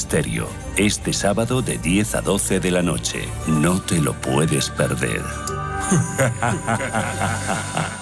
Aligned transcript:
misterio. 0.00 0.48
Este 0.78 1.12
sábado 1.12 1.60
de 1.60 1.76
10 1.76 2.14
a 2.14 2.22
12 2.22 2.58
de 2.58 2.70
la 2.70 2.80
noche. 2.80 3.28
No 3.46 3.82
te 3.82 4.00
lo 4.00 4.14
puedes 4.14 4.70
perder. 4.70 5.20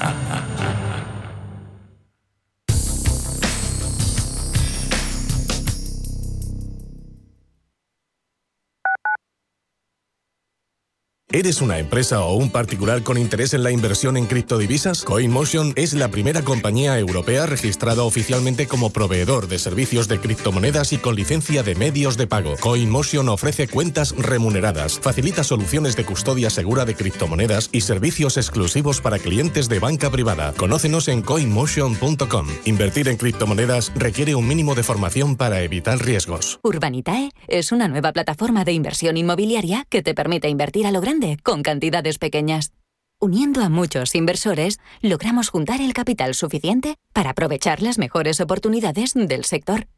¿Eres 11.38 11.62
una 11.62 11.78
empresa 11.78 12.20
o 12.22 12.34
un 12.34 12.50
particular 12.50 13.04
con 13.04 13.16
interés 13.16 13.54
en 13.54 13.62
la 13.62 13.70
inversión 13.70 14.16
en 14.16 14.26
criptodivisas? 14.26 15.04
CoinMotion 15.04 15.72
es 15.76 15.94
la 15.94 16.08
primera 16.08 16.42
compañía 16.42 16.98
europea 16.98 17.46
registrada 17.46 18.02
oficialmente 18.02 18.66
como 18.66 18.90
proveedor 18.90 19.46
de 19.46 19.60
servicios 19.60 20.08
de 20.08 20.18
criptomonedas 20.18 20.92
y 20.92 20.98
con 20.98 21.14
licencia 21.14 21.62
de 21.62 21.76
medios 21.76 22.16
de 22.16 22.26
pago. 22.26 22.56
CoinMotion 22.58 23.28
ofrece 23.28 23.68
cuentas 23.68 24.16
remuneradas, 24.18 24.98
facilita 24.98 25.44
soluciones 25.44 25.94
de 25.94 26.04
custodia 26.04 26.50
segura 26.50 26.84
de 26.84 26.96
criptomonedas 26.96 27.68
y 27.70 27.82
servicios 27.82 28.36
exclusivos 28.36 29.00
para 29.00 29.20
clientes 29.20 29.68
de 29.68 29.78
banca 29.78 30.10
privada. 30.10 30.52
Conócenos 30.54 31.06
en 31.06 31.22
coinmotion.com. 31.22 32.48
Invertir 32.64 33.06
en 33.06 33.16
criptomonedas 33.16 33.92
requiere 33.94 34.34
un 34.34 34.48
mínimo 34.48 34.74
de 34.74 34.82
formación 34.82 35.36
para 35.36 35.62
evitar 35.62 36.04
riesgos. 36.04 36.58
Urbanitae 36.64 37.30
es 37.46 37.70
una 37.70 37.86
nueva 37.86 38.12
plataforma 38.12 38.64
de 38.64 38.72
inversión 38.72 39.16
inmobiliaria 39.16 39.86
que 39.88 40.02
te 40.02 40.14
permite 40.16 40.48
invertir 40.48 40.84
a 40.84 40.90
lo 40.90 41.00
grande 41.00 41.27
con 41.36 41.62
cantidades 41.62 42.18
pequeñas. 42.18 42.72
Uniendo 43.20 43.62
a 43.62 43.68
muchos 43.68 44.14
inversores, 44.14 44.78
logramos 45.02 45.48
juntar 45.48 45.80
el 45.80 45.92
capital 45.92 46.34
suficiente 46.34 46.94
para 47.12 47.30
aprovechar 47.30 47.82
las 47.82 47.98
mejores 47.98 48.40
oportunidades 48.40 49.12
del 49.14 49.44
sector. 49.44 49.88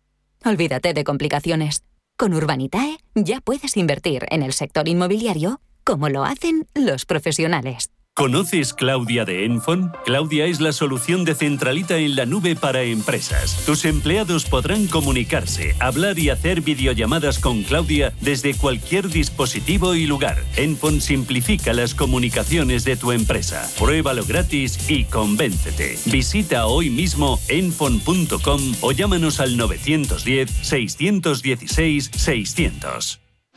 Olvídate 0.44 0.94
de 0.94 1.04
complicaciones. 1.04 1.84
Con 2.16 2.34
Urbanitae 2.34 2.98
ya 3.14 3.40
puedes 3.40 3.76
invertir 3.76 4.26
en 4.30 4.42
el 4.42 4.52
sector 4.52 4.88
inmobiliario 4.88 5.60
como 5.84 6.08
lo 6.08 6.24
hacen 6.24 6.66
los 6.74 7.04
profesionales. 7.04 7.90
¿Conoces 8.20 8.74
Claudia 8.74 9.24
de 9.24 9.46
Enfon? 9.46 9.92
Claudia 10.04 10.44
es 10.44 10.60
la 10.60 10.72
solución 10.72 11.24
de 11.24 11.34
centralita 11.34 11.96
en 11.96 12.16
la 12.16 12.26
nube 12.26 12.54
para 12.54 12.82
empresas. 12.82 13.62
Tus 13.64 13.86
empleados 13.86 14.44
podrán 14.44 14.88
comunicarse, 14.88 15.74
hablar 15.78 16.18
y 16.18 16.28
hacer 16.28 16.60
videollamadas 16.60 17.38
con 17.38 17.62
Claudia 17.62 18.12
desde 18.20 18.52
cualquier 18.52 19.08
dispositivo 19.08 19.94
y 19.94 20.04
lugar. 20.04 20.36
Enfon 20.56 21.00
simplifica 21.00 21.72
las 21.72 21.94
comunicaciones 21.94 22.84
de 22.84 22.96
tu 22.96 23.12
empresa. 23.12 23.66
Pruébalo 23.78 24.26
gratis 24.26 24.90
y 24.90 25.04
convéncete. 25.04 25.96
Visita 26.04 26.66
hoy 26.66 26.90
mismo 26.90 27.40
enfon.com 27.48 28.74
o 28.82 28.92
llámanos 28.92 29.40
al 29.40 29.56
910 29.56 30.50
616 30.60 32.10
600. 32.14 33.29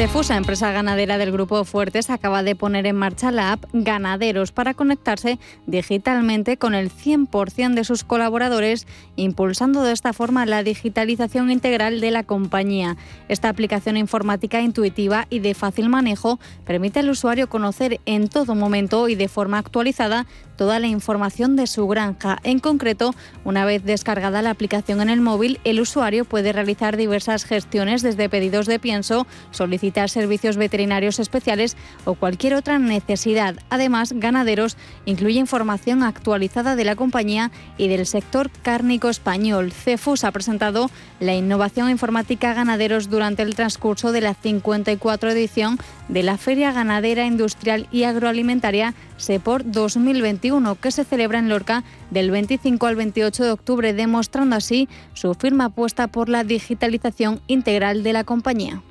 Cefusa, 0.00 0.38
empresa 0.38 0.72
ganadera 0.72 1.18
del 1.18 1.30
Grupo 1.30 1.62
Fuertes, 1.66 2.08
acaba 2.08 2.42
de 2.42 2.56
poner 2.56 2.86
en 2.86 2.96
marcha 2.96 3.30
la 3.30 3.52
app 3.52 3.66
Ganaderos 3.74 4.50
para 4.50 4.72
conectarse 4.72 5.38
digitalmente 5.66 6.56
con 6.56 6.72
el 6.72 6.90
100% 6.90 7.74
de 7.74 7.84
sus 7.84 8.02
colaboradores, 8.02 8.86
impulsando 9.16 9.82
de 9.82 9.92
esta 9.92 10.14
forma 10.14 10.46
la 10.46 10.62
digitalización 10.62 11.50
integral 11.50 12.00
de 12.00 12.12
la 12.12 12.22
compañía. 12.22 12.96
Esta 13.28 13.50
aplicación 13.50 13.98
informática 13.98 14.62
intuitiva 14.62 15.26
y 15.28 15.40
de 15.40 15.52
fácil 15.52 15.90
manejo 15.90 16.40
permite 16.64 17.00
al 17.00 17.10
usuario 17.10 17.50
conocer 17.50 18.00
en 18.06 18.28
todo 18.28 18.54
momento 18.54 19.06
y 19.10 19.16
de 19.16 19.28
forma 19.28 19.58
actualizada 19.58 20.24
toda 20.60 20.78
la 20.78 20.88
información 20.88 21.56
de 21.56 21.66
su 21.66 21.88
granja. 21.88 22.36
En 22.42 22.58
concreto, 22.58 23.14
una 23.44 23.64
vez 23.64 23.82
descargada 23.82 24.42
la 24.42 24.50
aplicación 24.50 25.00
en 25.00 25.08
el 25.08 25.22
móvil, 25.22 25.58
el 25.64 25.80
usuario 25.80 26.26
puede 26.26 26.52
realizar 26.52 26.98
diversas 26.98 27.46
gestiones 27.46 28.02
desde 28.02 28.28
pedidos 28.28 28.66
de 28.66 28.78
pienso, 28.78 29.26
solicitar 29.52 30.10
servicios 30.10 30.58
veterinarios 30.58 31.18
especiales 31.18 31.78
o 32.04 32.12
cualquier 32.12 32.52
otra 32.52 32.78
necesidad. 32.78 33.54
Además, 33.70 34.12
Ganaderos 34.14 34.76
incluye 35.06 35.38
información 35.38 36.02
actualizada 36.02 36.76
de 36.76 36.84
la 36.84 36.94
compañía 36.94 37.50
y 37.78 37.88
del 37.88 38.04
sector 38.04 38.50
cárnico 38.50 39.08
español. 39.08 39.72
Cefus 39.72 40.24
ha 40.24 40.30
presentado 40.30 40.90
la 41.20 41.34
innovación 41.34 41.88
informática 41.88 42.52
Ganaderos 42.52 43.08
durante 43.08 43.44
el 43.44 43.54
transcurso 43.54 44.12
de 44.12 44.20
la 44.20 44.34
54 44.34 45.30
edición 45.30 45.78
de 46.10 46.22
la 46.22 46.36
Feria 46.36 46.72
Ganadera 46.72 47.24
Industrial 47.24 47.86
y 47.92 48.02
Agroalimentaria 48.02 48.94
SEPOR 49.16 49.62
2021, 49.70 50.74
que 50.74 50.90
se 50.90 51.04
celebra 51.04 51.38
en 51.38 51.48
Lorca 51.48 51.84
del 52.10 52.30
25 52.30 52.86
al 52.86 52.96
28 52.96 53.44
de 53.44 53.50
octubre, 53.52 53.92
demostrando 53.92 54.56
así 54.56 54.88
su 55.14 55.34
firma 55.34 55.66
apuesta 55.66 56.08
por 56.08 56.28
la 56.28 56.44
digitalización 56.44 57.40
integral 57.46 58.02
de 58.02 58.12
la 58.12 58.24
compañía. 58.24 58.82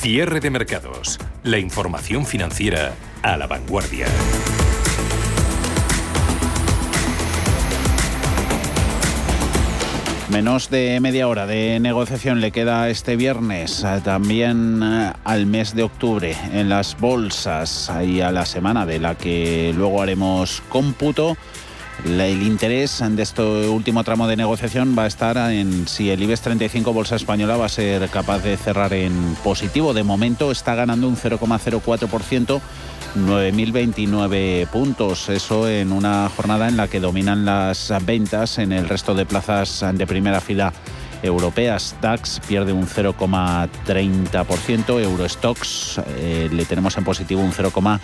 Cierre 0.00 0.40
de 0.40 0.48
mercados. 0.48 1.18
La 1.42 1.58
información 1.58 2.24
financiera 2.24 2.94
a 3.22 3.36
la 3.36 3.46
vanguardia. 3.46 4.06
Menos 10.30 10.68
de 10.68 11.00
media 11.00 11.26
hora 11.26 11.46
de 11.46 11.80
negociación 11.80 12.42
le 12.42 12.50
queda 12.50 12.90
este 12.90 13.16
viernes, 13.16 13.82
eh, 13.82 14.00
también 14.04 14.82
eh, 14.82 15.12
al 15.24 15.46
mes 15.46 15.74
de 15.74 15.84
octubre 15.84 16.36
en 16.52 16.68
las 16.68 16.98
bolsas 16.98 17.90
y 18.04 18.20
a 18.20 18.30
la 18.30 18.44
semana 18.44 18.84
de 18.84 18.98
la 18.98 19.14
que 19.14 19.72
luego 19.74 20.02
haremos 20.02 20.62
cómputo. 20.68 21.38
El 22.04 22.42
interés 22.42 23.02
de 23.02 23.22
este 23.22 23.42
último 23.42 24.04
tramo 24.04 24.28
de 24.28 24.36
negociación 24.36 24.94
va 24.96 25.04
a 25.04 25.06
estar 25.06 25.36
en 25.50 25.88
si 25.88 26.10
el 26.10 26.22
IBEX 26.22 26.42
35 26.42 26.92
Bolsa 26.92 27.16
Española 27.16 27.56
va 27.56 27.64
a 27.64 27.70
ser 27.70 28.06
capaz 28.10 28.40
de 28.40 28.58
cerrar 28.58 28.92
en 28.92 29.34
positivo. 29.42 29.94
De 29.94 30.04
momento 30.04 30.50
está 30.50 30.74
ganando 30.74 31.08
un 31.08 31.16
0,04%. 31.16 32.60
9.029 33.26 34.68
puntos, 34.68 35.28
eso 35.28 35.68
en 35.68 35.92
una 35.92 36.28
jornada 36.28 36.68
en 36.68 36.76
la 36.76 36.88
que 36.88 37.00
dominan 37.00 37.44
las 37.44 37.92
ventas 38.04 38.58
en 38.58 38.72
el 38.72 38.88
resto 38.88 39.14
de 39.14 39.26
plazas 39.26 39.84
de 39.94 40.06
primera 40.06 40.40
fila 40.40 40.72
europeas. 41.22 41.96
DAX 42.00 42.40
pierde 42.46 42.72
un 42.72 42.86
0,30%, 42.86 45.02
Eurostox 45.02 46.00
eh, 46.18 46.48
le 46.52 46.64
tenemos 46.64 46.96
en 46.96 47.02
positivo 47.04 47.42
un 47.42 47.52
0,14%. 47.52 48.00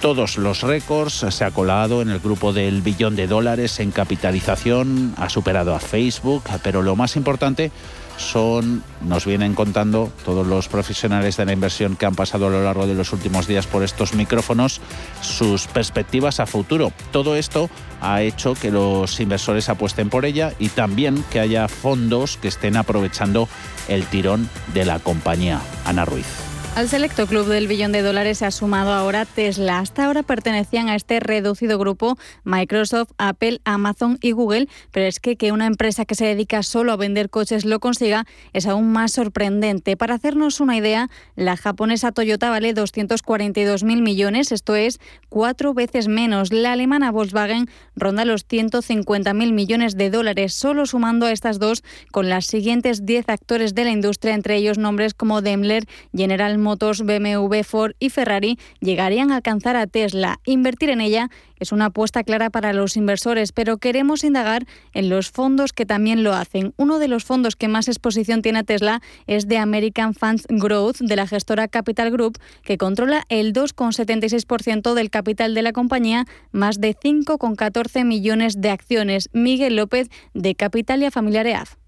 todos 0.00 0.38
los 0.38 0.62
récords, 0.62 1.26
se 1.28 1.44
ha 1.44 1.50
colado 1.50 2.00
en 2.00 2.08
el 2.08 2.20
grupo 2.20 2.52
del 2.52 2.80
billón 2.80 3.16
de 3.16 3.26
dólares 3.26 3.80
en 3.80 3.90
capitalización, 3.90 5.14
ha 5.18 5.28
superado 5.28 5.74
a 5.74 5.80
Facebook, 5.80 6.44
pero 6.62 6.82
lo 6.82 6.96
más 6.96 7.16
importante 7.16 7.70
son, 8.16 8.82
nos 9.02 9.26
vienen 9.26 9.54
contando 9.54 10.12
todos 10.24 10.46
los 10.46 10.68
profesionales 10.68 11.36
de 11.36 11.44
la 11.44 11.52
inversión 11.52 11.96
que 11.96 12.06
han 12.06 12.14
pasado 12.14 12.46
a 12.46 12.50
lo 12.50 12.62
largo 12.62 12.86
de 12.86 12.94
los 12.94 13.12
últimos 13.12 13.46
días 13.46 13.66
por 13.66 13.82
estos 13.82 14.14
micrófonos, 14.14 14.80
sus 15.22 15.66
perspectivas 15.66 16.40
a 16.40 16.46
futuro. 16.46 16.92
Todo 17.12 17.36
esto 17.36 17.68
ha 18.00 18.22
hecho 18.22 18.54
que 18.54 18.70
los 18.70 19.20
inversores 19.20 19.68
apuesten 19.68 20.08
por 20.08 20.24
ella 20.24 20.52
y 20.58 20.68
también 20.68 21.24
que 21.30 21.40
haya 21.40 21.68
fondos 21.68 22.36
que 22.38 22.48
estén 22.48 22.76
aprovechando 22.76 23.48
el 23.88 24.04
tirón 24.06 24.48
de 24.72 24.84
la 24.84 24.98
compañía. 24.98 25.60
Ana 25.84 26.04
Ruiz. 26.04 26.49
Al 26.76 26.88
selecto 26.88 27.26
club 27.26 27.46
del 27.46 27.66
billón 27.66 27.90
de 27.90 28.00
dólares 28.00 28.38
se 28.38 28.46
ha 28.46 28.50
sumado 28.52 28.92
ahora 28.92 29.26
Tesla. 29.26 29.80
Hasta 29.80 30.06
ahora 30.06 30.22
pertenecían 30.22 30.88
a 30.88 30.94
este 30.94 31.18
reducido 31.18 31.78
grupo 31.78 32.16
Microsoft, 32.44 33.10
Apple, 33.18 33.60
Amazon 33.64 34.18
y 34.22 34.30
Google, 34.30 34.68
pero 34.92 35.06
es 35.06 35.18
que 35.18 35.36
que 35.36 35.50
una 35.50 35.66
empresa 35.66 36.04
que 36.04 36.14
se 36.14 36.26
dedica 36.26 36.62
solo 36.62 36.92
a 36.92 36.96
vender 36.96 37.28
coches 37.28 37.64
lo 37.64 37.80
consiga 37.80 38.24
es 38.52 38.66
aún 38.66 38.92
más 38.92 39.12
sorprendente. 39.12 39.96
Para 39.96 40.14
hacernos 40.14 40.60
una 40.60 40.76
idea, 40.76 41.10
la 41.34 41.56
japonesa 41.56 42.12
Toyota 42.12 42.50
vale 42.50 42.72
242 42.72 43.82
mil 43.82 44.00
millones, 44.00 44.52
esto 44.52 44.76
es 44.76 45.00
cuatro 45.28 45.74
veces 45.74 46.06
menos. 46.06 46.52
La 46.52 46.72
alemana 46.72 47.10
Volkswagen 47.10 47.68
ronda 47.96 48.24
los 48.24 48.46
150 48.46 49.34
mil 49.34 49.52
millones 49.52 49.96
de 49.96 50.08
dólares, 50.08 50.54
solo 50.54 50.86
sumando 50.86 51.26
a 51.26 51.32
estas 51.32 51.58
dos 51.58 51.82
con 52.12 52.28
las 52.28 52.46
siguientes 52.46 53.04
10 53.04 53.28
actores 53.28 53.74
de 53.74 53.84
la 53.84 53.90
industria, 53.90 54.34
entre 54.34 54.56
ellos 54.56 54.78
nombres 54.78 55.14
como 55.14 55.42
Daimler, 55.42 55.84
General 56.14 56.59
Motors, 56.60 57.02
BMW, 57.02 57.62
Ford 57.64 57.92
y 57.98 58.10
Ferrari 58.10 58.58
llegarían 58.80 59.32
a 59.32 59.36
alcanzar 59.36 59.76
a 59.76 59.86
Tesla. 59.86 60.38
Invertir 60.44 60.90
en 60.90 61.00
ella 61.00 61.30
es 61.58 61.72
una 61.72 61.86
apuesta 61.86 62.24
clara 62.24 62.50
para 62.50 62.72
los 62.72 62.96
inversores, 62.96 63.52
pero 63.52 63.78
queremos 63.78 64.24
indagar 64.24 64.66
en 64.94 65.08
los 65.08 65.30
fondos 65.30 65.72
que 65.72 65.86
también 65.86 66.24
lo 66.24 66.34
hacen. 66.34 66.72
Uno 66.76 66.98
de 66.98 67.08
los 67.08 67.24
fondos 67.24 67.56
que 67.56 67.68
más 67.68 67.88
exposición 67.88 68.42
tiene 68.42 68.60
a 68.60 68.64
Tesla 68.64 69.02
es 69.26 69.46
de 69.46 69.58
American 69.58 70.14
Funds 70.14 70.46
Growth, 70.48 70.98
de 71.00 71.16
la 71.16 71.26
gestora 71.26 71.68
Capital 71.68 72.10
Group, 72.10 72.38
que 72.62 72.78
controla 72.78 73.24
el 73.28 73.52
2,76% 73.52 74.94
del 74.94 75.10
capital 75.10 75.54
de 75.54 75.62
la 75.62 75.72
compañía, 75.72 76.24
más 76.52 76.80
de 76.80 76.96
5,14 76.96 78.04
millones 78.04 78.60
de 78.60 78.70
acciones. 78.70 79.28
Miguel 79.32 79.76
López, 79.76 80.08
de 80.34 80.54
Capitalia 80.54 81.10
Familiar 81.10 81.46
EAF. 81.46 81.79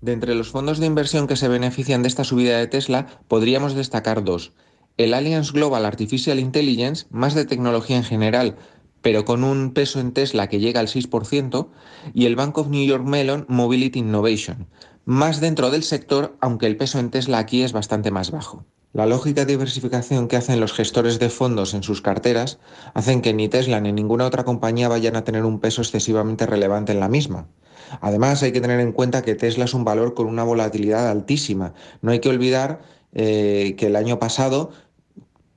De 0.00 0.12
entre 0.12 0.34
los 0.34 0.50
fondos 0.50 0.78
de 0.78 0.86
inversión 0.86 1.26
que 1.26 1.36
se 1.36 1.48
benefician 1.48 2.02
de 2.02 2.08
esta 2.08 2.24
subida 2.24 2.58
de 2.58 2.66
Tesla, 2.66 3.06
podríamos 3.28 3.74
destacar 3.74 4.24
dos. 4.24 4.52
El 4.98 5.14
Alliance 5.14 5.52
Global 5.52 5.84
Artificial 5.84 6.38
Intelligence, 6.38 7.06
más 7.10 7.34
de 7.34 7.44
tecnología 7.44 7.96
en 7.96 8.04
general, 8.04 8.56
pero 9.02 9.24
con 9.24 9.44
un 9.44 9.72
peso 9.72 10.00
en 10.00 10.12
Tesla 10.12 10.48
que 10.48 10.58
llega 10.58 10.80
al 10.80 10.88
6%, 10.88 11.68
y 12.12 12.26
el 12.26 12.36
Bank 12.36 12.58
of 12.58 12.68
New 12.68 12.84
York 12.84 13.04
Mellon 13.04 13.46
Mobility 13.48 14.00
Innovation, 14.00 14.66
más 15.04 15.40
dentro 15.40 15.70
del 15.70 15.82
sector, 15.82 16.36
aunque 16.40 16.66
el 16.66 16.76
peso 16.76 16.98
en 16.98 17.10
Tesla 17.10 17.38
aquí 17.38 17.62
es 17.62 17.72
bastante 17.72 18.10
más 18.10 18.30
bajo. 18.30 18.64
La 18.92 19.06
lógica 19.06 19.42
de 19.42 19.52
diversificación 19.52 20.26
que 20.26 20.36
hacen 20.36 20.58
los 20.58 20.72
gestores 20.72 21.18
de 21.18 21.28
fondos 21.28 21.74
en 21.74 21.82
sus 21.82 22.00
carteras 22.00 22.58
hacen 22.94 23.20
que 23.20 23.34
ni 23.34 23.48
Tesla 23.48 23.80
ni 23.80 23.92
ninguna 23.92 24.24
otra 24.24 24.44
compañía 24.44 24.88
vayan 24.88 25.16
a 25.16 25.24
tener 25.24 25.44
un 25.44 25.60
peso 25.60 25.82
excesivamente 25.82 26.46
relevante 26.46 26.92
en 26.92 27.00
la 27.00 27.08
misma. 27.08 27.46
Además, 28.00 28.42
hay 28.42 28.52
que 28.52 28.60
tener 28.60 28.80
en 28.80 28.92
cuenta 28.92 29.22
que 29.22 29.34
Tesla 29.34 29.64
es 29.64 29.74
un 29.74 29.84
valor 29.84 30.14
con 30.14 30.26
una 30.26 30.44
volatilidad 30.44 31.08
altísima. 31.08 31.74
No 32.02 32.10
hay 32.10 32.20
que 32.20 32.28
olvidar 32.28 32.80
eh, 33.12 33.74
que 33.78 33.86
el 33.86 33.96
año 33.96 34.18
pasado 34.18 34.70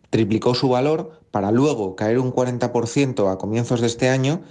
triplicó 0.09 0.55
su 0.55 0.69
valor 0.69 1.21
para 1.31 1.51
luego 1.51 1.95
caer 1.95 2.19
un 2.19 2.33
40% 2.33 3.31
a 3.31 3.37
comienzos 3.37 3.81
de 3.81 3.87
este 3.87 4.09
año 4.09 4.41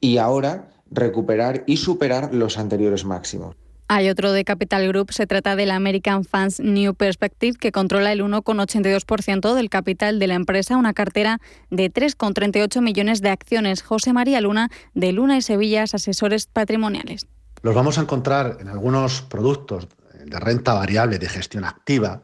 y 0.00 0.18
ahora 0.18 0.68
recuperar 0.90 1.64
y 1.66 1.78
superar 1.78 2.32
los 2.34 2.58
anteriores 2.58 3.04
máximos. 3.04 3.56
Hay 3.90 4.10
otro 4.10 4.32
de 4.32 4.44
Capital 4.44 4.86
Group, 4.88 5.12
se 5.12 5.26
trata 5.26 5.56
del 5.56 5.70
American 5.70 6.22
Funds 6.22 6.60
New 6.60 6.94
Perspective, 6.94 7.56
que 7.58 7.72
controla 7.72 8.12
el 8.12 8.20
1,82% 8.20 9.54
del 9.54 9.70
capital 9.70 10.18
de 10.18 10.26
la 10.26 10.34
empresa, 10.34 10.76
una 10.76 10.92
cartera 10.92 11.40
de 11.70 11.90
3,38 11.90 12.82
millones 12.82 13.22
de 13.22 13.30
acciones. 13.30 13.82
José 13.82 14.12
María 14.12 14.42
Luna, 14.42 14.68
de 14.92 15.12
Luna 15.12 15.38
y 15.38 15.42
Sevillas, 15.42 15.94
asesores 15.94 16.46
patrimoniales. 16.46 17.26
Los 17.62 17.74
vamos 17.74 17.98
a 17.98 18.02
encontrar 18.02 18.58
en 18.60 18.68
algunos 18.68 19.22
productos 19.22 19.88
de 20.24 20.38
renta 20.38 20.74
variable 20.74 21.18
de 21.18 21.28
gestión 21.28 21.64
activa, 21.64 22.22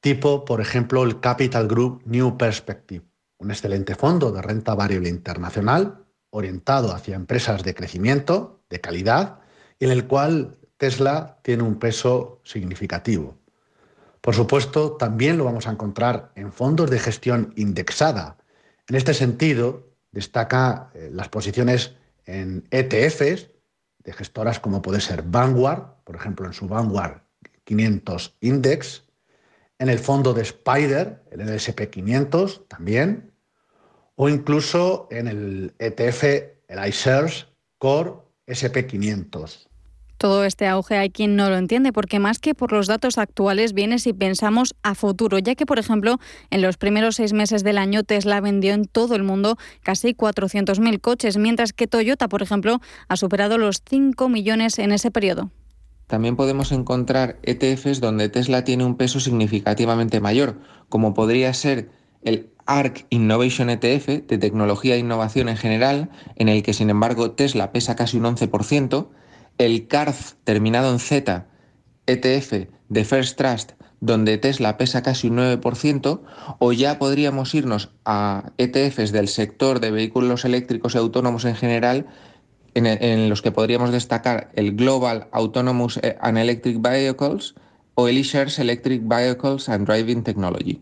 tipo, 0.00 0.44
por 0.44 0.60
ejemplo, 0.60 1.02
el 1.04 1.20
Capital 1.20 1.66
Group 1.66 2.02
New 2.04 2.36
Perspective, 2.36 3.04
un 3.38 3.50
excelente 3.50 3.94
fondo 3.94 4.30
de 4.30 4.42
renta 4.42 4.74
variable 4.74 5.08
internacional 5.08 6.04
orientado 6.30 6.92
hacia 6.92 7.16
empresas 7.16 7.62
de 7.62 7.74
crecimiento, 7.74 8.60
de 8.68 8.80
calidad, 8.80 9.40
en 9.80 9.90
el 9.90 10.06
cual 10.06 10.58
Tesla 10.76 11.38
tiene 11.42 11.62
un 11.62 11.78
peso 11.78 12.42
significativo. 12.44 13.38
Por 14.20 14.34
supuesto, 14.34 14.92
también 14.92 15.38
lo 15.38 15.44
vamos 15.44 15.66
a 15.66 15.70
encontrar 15.70 16.32
en 16.34 16.52
fondos 16.52 16.90
de 16.90 16.98
gestión 16.98 17.54
indexada. 17.56 18.36
En 18.86 18.96
este 18.96 19.14
sentido, 19.14 19.88
destaca 20.12 20.90
eh, 20.92 21.08
las 21.12 21.28
posiciones 21.28 21.94
en 22.26 22.66
ETFs 22.70 23.48
de 24.04 24.12
gestoras 24.12 24.60
como 24.60 24.82
puede 24.82 25.00
ser 25.00 25.22
Vanguard, 25.22 25.82
por 26.04 26.16
ejemplo, 26.16 26.46
en 26.46 26.52
su 26.52 26.68
Vanguard 26.68 27.22
500 27.64 28.36
Index, 28.40 29.04
en 29.78 29.88
el 29.88 29.98
fondo 29.98 30.34
de 30.34 30.42
Spider, 30.42 31.22
el 31.30 31.40
LSP 31.40 31.88
500 31.90 32.68
también, 32.68 33.32
o 34.16 34.28
incluso 34.28 35.06
en 35.10 35.28
el 35.28 35.74
ETF, 35.78 36.24
el 36.68 36.88
iShares 36.88 37.46
Core 37.78 38.12
SP 38.50 38.86
500. 38.86 39.67
Todo 40.18 40.44
este 40.44 40.66
auge 40.66 40.98
hay 40.98 41.10
quien 41.10 41.36
no 41.36 41.48
lo 41.48 41.56
entiende, 41.56 41.92
porque 41.92 42.18
más 42.18 42.40
que 42.40 42.52
por 42.52 42.72
los 42.72 42.88
datos 42.88 43.18
actuales 43.18 43.72
viene 43.72 44.00
si 44.00 44.12
pensamos 44.12 44.74
a 44.82 44.96
futuro, 44.96 45.38
ya 45.38 45.54
que, 45.54 45.64
por 45.64 45.78
ejemplo, 45.78 46.18
en 46.50 46.60
los 46.60 46.76
primeros 46.76 47.14
seis 47.16 47.32
meses 47.32 47.62
del 47.62 47.78
año 47.78 48.02
Tesla 48.02 48.40
vendió 48.40 48.74
en 48.74 48.86
todo 48.86 49.14
el 49.14 49.22
mundo 49.22 49.56
casi 49.82 50.14
400.000 50.14 51.00
coches, 51.00 51.36
mientras 51.36 51.72
que 51.72 51.86
Toyota, 51.86 52.28
por 52.28 52.42
ejemplo, 52.42 52.80
ha 53.06 53.16
superado 53.16 53.58
los 53.58 53.80
5 53.88 54.28
millones 54.28 54.80
en 54.80 54.90
ese 54.90 55.12
periodo. 55.12 55.52
También 56.08 56.34
podemos 56.34 56.72
encontrar 56.72 57.38
ETFs 57.42 58.00
donde 58.00 58.28
Tesla 58.28 58.64
tiene 58.64 58.84
un 58.84 58.96
peso 58.96 59.20
significativamente 59.20 60.20
mayor, 60.20 60.56
como 60.88 61.14
podría 61.14 61.54
ser 61.54 61.90
el 62.22 62.50
ARC 62.66 63.06
Innovation 63.10 63.70
ETF 63.70 64.26
de 64.26 64.38
tecnología 64.38 64.96
e 64.96 64.98
innovación 64.98 65.48
en 65.48 65.56
general, 65.56 66.10
en 66.34 66.48
el 66.48 66.64
que 66.64 66.72
sin 66.72 66.90
embargo 66.90 67.30
Tesla 67.30 67.70
pesa 67.70 67.94
casi 67.94 68.16
un 68.16 68.24
11%, 68.24 69.08
el 69.58 69.88
CARF 69.88 70.34
terminado 70.44 70.90
en 70.92 70.98
Z 70.98 71.46
ETF 72.06 72.68
de 72.88 73.04
First 73.04 73.36
Trust, 73.36 73.72
donde 74.00 74.38
Tesla 74.38 74.76
pesa 74.78 75.02
casi 75.02 75.28
un 75.28 75.38
9%, 75.38 76.20
o 76.58 76.72
ya 76.72 76.98
podríamos 76.98 77.54
irnos 77.54 77.90
a 78.04 78.52
ETFs 78.56 79.12
del 79.12 79.28
sector 79.28 79.80
de 79.80 79.90
vehículos 79.90 80.44
eléctricos 80.44 80.94
y 80.94 80.98
autónomos 80.98 81.44
en 81.44 81.56
general, 81.56 82.06
en, 82.74 83.28
los 83.28 83.42
que 83.42 83.50
podríamos 83.50 83.90
destacar 83.90 84.50
el 84.54 84.76
Global 84.76 85.26
Autonomous 85.32 85.98
and 86.20 86.38
Electric 86.38 86.80
Vehicles 86.80 87.54
o 87.94 88.06
el 88.06 88.18
eShares 88.18 88.60
Electric 88.60 89.02
Vehicles 89.04 89.68
and 89.68 89.84
Driving 89.84 90.22
Technology. 90.22 90.80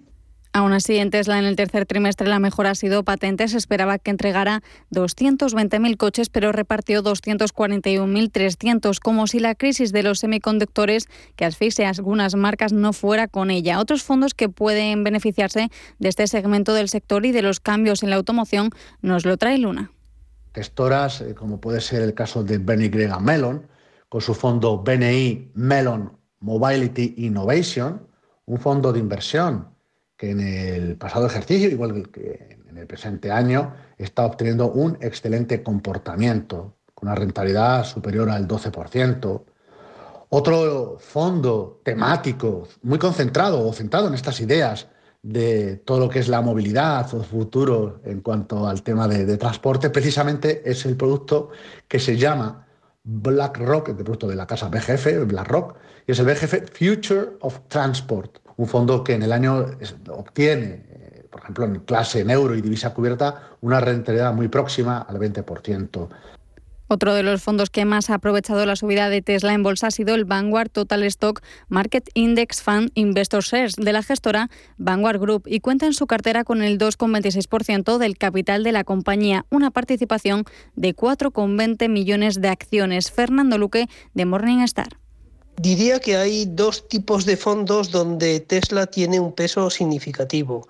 Aún 0.56 0.72
así, 0.72 0.96
en 0.96 1.10
Tesla 1.10 1.38
en 1.38 1.44
el 1.44 1.54
tercer 1.54 1.84
trimestre 1.84 2.26
la 2.28 2.38
mejora 2.38 2.70
ha 2.70 2.74
sido 2.74 3.02
patente. 3.04 3.46
Se 3.46 3.58
esperaba 3.58 3.98
que 3.98 4.10
entregara 4.10 4.62
220.000 4.90 5.98
coches, 5.98 6.30
pero 6.30 6.50
repartió 6.50 7.02
241.300, 7.02 8.98
como 8.98 9.26
si 9.26 9.38
la 9.38 9.54
crisis 9.54 9.92
de 9.92 10.02
los 10.02 10.20
semiconductores 10.20 11.08
que 11.36 11.44
asfixia 11.44 11.90
algunas 11.90 12.36
marcas 12.36 12.72
no 12.72 12.94
fuera 12.94 13.28
con 13.28 13.50
ella. 13.50 13.78
Otros 13.78 14.02
fondos 14.02 14.32
que 14.32 14.48
pueden 14.48 15.04
beneficiarse 15.04 15.68
de 15.98 16.08
este 16.08 16.26
segmento 16.26 16.72
del 16.72 16.88
sector 16.88 17.26
y 17.26 17.32
de 17.32 17.42
los 17.42 17.60
cambios 17.60 18.02
en 18.02 18.08
la 18.08 18.16
automoción 18.16 18.70
nos 19.02 19.26
lo 19.26 19.36
trae 19.36 19.58
Luna. 19.58 19.90
Gestoras, 20.54 21.20
eh, 21.20 21.34
como 21.34 21.60
puede 21.60 21.82
ser 21.82 22.00
el 22.00 22.14
caso 22.14 22.42
de 22.42 22.56
Benny 22.56 22.88
Grega 22.88 23.20
Mellon, 23.20 23.66
con 24.08 24.22
su 24.22 24.32
fondo 24.32 24.78
BNI 24.78 25.50
Mellon 25.52 26.16
Mobility 26.40 27.12
Innovation, 27.18 28.06
un 28.46 28.58
fondo 28.58 28.90
de 28.94 29.00
inversión 29.00 29.75
que 30.16 30.30
en 30.30 30.40
el 30.40 30.96
pasado 30.96 31.26
ejercicio, 31.26 31.68
igual 31.68 32.08
que 32.10 32.58
en 32.68 32.78
el 32.78 32.86
presente 32.86 33.30
año, 33.30 33.74
está 33.98 34.24
obteniendo 34.24 34.70
un 34.70 34.96
excelente 35.00 35.62
comportamiento, 35.62 36.74
con 36.94 37.08
una 37.08 37.14
rentabilidad 37.14 37.84
superior 37.84 38.30
al 38.30 38.48
12%. 38.48 39.42
Otro 40.28 40.96
fondo 40.98 41.80
temático 41.84 42.66
muy 42.82 42.98
concentrado 42.98 43.66
o 43.66 43.72
centrado 43.72 44.08
en 44.08 44.14
estas 44.14 44.40
ideas 44.40 44.88
de 45.22 45.76
todo 45.76 46.00
lo 46.00 46.08
que 46.08 46.20
es 46.20 46.28
la 46.28 46.40
movilidad 46.40 47.12
o 47.14 47.22
futuro 47.22 48.00
en 48.04 48.20
cuanto 48.20 48.66
al 48.66 48.82
tema 48.82 49.08
de, 49.08 49.36
transporte, 49.36 49.90
precisamente 49.90 50.62
es 50.68 50.86
el 50.86 50.96
producto 50.96 51.50
que 51.88 51.98
se 51.98 52.16
llama 52.16 52.66
BlackRock, 53.04 53.90
el 53.90 53.96
producto 53.96 54.28
de 54.28 54.36
la 54.36 54.46
casa 54.46 54.68
BGF, 54.68 55.26
BlackRock, 55.26 55.76
y 56.06 56.12
es 56.12 56.18
el 56.18 56.26
BGF 56.26 56.70
Future 56.72 57.36
of 57.40 57.60
Transport 57.68 58.45
un 58.56 58.66
fondo 58.66 59.04
que 59.04 59.14
en 59.14 59.22
el 59.22 59.32
año 59.32 59.66
obtiene, 60.10 60.84
eh, 60.88 61.26
por 61.30 61.40
ejemplo, 61.42 61.64
en 61.64 61.80
clase 61.80 62.20
en 62.20 62.30
euro 62.30 62.54
y 62.54 62.62
divisa 62.62 62.94
cubierta, 62.94 63.50
una 63.60 63.80
rentabilidad 63.80 64.32
muy 64.32 64.48
próxima 64.48 64.98
al 64.98 65.18
20%. 65.18 66.08
Otro 66.88 67.14
de 67.14 67.24
los 67.24 67.42
fondos 67.42 67.68
que 67.68 67.84
más 67.84 68.10
ha 68.10 68.14
aprovechado 68.14 68.64
la 68.64 68.76
subida 68.76 69.10
de 69.10 69.20
Tesla 69.20 69.52
en 69.54 69.64
bolsa 69.64 69.88
ha 69.88 69.90
sido 69.90 70.14
el 70.14 70.24
Vanguard 70.24 70.70
Total 70.70 71.02
Stock 71.02 71.42
Market 71.68 72.08
Index 72.14 72.62
Fund 72.62 72.90
Investor 72.94 73.42
Shares 73.42 73.74
de 73.74 73.92
la 73.92 74.04
gestora 74.04 74.50
Vanguard 74.78 75.18
Group 75.18 75.42
y 75.46 75.58
cuenta 75.58 75.86
en 75.86 75.94
su 75.94 76.06
cartera 76.06 76.44
con 76.44 76.62
el 76.62 76.78
2,26% 76.78 77.98
del 77.98 78.16
capital 78.16 78.62
de 78.62 78.70
la 78.70 78.84
compañía, 78.84 79.46
una 79.50 79.72
participación 79.72 80.44
de 80.76 80.94
4,20 80.94 81.88
millones 81.88 82.40
de 82.40 82.48
acciones. 82.48 83.10
Fernando 83.10 83.58
Luque 83.58 83.88
de 84.14 84.24
Morningstar. 84.24 84.98
Diría 85.58 86.00
que 86.00 86.16
hay 86.16 86.46
dos 86.46 86.88
tipos 86.88 87.24
de 87.24 87.36
fondos 87.36 87.90
donde 87.90 88.40
Tesla 88.40 88.86
tiene 88.86 89.18
un 89.18 89.32
peso 89.32 89.70
significativo. 89.70 90.66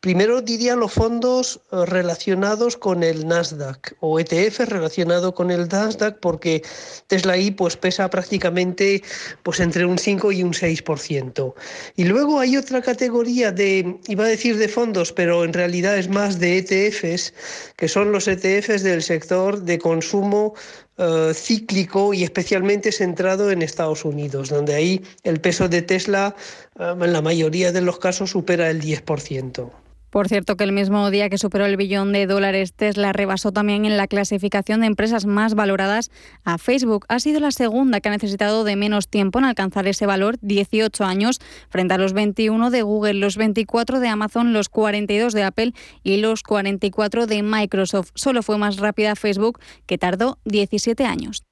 Primero 0.00 0.40
diría 0.40 0.76
los 0.76 0.92
fondos 0.92 1.60
eh, 1.72 1.84
relacionados 1.84 2.78
con 2.78 3.02
el 3.02 3.26
Nasdaq 3.26 3.96
o 4.00 4.18
ETF 4.18 4.60
relacionado 4.60 5.34
con 5.34 5.50
el 5.50 5.68
Nasdaq 5.68 6.20
porque 6.20 6.62
Tesla 7.06 7.34
ahí 7.34 7.50
pues 7.50 7.76
pesa 7.76 8.08
prácticamente 8.08 9.02
pues 9.42 9.60
entre 9.60 9.84
un 9.84 9.98
5 9.98 10.32
y 10.32 10.42
un 10.42 10.54
6%. 10.54 11.54
Y 11.96 12.04
luego 12.04 12.40
hay 12.40 12.56
otra 12.56 12.80
categoría 12.80 13.52
de 13.52 13.98
iba 14.08 14.24
a 14.24 14.28
decir 14.28 14.56
de 14.56 14.68
fondos, 14.68 15.12
pero 15.12 15.44
en 15.44 15.52
realidad 15.52 15.98
es 15.98 16.08
más 16.08 16.38
de 16.38 16.56
ETFs, 16.58 17.34
que 17.76 17.88
son 17.88 18.10
los 18.10 18.26
ETFs 18.26 18.82
del 18.82 19.02
sector 19.02 19.60
de 19.60 19.78
consumo 19.78 20.54
eh, 20.98 21.32
cíclico 21.34 22.12
y 22.12 22.24
especialmente 22.24 22.92
centrado 22.92 23.50
en 23.50 23.62
Estados 23.62 24.04
Unidos, 24.04 24.48
donde 24.48 24.74
ahí 24.74 25.02
el 25.22 25.40
peso 25.40 25.68
de 25.68 25.82
Tesla 25.82 26.34
eh, 26.78 26.94
en 27.00 27.12
la 27.12 27.22
mayoría 27.22 27.72
de 27.72 27.80
los 27.80 27.98
casos 27.98 28.30
supera 28.30 28.70
el 28.70 28.80
10%. 28.82 29.70
Por 30.10 30.28
cierto, 30.28 30.56
que 30.56 30.64
el 30.64 30.72
mismo 30.72 31.10
día 31.10 31.28
que 31.28 31.38
superó 31.38 31.66
el 31.66 31.76
billón 31.76 32.12
de 32.12 32.26
dólares, 32.26 32.72
Tesla 32.74 33.12
rebasó 33.12 33.52
también 33.52 33.84
en 33.84 33.96
la 33.96 34.08
clasificación 34.08 34.80
de 34.80 34.86
empresas 34.86 35.26
más 35.26 35.54
valoradas 35.54 36.10
a 36.44 36.58
Facebook. 36.58 37.06
Ha 37.08 37.20
sido 37.20 37.40
la 37.40 37.52
segunda 37.52 38.00
que 38.00 38.08
ha 38.08 38.12
necesitado 38.12 38.64
de 38.64 38.76
menos 38.76 39.08
tiempo 39.08 39.38
en 39.38 39.44
alcanzar 39.44 39.86
ese 39.86 40.06
valor, 40.06 40.36
18 40.42 41.04
años, 41.04 41.40
frente 41.68 41.94
a 41.94 41.98
los 41.98 42.12
21 42.12 42.70
de 42.70 42.82
Google, 42.82 43.14
los 43.14 43.36
24 43.36 44.00
de 44.00 44.08
Amazon, 44.08 44.52
los 44.52 44.68
42 44.68 45.32
de 45.32 45.44
Apple 45.44 45.72
y 46.02 46.18
los 46.18 46.42
44 46.42 47.26
de 47.26 47.42
Microsoft. 47.42 48.10
Solo 48.14 48.42
fue 48.42 48.58
más 48.58 48.78
rápida 48.78 49.16
Facebook, 49.16 49.60
que 49.86 49.98
tardó 49.98 50.38
17 50.44 51.04
años. 51.04 51.42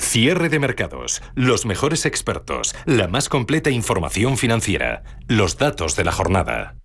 Cierre 0.00 0.48
de 0.48 0.60
mercados, 0.60 1.22
los 1.34 1.66
mejores 1.66 2.06
expertos, 2.06 2.74
la 2.86 3.08
más 3.08 3.28
completa 3.28 3.70
información 3.70 4.38
financiera, 4.38 5.02
los 5.26 5.58
datos 5.58 5.96
de 5.96 6.04
la 6.04 6.12
jornada. 6.12 6.76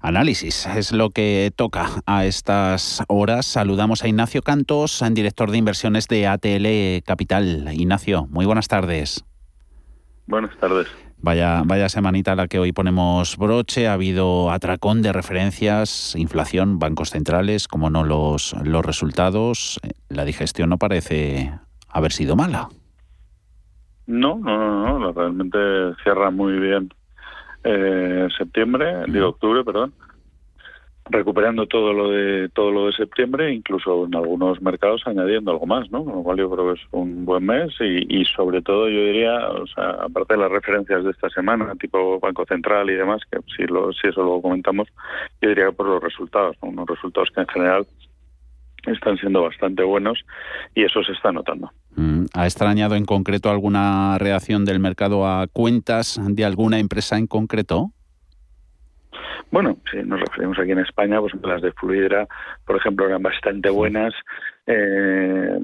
Análisis 0.00 0.66
es 0.66 0.92
lo 0.92 1.10
que 1.10 1.52
toca 1.54 1.86
a 2.06 2.24
estas 2.24 3.02
horas. 3.08 3.46
Saludamos 3.46 4.04
a 4.04 4.08
Ignacio 4.08 4.42
Cantos, 4.42 5.02
director 5.12 5.50
de 5.50 5.58
inversiones 5.58 6.08
de 6.08 6.26
ATL 6.26 7.04
Capital. 7.04 7.68
Ignacio, 7.72 8.26
muy 8.30 8.46
buenas 8.46 8.68
tardes. 8.68 9.24
Buenas 10.26 10.56
tardes. 10.58 10.88
Vaya, 11.18 11.62
vaya 11.64 11.88
semanita 11.88 12.32
a 12.32 12.36
la 12.36 12.46
que 12.46 12.58
hoy 12.58 12.72
ponemos 12.72 13.36
broche. 13.36 13.88
Ha 13.88 13.94
habido 13.94 14.50
atracón 14.50 15.02
de 15.02 15.12
referencias, 15.12 16.14
inflación, 16.16 16.78
bancos 16.78 17.10
centrales, 17.10 17.68
como 17.68 17.90
no 17.90 18.04
los, 18.04 18.54
los 18.64 18.84
resultados. 18.84 19.80
La 20.08 20.24
digestión 20.24 20.68
no 20.68 20.78
parece 20.78 21.52
haber 21.88 22.12
sido 22.12 22.36
mala. 22.36 22.68
No, 24.06 24.38
no, 24.38 24.58
no, 24.58 24.98
no. 24.98 25.12
realmente 25.12 25.58
cierra 26.04 26.30
muy 26.30 26.58
bien 26.58 26.90
eh, 27.68 28.28
septiembre, 28.38 29.04
digo 29.08 29.30
octubre, 29.30 29.64
perdón, 29.64 29.92
recuperando 31.10 31.66
todo 31.66 31.92
lo 31.92 32.10
de 32.10 32.48
todo 32.50 32.70
lo 32.70 32.86
de 32.86 32.92
septiembre, 32.92 33.52
incluso 33.52 34.06
en 34.06 34.14
algunos 34.14 34.62
mercados 34.62 35.02
añadiendo 35.06 35.50
algo 35.50 35.66
más, 35.66 35.90
¿no? 35.90 36.04
Con 36.04 36.14
lo 36.14 36.22
cual 36.22 36.38
yo 36.38 36.50
creo 36.50 36.72
que 36.72 36.80
es 36.80 36.86
un 36.92 37.24
buen 37.24 37.44
mes 37.44 37.72
y, 37.80 38.24
sobre 38.24 38.62
todo 38.62 38.88
yo 38.88 39.00
diría, 39.00 39.48
o 39.48 39.66
sea, 39.66 39.90
aparte 40.00 40.34
de 40.34 40.40
las 40.40 40.50
referencias 40.50 41.04
de 41.04 41.10
esta 41.10 41.28
semana, 41.30 41.74
tipo 41.74 42.20
Banco 42.20 42.44
Central 42.46 42.88
y 42.90 42.94
demás, 42.94 43.22
que 43.30 43.38
si 43.56 43.64
lo 43.64 43.92
si 43.92 44.08
eso 44.08 44.22
lo 44.22 44.40
comentamos, 44.40 44.88
yo 45.40 45.48
diría 45.48 45.72
por 45.72 45.86
los 45.86 46.02
resultados, 46.02 46.56
unos 46.60 46.86
resultados 46.86 47.30
que 47.34 47.40
en 47.40 47.48
general 47.48 47.86
están 48.86 49.16
siendo 49.18 49.42
bastante 49.42 49.82
buenos 49.82 50.24
y 50.74 50.84
eso 50.84 51.02
se 51.02 51.12
está 51.12 51.32
notando. 51.32 51.70
Mm, 51.96 52.26
¿Ha 52.34 52.44
extrañado 52.44 52.94
en 52.94 53.06
concreto 53.06 53.50
alguna 53.50 54.18
reacción 54.18 54.64
del 54.64 54.80
mercado 54.80 55.26
a 55.26 55.46
cuentas 55.46 56.20
de 56.22 56.44
alguna 56.44 56.78
empresa 56.78 57.16
en 57.16 57.26
concreto? 57.26 57.90
Bueno, 59.50 59.78
si 59.90 59.98
nos 59.98 60.20
referimos 60.20 60.58
aquí 60.58 60.72
en 60.72 60.80
España, 60.80 61.20
pues 61.20 61.32
las 61.42 61.62
de 61.62 61.72
Fluidra, 61.72 62.28
por 62.66 62.76
ejemplo, 62.76 63.06
eran 63.06 63.22
bastante 63.22 63.70
buenas 63.70 64.12
eh, 64.66 65.58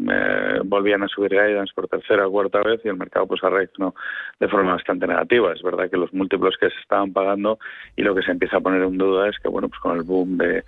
volvían 0.64 1.02
a 1.02 1.08
subir 1.08 1.32
guidance 1.32 1.72
por 1.74 1.88
tercera 1.88 2.26
o 2.26 2.30
cuarta 2.30 2.62
vez 2.62 2.80
y 2.84 2.88
el 2.88 2.96
mercado 2.96 3.26
pues 3.26 3.42
ha 3.42 3.50
reaccionado 3.50 3.94
de 4.38 4.48
forma 4.48 4.72
bastante 4.72 5.06
negativa. 5.06 5.52
Es 5.52 5.62
verdad 5.62 5.90
que 5.90 5.96
los 5.96 6.12
múltiplos 6.14 6.56
que 6.58 6.70
se 6.70 6.78
estaban 6.80 7.12
pagando 7.12 7.58
y 7.96 8.02
lo 8.02 8.14
que 8.14 8.22
se 8.22 8.30
empieza 8.30 8.58
a 8.58 8.60
poner 8.60 8.82
en 8.82 8.96
duda 8.96 9.28
es 9.28 9.38
que 9.38 9.48
bueno 9.48 9.68
pues 9.68 9.80
con 9.80 9.96
el 9.96 10.04
boom 10.04 10.38
de, 10.38 10.62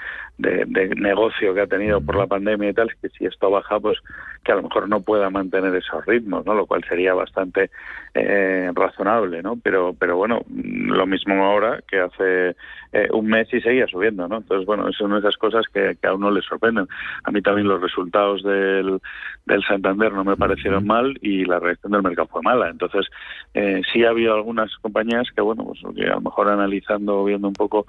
negocio 0.97 1.55
que 1.55 1.61
ha 1.61 1.67
tenido 1.67 2.01
por 2.01 2.17
la 2.17 2.27
pandemia 2.27 2.71
y 2.71 2.75
tal, 2.75 2.91
es 2.91 2.97
que 3.01 3.09
si 3.11 3.25
esto 3.25 3.51
baja 3.51 3.79
pues 3.79 3.99
que 4.43 4.53
a 4.53 4.57
lo 4.57 4.63
mejor 4.63 4.89
no 4.89 5.01
pueda 5.01 5.31
mantener 5.31 5.75
esos 5.75 6.05
ritmos, 6.05 6.45
¿no? 6.45 6.55
Lo 6.55 6.67
cual 6.67 6.83
sería 6.89 7.15
bastante 7.15 7.71
eh, 8.15 8.71
razonable, 8.75 9.43
¿no? 9.43 9.57
Pero 9.63 9.95
pero 9.99 10.17
bueno, 10.17 10.41
lo 10.49 11.07
mismo 11.07 11.45
ahora 11.45 11.81
que 11.89 12.01
hace 12.01 12.57
eh, 12.93 13.09
un 13.13 13.27
mes 13.27 13.53
y 13.53 13.61
seguía 13.61 13.87
subiendo, 13.87 14.27
¿no? 14.27 14.39
Entonces 14.39 14.67
bueno, 14.67 14.91
son 14.93 15.17
esas 15.17 15.37
cosas 15.37 15.67
que, 15.73 15.97
que 16.01 16.07
a 16.09 16.15
uno 16.15 16.31
le 16.31 16.43
sorprenden. 16.43 16.89
A 17.23 17.31
mí 17.31 17.41
también 17.41 17.69
los 17.69 17.81
resultados 17.81 18.24
del, 18.43 19.01
del 19.47 19.63
Santander 19.65 20.13
no 20.13 20.25
me 20.25 20.37
parecieron 20.37 20.87
mal 20.87 21.19
y 21.21 21.45
la 21.45 21.59
reacción 21.59 21.93
del 21.93 22.03
mercado 22.03 22.29
fue 22.29 22.43
mala. 22.43 22.71
Entonces, 22.71 23.07
eh, 23.55 23.83
sí 23.93 24.05
ha 24.05 24.11
habido 24.11 24.35
algunas 24.35 24.75
compañías 24.79 25.29
que, 25.35 25.43
bueno, 25.43 25.65
pues 25.65 25.81
que 25.95 26.07
a 26.07 26.15
lo 26.15 26.21
mejor 26.21 26.49
analizando, 26.49 27.25
viendo 27.25 27.49
un 27.49 27.55
poco 27.55 27.87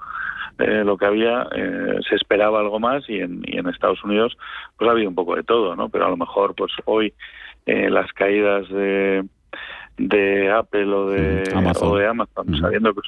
eh, 0.58 0.84
lo 0.84 0.96
que 0.96 1.06
había, 1.06 1.46
eh, 1.54 1.98
se 2.08 2.16
esperaba 2.16 2.60
algo 2.60 2.78
más 2.78 3.08
y 3.08 3.20
en, 3.20 3.42
y 3.46 3.58
en 3.58 3.68
Estados 3.68 4.02
Unidos, 4.04 4.36
pues 4.76 4.88
ha 4.88 4.92
habido 4.92 5.08
un 5.08 5.14
poco 5.14 5.36
de 5.36 5.42
todo, 5.42 5.76
¿no? 5.76 5.88
Pero 5.88 6.06
a 6.06 6.10
lo 6.10 6.16
mejor, 6.16 6.54
pues 6.54 6.72
hoy 6.84 7.12
eh, 7.66 7.90
las 7.90 8.12
caídas 8.12 8.68
de 8.68 9.24
de 9.98 10.50
Apple 10.52 10.92
o 10.92 11.08
de 11.08 11.50
Amazon, 11.54 11.88
o 11.88 11.96
de 11.96 12.06
Amazon 12.06 12.58
sabiendo 12.60 12.92
que 12.92 13.00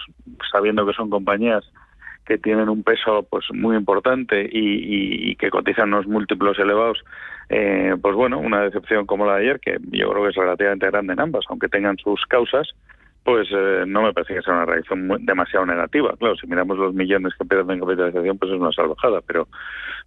sabiendo 0.50 0.87
que 0.87 0.94
son 0.94 1.11
compañías 1.11 1.62
que 2.28 2.37
tienen 2.37 2.68
un 2.68 2.82
peso 2.82 3.26
pues 3.28 3.47
muy 3.54 3.75
importante 3.75 4.47
y, 4.52 5.35
que 5.37 5.49
cotizan 5.49 5.88
unos 5.94 6.06
múltiplos 6.06 6.58
elevados, 6.58 7.02
eh, 7.49 7.97
pues 8.02 8.14
bueno, 8.14 8.38
una 8.38 8.61
decepción 8.61 9.06
como 9.06 9.25
la 9.25 9.37
de 9.37 9.40
ayer, 9.44 9.61
que 9.61 9.78
yo 9.92 10.11
creo 10.11 10.25
que 10.25 10.28
es 10.28 10.37
relativamente 10.37 10.87
grande 10.87 11.14
en 11.14 11.20
ambas, 11.20 11.47
aunque 11.49 11.68
tengan 11.68 11.97
sus 11.97 12.26
causas, 12.26 12.68
pues 13.25 13.49
eh, 13.50 13.85
no 13.87 14.02
me 14.02 14.12
parece 14.12 14.35
que 14.35 14.42
sea 14.42 14.54
una 14.54 14.66
reacción 14.66 15.08
demasiado 15.20 15.64
negativa. 15.64 16.14
Claro, 16.18 16.37
si 16.37 16.47
miramos 16.47 16.76
los 16.76 16.92
millones 16.92 17.32
que 17.38 17.47
pierden 17.47 17.78
en 17.78 17.80
capitalización, 17.80 18.37
pues 18.37 18.52
es 18.52 18.61
una 18.61 18.73
salvajada, 18.73 19.20
pero 19.26 19.49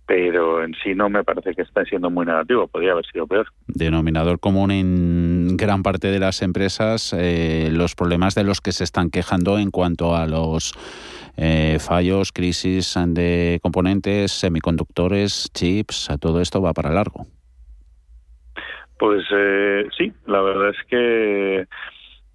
pero 0.06 0.63
en 0.63 0.74
sí 0.84 0.94
no 0.94 1.10
me 1.10 1.24
parece 1.24 1.54
que 1.54 1.62
esté 1.62 1.86
siendo 1.86 2.10
muy 2.10 2.25
negativo, 2.25 2.68
podría 2.68 2.92
haber 2.92 3.06
sido 3.06 3.28
peor. 3.28 3.48
Denominador 3.68 4.40
común 4.40 4.72
en 4.72 5.56
gran 5.56 5.84
parte 5.84 6.08
de 6.08 6.20
las 6.20 6.42
empresas, 6.42 7.16
eh, 7.18 7.70
los 7.72 7.96
problemas 7.96 8.36
de 8.36 8.44
los 8.44 8.60
que 8.60 8.74
se 8.74 8.84
están 8.84 9.10
quejando 9.10 9.58
en 9.58 9.72
cuanto 9.72 10.16
a 10.16 10.28
los 10.28 10.74
eh, 11.43 11.79
fallos, 11.79 12.31
crisis 12.31 12.93
de 13.07 13.60
componentes, 13.63 14.31
semiconductores, 14.31 15.50
chips, 15.55 16.07
todo 16.19 16.39
esto 16.39 16.62
va 16.62 16.71
para 16.71 16.91
largo. 16.91 17.25
Pues 19.00 19.24
eh, 19.33 19.88
sí, 19.98 20.13
la 20.27 20.41
verdad 20.41 20.69
es 20.69 20.88
que 20.88 21.67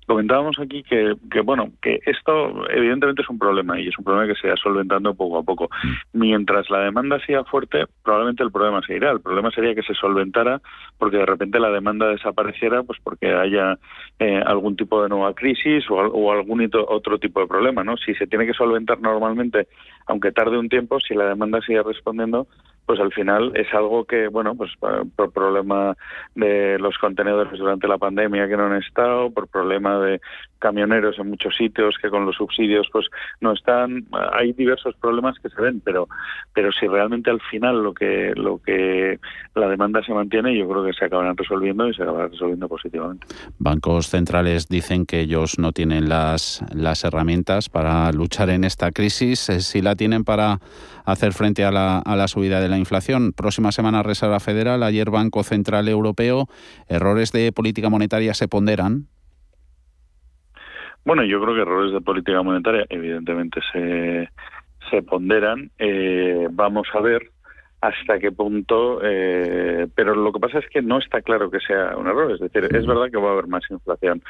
comentábamos 0.06 0.58
aquí 0.58 0.82
que, 0.82 1.14
que, 1.30 1.40
bueno 1.40 1.70
que 1.82 2.00
esto 2.06 2.68
evidentemente 2.70 3.22
es 3.22 3.28
un 3.28 3.38
problema 3.38 3.78
y 3.78 3.88
es 3.88 3.98
un 3.98 4.04
problema 4.04 4.32
que 4.32 4.38
se 4.40 4.46
irá 4.46 4.56
solventando 4.56 5.14
poco 5.14 5.38
a 5.38 5.42
poco. 5.42 5.68
Mm. 5.82 6.18
mientras 6.18 6.70
la 6.70 6.80
demanda 6.80 7.18
sea 7.26 7.44
fuerte 7.44 7.84
probablemente 8.02 8.42
el 8.42 8.52
problema 8.52 8.80
se 8.86 8.96
irá. 8.96 9.10
El 9.10 9.20
problema 9.20 9.50
sería 9.50 9.75
que 9.75 9.82
se 9.82 9.94
solventara 9.94 10.60
porque 10.98 11.18
de 11.18 11.26
repente 11.26 11.58
la 11.58 11.70
demanda 11.70 12.08
desapareciera 12.08 12.82
pues 12.82 12.98
porque 13.02 13.32
haya 13.32 13.78
eh, 14.18 14.40
algún 14.44 14.76
tipo 14.76 15.02
de 15.02 15.08
nueva 15.08 15.34
crisis 15.34 15.84
o, 15.90 15.94
o 15.96 16.32
algún 16.32 16.68
otro 16.88 17.18
tipo 17.18 17.40
de 17.40 17.46
problema 17.46 17.84
no 17.84 17.96
si 17.96 18.14
se 18.14 18.26
tiene 18.26 18.46
que 18.46 18.54
solventar 18.54 19.00
normalmente 19.00 19.68
aunque 20.06 20.32
tarde 20.32 20.58
un 20.58 20.68
tiempo 20.68 20.98
si 21.00 21.14
la 21.14 21.26
demanda 21.26 21.60
sigue 21.60 21.82
respondiendo 21.82 22.46
pues 22.87 23.00
al 23.00 23.12
final 23.12 23.52
es 23.55 23.73
algo 23.75 24.05
que, 24.05 24.28
bueno, 24.28 24.55
pues 24.55 24.71
por 25.16 25.33
problema 25.33 25.97
de 26.35 26.78
los 26.78 26.97
contenedores 26.99 27.59
durante 27.59 27.88
la 27.88 27.99
pandemia 27.99 28.49
que 28.49 28.57
no 28.57 28.66
han 28.66 28.81
estado, 28.81 29.31
por 29.31 29.49
problema 29.49 29.99
de 29.99 30.21
camioneros 30.59 31.19
en 31.19 31.28
muchos 31.28 31.55
sitios 31.57 31.97
que 32.00 32.09
con 32.09 32.25
los 32.25 32.37
subsidios 32.37 32.88
pues 32.93 33.07
no 33.40 33.52
están, 33.52 34.07
hay 34.33 34.52
diversos 34.52 34.95
problemas 34.97 35.38
que 35.38 35.49
se 35.50 35.61
ven, 35.61 35.81
pero 35.85 36.09
pero 36.55 36.73
si 36.73 36.87
realmente 36.87 37.31
al 37.31 37.40
final 37.40 37.83
lo 37.83 37.93
que 37.93 38.33
lo 38.35 38.59
que 38.59 39.19
la 39.55 39.69
demanda 39.69 40.02
se 40.02 40.14
mantiene, 40.14 40.57
yo 40.57 40.69
creo 40.69 40.85
que 40.85 40.93
se 40.93 41.05
acabarán 41.05 41.37
resolviendo 41.37 41.88
y 41.88 41.95
se 41.95 42.02
acabará 42.02 42.28
resolviendo 42.28 42.69
positivamente. 42.69 43.26
Bancos 43.59 44.09
centrales 44.09 44.69
dicen 44.69 45.07
que 45.07 45.21
ellos 45.21 45.59
no 45.59 45.73
tienen 45.73 46.09
las 46.09 46.64
las 46.75 47.05
herramientas 47.05 47.69
para 47.69 48.11
luchar 48.12 48.50
en 48.50 48.64
esta 48.64 48.93
crisis, 48.93 49.49
eh, 49.49 49.61
si 49.61 49.83
la 49.83 49.95
tienen 49.95 50.25
para 50.25 50.61
hacer 51.05 51.33
frente 51.33 51.64
a 51.64 51.71
la, 51.71 51.99
a 51.99 52.16
la 52.16 52.26
subida 52.26 52.61
de 52.61 52.69
la 52.69 52.75
inflación. 52.78 53.33
Próxima 53.33 53.73
semana 53.73 54.02
Reserva 54.02 54.40
Federal, 54.40 54.83
ayer 54.83 55.11
Banco 55.11 55.42
Central 55.42 55.88
Europeo. 55.88 56.49
¿Errores 56.88 57.33
de 57.33 57.52
política 57.52 57.90
monetaria 57.90 58.35
se 58.35 58.49
ponderan? 58.49 59.06
Bueno, 61.04 61.25
yo 61.25 61.40
creo 61.40 61.54
que 61.54 61.62
errores 61.62 61.92
de 61.92 62.00
política 62.00 62.42
monetaria 62.42 62.85
evidentemente 62.88 63.61
se, 63.73 64.28
se 64.90 65.02
ponderan. 65.02 65.71
Eh, 65.78 66.49
vamos 66.50 66.88
a 66.95 67.00
ver 67.00 67.30
hasta 67.80 68.18
qué 68.18 68.33
punto, 68.33 69.00
eh, 69.02 69.87
pero 69.95 70.14
lo 70.14 70.33
que 70.33 70.40
pasa 70.40 70.59
es 70.59 70.68
que 70.68 70.83
no 70.83 70.99
está 70.99 71.23
claro 71.23 71.50
que 71.50 71.61
sea 71.61 71.97
un 71.97 72.06
error, 72.06 72.33
es 72.33 72.40
decir, 72.40 72.64
es 72.64 72.87
verdad 72.87 73.11
que 73.11 73.18
va 73.18 73.30
a 73.30 73.33
haber 73.33 73.47
más 73.47 73.62
inflación, 73.71 74.23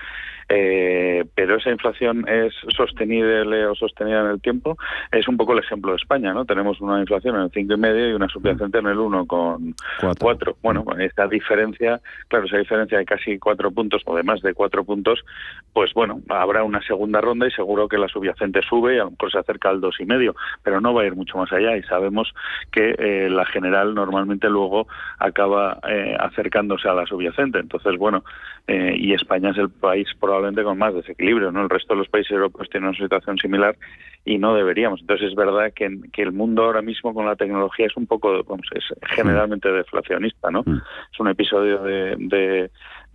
eh, 0.49 1.25
pero 1.35 1.57
esa 1.57 1.71
inflación 1.71 2.29
es 2.29 2.55
sostenible 2.77 3.67
o 3.67 3.75
sostenida 3.75 4.21
en 4.21 4.27
el 4.27 4.41
tiempo, 4.41 4.77
es 5.11 5.27
un 5.27 5.37
poco 5.37 5.53
el 5.53 5.59
ejemplo 5.59 5.93
de 5.93 5.97
España, 5.97 6.33
¿no? 6.33 6.45
Tenemos 6.45 6.81
una 6.81 7.01
inflación 7.01 7.37
en 7.37 7.43
el 7.43 7.51
cinco 7.51 7.75
y 7.75 7.79
medio 7.79 8.11
y 8.11 8.13
una 8.13 8.29
subyacente 8.29 8.79
en 8.79 8.87
el 8.87 8.99
1,4. 8.99 10.57
Bueno, 10.63 10.85
esta 10.99 11.27
diferencia, 11.27 12.01
claro, 12.29 12.47
esa 12.47 12.59
diferencia 12.59 12.99
de 12.99 13.05
casi 13.05 13.39
cuatro 13.39 13.71
puntos 13.71 14.03
o 14.05 14.17
de 14.17 14.23
más 14.23 14.41
de 14.43 14.55
cuatro 14.55 14.85
puntos, 14.85 15.25
pues 15.73 15.93
bueno, 15.95 16.21
habrá 16.29 16.63
una 16.63 16.81
segunda 16.83 17.21
ronda 17.21 17.49
y 17.49 17.51
seguro 17.51 17.89
que 17.89 17.99
la 17.99 18.09
subyacente 18.09 18.63
sube 18.63 18.95
y 18.95 18.99
a 18.99 19.05
lo 19.05 19.11
mejor 19.11 19.33
se 19.33 19.39
acerca 19.39 19.71
al 19.71 19.81
dos 19.81 19.97
y 20.01 20.05
medio, 20.05 20.37
pero 20.63 20.81
no 20.81 20.95
va 20.95 21.03
a 21.03 21.07
ir 21.07 21.17
mucho 21.17 21.39
más 21.39 21.53
allá 21.53 21.77
y 21.77 21.83
sabemos 21.85 22.33
que 22.71 22.95
eh, 22.99 23.29
la 23.31 23.47
general 23.47 23.95
normalmente 23.95 24.49
luego 24.49 24.87
acaba 25.19 25.79
eh, 25.89 26.17
acercándose 26.19 26.89
a 26.89 26.95
la 26.95 27.07
subyacente. 27.07 27.59
Entonces, 27.59 27.97
bueno, 27.99 28.25
eh, 28.67 28.95
y 28.97 29.13
España 29.13 29.51
es 29.51 29.59
el 29.59 29.71
país 29.71 30.09
probablemente 30.21 30.36
con 30.65 30.79
más 30.79 30.95
desequilibrio, 30.95 31.53
¿no? 31.53 31.63
El 31.63 31.71
resto 31.71 31.95
de 31.95 32.01
los 32.01 32.09
países 32.09 32.33
europeos 32.33 32.69
tienen 32.71 32.89
una 32.89 32.99
situación 32.99 33.39
similar 33.39 33.77
y 34.25 34.39
no 34.39 34.55
deberíamos. 34.55 35.01
Entonces, 35.01 35.29
es 35.29 35.35
verdad 35.35 35.73
que, 35.75 35.89
que 36.13 36.23
el 36.23 36.33
mundo 36.33 36.65
ahora 36.65 36.83
mismo 36.83 37.15
con 37.15 37.27
la 37.27 37.37
tecnología 37.37 37.87
es 37.87 37.97
un 37.97 38.07
poco, 38.07 38.43
vamos, 38.45 38.67
es 38.75 38.85
generalmente 39.15 39.71
deflacionista, 39.71 40.51
¿no? 40.51 40.63
Mm. 40.67 40.83
Es 41.13 41.21
un 41.21 41.29
episodio 41.29 41.83
de 41.83 42.17
de 42.19 42.71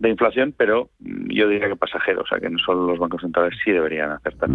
inflación, 0.08 0.54
pero 0.56 0.90
yo 0.98 1.48
diría 1.48 1.68
que 1.68 1.76
pasajero, 1.76 2.22
o 2.22 2.26
sea 2.26 2.38
que 2.38 2.50
no 2.50 2.58
solo 2.58 2.86
los 2.86 2.98
bancos 2.98 3.22
centrales 3.22 3.58
sí 3.64 3.70
deberían 3.70 4.10
acertar. 4.10 4.50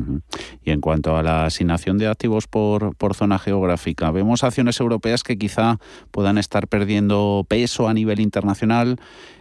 Y 0.64 0.72
en 0.72 0.82
cuanto 0.82 1.18
a 1.18 1.24
la 1.24 1.46
asignación 1.46 1.98
de 1.98 2.08
activos 2.08 2.48
por, 2.48 2.96
por 2.96 3.14
zona 3.14 3.40
geográfica, 3.40 4.12
vemos 4.12 4.44
acciones 4.44 4.80
europeas 4.80 5.24
que 5.24 5.38
quizá 5.38 5.78
puedan 6.12 6.38
estar 6.38 6.68
perdiendo 6.68 7.46
peso 7.48 7.88
a 7.88 7.94
nivel 7.94 8.20
internacional. 8.20 8.98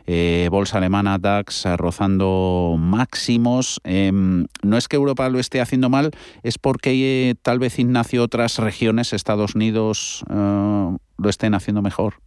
Eh, 0.07 0.49
bolsa 0.51 0.79
alemana 0.79 1.19
DAX 1.19 1.67
rozando 1.77 2.77
máximos. 2.79 3.81
Em, 3.83 4.47
no 4.63 4.77
es 4.77 4.87
que 4.87 4.97
Europa 4.97 5.29
lo 5.29 5.41
esté 5.41 5.61
haciendo 5.61 5.91
mal, 5.91 6.13
es 6.45 6.59
porque 6.59 7.31
eh, 7.31 7.35
tal 7.43 7.59
vez 7.59 7.79
Ignacio 7.79 8.23
otras 8.23 8.59
regiones, 8.59 9.13
Estados 9.13 9.57
Unidos, 9.57 10.25
eh, 10.31 10.97
lo 11.19 11.29
estén 11.29 11.55
haciendo 11.55 11.83
mejor 11.83 12.26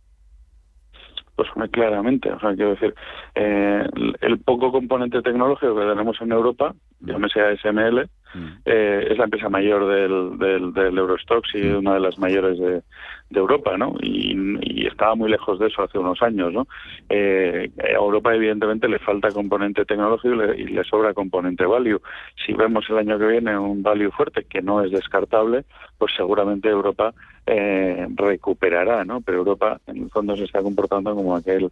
pues 1.40 1.72
claramente. 1.72 2.32
O 2.32 2.40
sea, 2.40 2.54
quiero 2.54 2.72
decir, 2.72 2.94
eh, 3.36 3.88
el, 4.22 4.40
poco 4.40 4.72
componente 4.72 5.22
tecnológico 5.22 5.76
que 5.76 5.86
tenemos 5.86 6.20
en 6.22 6.32
Europa, 6.32 6.74
llámese 7.00 7.42
ASML, 7.42 8.10
mm. 8.34 8.48
eh, 8.66 9.08
es 9.12 9.18
la 9.18 9.26
empresa 9.26 9.50
mayor 9.50 9.88
del, 9.88 10.38
del, 10.38 10.74
del 10.74 10.98
Eurostox 10.98 11.56
y 11.56 11.64
mm. 11.64 11.78
una 11.78 11.94
de 11.96 12.00
las 12.00 12.18
mayores 12.18 12.60
de, 12.60 12.82
de 13.30 13.40
Europa, 13.40 13.78
¿no? 13.78 13.96
Y, 14.02 14.88
estaba 14.88 15.16
muy 15.16 15.30
lejos 15.30 15.60
de 15.60 15.68
eso 15.68 15.84
hace 15.84 15.98
unos 15.98 16.22
años, 16.22 16.52
¿no? 16.52 16.68
Eh, 17.10 17.70
a 17.82 17.92
Europa 17.92 18.34
evidentemente 18.34 18.88
le 18.88 19.00
falta 19.00 19.32
componente 19.32 19.86
tecnológico 19.86 20.34
y 20.54 20.66
le, 20.66 20.84
sobra 20.84 21.14
componente 21.14 21.66
value. 21.66 22.02
Si 22.46 22.54
vemos 22.54 22.86
el 22.90 22.98
año 22.98 23.20
que 23.20 23.28
viene 23.28 23.58
un 23.58 23.84
value 23.84 24.12
fuerte 24.12 24.46
que 24.46 24.62
no 24.62 24.84
es 24.84 24.92
descartable, 24.92 25.66
pues 25.98 26.14
seguramente 26.16 26.70
Europa 26.70 27.14
eh, 27.46 28.08
recuperará, 28.16 29.06
¿no? 29.06 29.22
Pero 29.22 29.40
Europa 29.40 29.80
en 29.88 30.04
el 30.04 30.10
fondo 30.10 30.36
se 30.36 30.46
está 30.46 30.62
comportando 30.62 31.16
como 31.16 31.36
aquel 31.36 31.72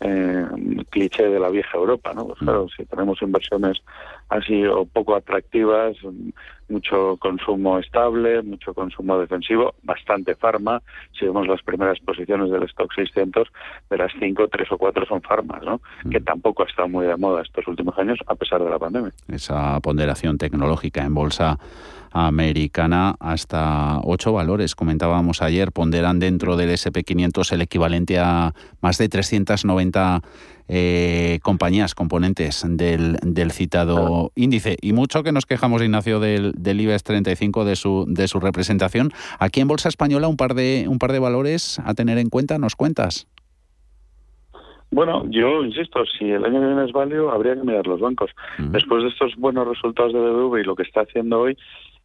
eh, 0.00 0.46
cliché 0.90 1.28
de 1.28 1.40
la 1.40 1.48
vieja 1.48 1.78
Europa, 1.78 2.12
¿no? 2.14 2.26
Pues 2.26 2.38
claro, 2.40 2.66
si 2.76 2.84
tenemos 2.84 3.22
inversiones 3.22 3.82
así 4.28 4.64
o 4.66 4.84
poco 4.84 5.14
atractivas, 5.14 5.96
mucho 6.68 7.16
consumo 7.18 7.78
estable, 7.78 8.42
mucho 8.42 8.74
consumo 8.74 9.18
defensivo, 9.18 9.74
bastante 9.82 10.34
farma. 10.34 10.82
Si 11.18 11.24
vemos 11.24 11.46
las 11.46 11.62
primeras 11.62 11.98
posiciones 12.00 12.50
del 12.50 12.64
stock 12.64 12.92
600, 12.94 13.48
de 13.88 13.96
las 13.96 14.12
cinco, 14.18 14.48
tres 14.48 14.70
o 14.72 14.78
cuatro 14.78 15.06
son 15.06 15.22
farmas, 15.22 15.62
¿no? 15.62 15.80
Que 16.10 16.20
tampoco 16.20 16.64
ha 16.64 16.66
estado 16.66 16.88
muy 16.88 17.06
de 17.06 17.16
moda 17.16 17.42
estos 17.42 17.66
últimos 17.68 17.96
años 17.98 18.18
a 18.26 18.34
pesar 18.34 18.62
de 18.62 18.70
la 18.70 18.78
pandemia. 18.78 19.12
Esa 19.28 19.78
ponderación 19.80 20.38
tecnológica 20.38 21.04
en 21.04 21.14
bolsa 21.14 21.58
americana 22.12 23.14
hasta 23.20 24.00
ocho 24.02 24.32
valores. 24.32 24.74
Comentábamos 24.74 25.42
ayer, 25.42 25.70
ponderan 25.70 26.18
dentro 26.18 26.56
del 26.56 26.70
SP500 26.70 27.52
el 27.52 27.60
equivalente 27.60 28.18
a 28.18 28.54
más 28.80 28.96
de 28.98 29.08
390 29.08 30.22
eh, 30.68 31.38
compañías 31.42 31.94
componentes 31.94 32.64
del, 32.68 33.16
del 33.22 33.52
citado 33.52 34.32
índice. 34.34 34.76
Y 34.80 34.92
mucho 34.92 35.22
que 35.22 35.32
nos 35.32 35.46
quejamos, 35.46 35.82
Ignacio, 35.82 36.20
del, 36.20 36.52
del 36.52 36.80
IBEX 36.80 37.02
35, 37.04 37.64
de 37.64 37.76
su, 37.76 38.04
de 38.08 38.28
su 38.28 38.40
representación. 38.40 39.12
Aquí 39.38 39.60
en 39.60 39.68
Bolsa 39.68 39.88
Española, 39.88 40.28
un 40.28 40.36
par, 40.36 40.54
de, 40.54 40.86
un 40.88 40.98
par 40.98 41.12
de 41.12 41.18
valores 41.18 41.78
a 41.84 41.94
tener 41.94 42.18
en 42.18 42.28
cuenta, 42.28 42.58
¿nos 42.58 42.76
cuentas? 42.76 43.28
Bueno, 44.90 45.24
yo 45.30 45.64
insisto, 45.64 46.04
si 46.06 46.30
el 46.30 46.44
año 46.44 46.60
que 46.60 46.66
viene 46.66 46.84
es 46.84 46.92
válido, 46.92 47.30
habría 47.30 47.54
que 47.54 47.64
mirar 47.64 47.86
los 47.86 48.00
bancos. 48.00 48.30
Después 48.58 49.02
de 49.02 49.08
estos 49.10 49.34
buenos 49.36 49.66
resultados 49.66 50.12
de 50.12 50.20
BBV 50.20 50.60
y 50.60 50.64
lo 50.64 50.76
que 50.76 50.84
está 50.84 51.00
haciendo 51.00 51.40
hoy, 51.40 51.58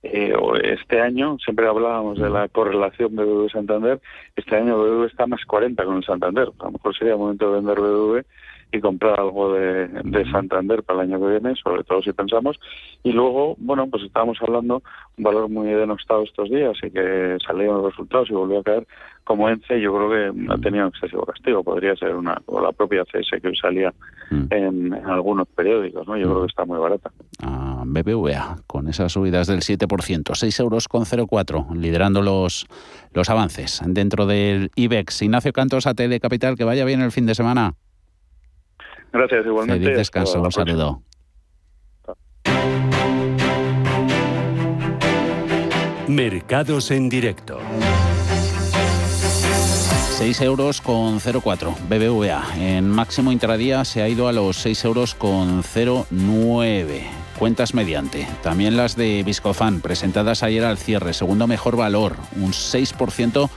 eh, 0.04 0.34
este 0.64 1.00
año, 1.00 1.38
siempre 1.44 1.68
hablábamos 1.68 2.18
de 2.18 2.30
la 2.30 2.48
correlación 2.50 3.16
BBV-Santander, 3.16 4.02
este 4.36 4.56
año 4.56 4.78
BBV 4.78 5.06
está 5.06 5.28
más 5.28 5.46
40 5.46 5.86
con 5.86 5.98
el 5.98 6.04
Santander. 6.04 6.50
A 6.60 6.66
lo 6.66 6.72
mejor 6.72 6.98
sería 6.98 7.16
momento 7.16 7.52
de 7.52 7.58
vender 7.58 7.80
BBV 7.80 8.26
y 8.72 8.80
comprar 8.80 9.20
algo 9.20 9.54
de, 9.54 9.88
de, 9.88 10.32
Santander 10.32 10.84
para 10.84 11.04
el 11.04 11.10
año 11.10 11.20
que 11.20 11.32
viene, 11.32 11.56
sobre 11.56 11.84
todo 11.84 12.02
si 12.02 12.14
pensamos. 12.14 12.60
Y 13.04 13.12
luego, 13.12 13.56
bueno, 13.60 13.88
pues 13.88 14.04
estábamos 14.04 14.38
hablando 14.42 14.82
un 15.18 15.24
valor 15.24 15.50
muy 15.50 15.68
denostado 15.68 16.24
estos 16.24 16.50
días 16.50 16.78
y 16.84 16.90
que 16.90 17.38
salieron 17.46 17.82
los 17.82 17.92
resultados 17.92 18.30
y 18.30 18.34
volvió 18.34 18.60
a 18.60 18.64
caer 18.64 18.88
como 19.24 19.48
ENCE, 19.48 19.80
yo 19.80 19.96
creo 19.96 20.10
que 20.10 20.52
ha 20.52 20.58
tenido 20.58 20.88
excesivo 20.88 21.26
castigo. 21.26 21.64
Podría 21.64 21.96
ser 21.96 22.16
una, 22.16 22.42
o 22.48 22.60
la 22.60 22.72
propia 22.72 23.04
CS 23.06 23.42
que 23.42 23.48
hoy 23.48 23.56
salía 23.56 23.94
mm. 24.30 24.46
en, 24.50 24.94
algunos 24.94 25.48
periódicos, 25.48 26.08
¿no? 26.08 26.18
Yo 26.18 26.26
creo 26.26 26.42
que 26.42 26.48
está 26.48 26.66
muy 26.66 26.80
barata. 26.80 27.12
Ah, 27.42 27.84
BBVA, 27.86 28.58
con 28.68 28.88
esas 28.88 29.14
subidas 29.14 29.48
del 29.48 29.60
7%, 29.60 30.34
6 30.34 30.60
euros 30.60 30.88
con 30.88 31.04
0,4, 31.04 31.76
liderando 31.76 32.22
los, 32.22 32.68
los 33.14 33.30
avances 33.30 33.82
dentro 33.86 34.26
del 34.26 34.72
IBEX. 34.76 35.22
Ignacio 35.22 35.54
Cantos, 35.54 35.88
AT 35.88 35.98
de 35.98 36.20
Capital, 36.20 36.58
que 36.58 36.64
vaya 36.64 36.86
bien 36.86 37.02
el 37.02 37.12
fin 37.12 37.26
de 37.26 37.36
semana. 37.36 37.76
Gracias, 39.12 39.46
igualmente. 39.46 39.84
Feliz 39.84 39.98
descanso, 39.98 40.42
un 40.42 40.52
saludo. 40.52 41.02
Mercados 46.08 46.92
en 46.92 47.10
directo. 47.10 47.60
6 50.22 50.42
euros 50.42 50.82
con 50.82 51.20
04 51.20 51.76
BBVA. 51.90 52.44
En 52.60 52.90
máximo 52.90 53.32
intradía 53.32 53.84
se 53.86 54.02
ha 54.02 54.08
ido 54.08 54.28
a 54.28 54.34
los 54.34 54.58
6 54.58 54.86
euros 54.86 55.16
con 55.16 55.64
09. 55.64 57.04
Cuentas 57.40 57.74
mediante. 57.74 58.28
También 58.44 58.78
las 58.78 58.96
de 58.96 59.24
Viscofan, 59.24 59.82
presentadas 59.82 60.44
ayer 60.44 60.64
al 60.64 60.78
cierre. 60.78 61.14
Segundo 61.14 61.48
mejor 61.48 61.76
valor, 61.76 62.18
un 62.36 62.52
6% 62.52 63.50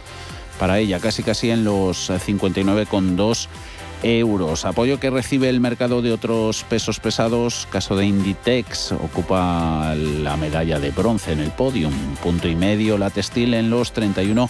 para 0.58 0.78
ella, 0.78 1.00
casi 1.00 1.22
casi 1.22 1.50
en 1.50 1.64
los 1.64 2.08
59,2 2.08 3.48
euros. 4.02 4.64
Apoyo 4.64 5.00
que 5.00 5.10
recibe 5.10 5.48
el 5.48 5.60
mercado 5.60 6.02
de 6.02 6.12
otros 6.12 6.64
pesos 6.64 7.00
pesados. 7.00 7.66
Caso 7.70 7.96
de 7.96 8.06
Inditex, 8.06 8.92
ocupa 8.92 9.94
la 9.94 10.36
medalla 10.36 10.78
de 10.78 10.90
bronce 10.90 11.32
en 11.32 11.40
el 11.40 11.50
podium. 11.50 11.92
Punto 12.22 12.48
y 12.48 12.56
medio 12.56 12.98
la 12.98 13.10
textil 13.10 13.54
en 13.54 13.70
los 13.70 13.92
31 13.92 14.48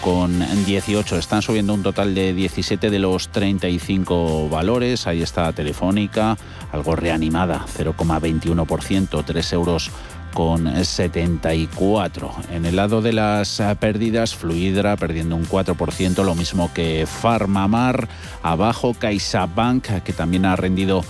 con 0.00 0.38
18. 0.64 1.18
Están 1.18 1.42
subiendo 1.42 1.74
un 1.74 1.82
total 1.82 2.14
de 2.14 2.32
17 2.32 2.90
de 2.90 2.98
los 2.98 3.28
35 3.28 4.48
valores. 4.48 5.06
Ahí 5.06 5.22
está 5.22 5.52
Telefónica, 5.52 6.36
algo 6.72 6.96
reanimada, 6.96 7.64
0,21%, 7.76 9.24
3 9.24 9.52
euros 9.52 9.90
con 10.36 10.84
74. 10.84 12.30
En 12.52 12.66
el 12.66 12.76
lado 12.76 13.00
de 13.00 13.14
las 13.14 13.62
pérdidas, 13.80 14.34
Fluidra 14.34 14.94
perdiendo 14.98 15.34
un 15.34 15.46
4%, 15.46 16.22
lo 16.24 16.34
mismo 16.34 16.70
que 16.74 17.06
Farmamar, 17.06 18.06
abajo 18.42 18.92
CaixaBank, 18.92 20.02
que 20.04 20.12
también 20.12 20.44
ha 20.44 20.54
rendido 20.54 21.02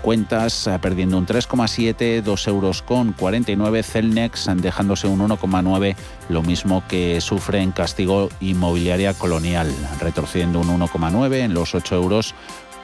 cuentas 0.00 0.66
eh, 0.66 0.78
perdiendo 0.80 1.18
un 1.18 1.26
3,7, 1.26 2.22
2 2.22 2.48
euros 2.48 2.80
con 2.80 3.12
49, 3.12 3.82
Celnex 3.82 4.48
dejándose 4.56 5.08
un 5.08 5.28
1,9, 5.28 5.94
lo 6.30 6.42
mismo 6.42 6.82
que 6.88 7.20
sufre 7.20 7.60
en 7.60 7.72
castigo 7.72 8.30
inmobiliaria 8.40 9.12
colonial, 9.12 9.70
retrocediendo 10.00 10.58
un 10.58 10.68
1,9 10.80 11.34
en 11.34 11.52
los 11.52 11.74
8 11.74 11.96
euros 11.96 12.34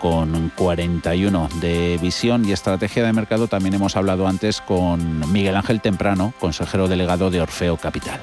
con 0.08 0.52
41 0.54 1.48
de 1.60 1.98
visión 2.00 2.44
y 2.44 2.52
estrategia 2.52 3.04
de 3.04 3.12
mercado. 3.12 3.48
También 3.48 3.74
hemos 3.74 3.96
hablado 3.96 4.28
antes 4.28 4.60
con 4.60 5.32
Miguel 5.32 5.56
Ángel 5.56 5.80
Temprano, 5.80 6.32
consejero 6.38 6.86
delegado 6.86 7.28
de 7.28 7.40
Orfeo 7.40 7.76
Capital. 7.76 8.20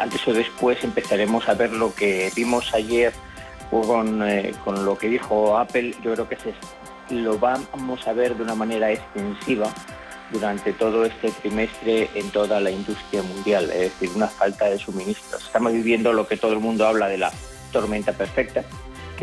Antes 0.00 0.26
o 0.26 0.32
después 0.32 0.82
empezaremos 0.82 1.48
a 1.48 1.54
ver 1.54 1.70
lo 1.70 1.94
que 1.94 2.32
vimos 2.34 2.74
ayer 2.74 3.12
con, 3.70 4.28
eh, 4.28 4.52
con 4.64 4.84
lo 4.84 4.98
que 4.98 5.10
dijo 5.10 5.56
Apple. 5.56 5.94
Yo 6.02 6.12
creo 6.14 6.28
que 6.28 6.34
es 6.34 6.42
lo 7.10 7.38
vamos 7.38 8.08
a 8.08 8.12
ver 8.12 8.36
de 8.36 8.42
una 8.42 8.56
manera 8.56 8.90
extensiva 8.90 9.72
durante 10.32 10.72
todo 10.72 11.04
este 11.04 11.30
trimestre 11.30 12.10
en 12.16 12.30
toda 12.30 12.58
la 12.58 12.72
industria 12.72 13.22
mundial, 13.22 13.70
es 13.70 13.92
decir, 13.92 14.10
una 14.16 14.26
falta 14.26 14.64
de 14.64 14.76
suministros. 14.76 15.44
Estamos 15.44 15.72
viviendo 15.72 16.12
lo 16.12 16.26
que 16.26 16.36
todo 16.36 16.52
el 16.52 16.58
mundo 16.58 16.84
habla 16.84 17.06
de 17.06 17.18
la 17.18 17.30
tormenta 17.70 18.12
perfecta, 18.12 18.64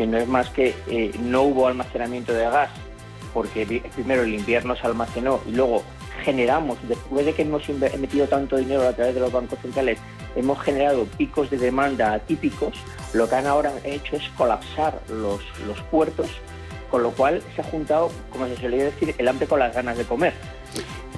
que 0.00 0.06
no 0.06 0.16
es 0.16 0.26
más 0.26 0.48
que 0.48 0.74
eh, 0.88 1.10
no 1.20 1.42
hubo 1.42 1.66
almacenamiento 1.66 2.32
de 2.32 2.44
gas, 2.44 2.70
porque 3.34 3.82
primero 3.94 4.22
el 4.22 4.32
invierno 4.32 4.74
se 4.74 4.86
almacenó 4.86 5.40
y 5.46 5.50
luego 5.52 5.82
generamos, 6.24 6.78
después 6.88 7.26
de 7.26 7.34
que 7.34 7.42
hemos 7.42 7.68
metido 7.68 8.26
tanto 8.26 8.56
dinero 8.56 8.88
a 8.88 8.94
través 8.94 9.14
de 9.14 9.20
los 9.20 9.30
bancos 9.30 9.58
centrales, 9.60 9.98
hemos 10.36 10.58
generado 10.60 11.04
picos 11.18 11.50
de 11.50 11.58
demanda 11.58 12.14
atípicos, 12.14 12.78
lo 13.12 13.28
que 13.28 13.34
han 13.34 13.46
ahora 13.46 13.74
hecho 13.84 14.16
es 14.16 14.26
colapsar 14.38 15.02
los, 15.10 15.42
los 15.66 15.78
puertos 15.90 16.30
con 16.90 17.02
lo 17.02 17.10
cual 17.10 17.42
se 17.54 17.60
ha 17.60 17.64
juntado, 17.64 18.10
como 18.30 18.46
se 18.46 18.56
solía 18.56 18.84
decir, 18.84 19.14
el 19.18 19.28
hambre 19.28 19.46
con 19.46 19.58
las 19.58 19.74
ganas 19.74 19.98
de 19.98 20.04
comer. 20.04 20.32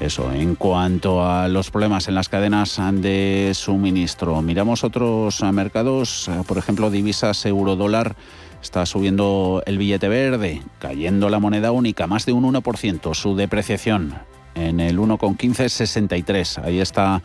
Eso, 0.00 0.32
en 0.32 0.56
cuanto 0.56 1.24
a 1.24 1.46
los 1.46 1.70
problemas 1.70 2.08
en 2.08 2.16
las 2.16 2.28
cadenas 2.28 2.80
de 2.94 3.52
suministro, 3.54 4.42
miramos 4.42 4.82
otros 4.82 5.40
mercados, 5.52 6.28
por 6.48 6.58
ejemplo, 6.58 6.90
divisas 6.90 7.46
euro-dólar. 7.46 8.16
Está 8.62 8.86
subiendo 8.86 9.62
el 9.66 9.76
billete 9.76 10.08
verde, 10.08 10.62
cayendo 10.78 11.28
la 11.28 11.40
moneda 11.40 11.72
única, 11.72 12.06
más 12.06 12.24
de 12.26 12.32
un 12.32 12.44
1%, 12.44 13.12
su 13.12 13.34
depreciación 13.34 14.14
en 14.54 14.78
el 14.78 14.98
1,1563. 14.98 16.64
Ahí 16.64 16.78
está 16.80 17.22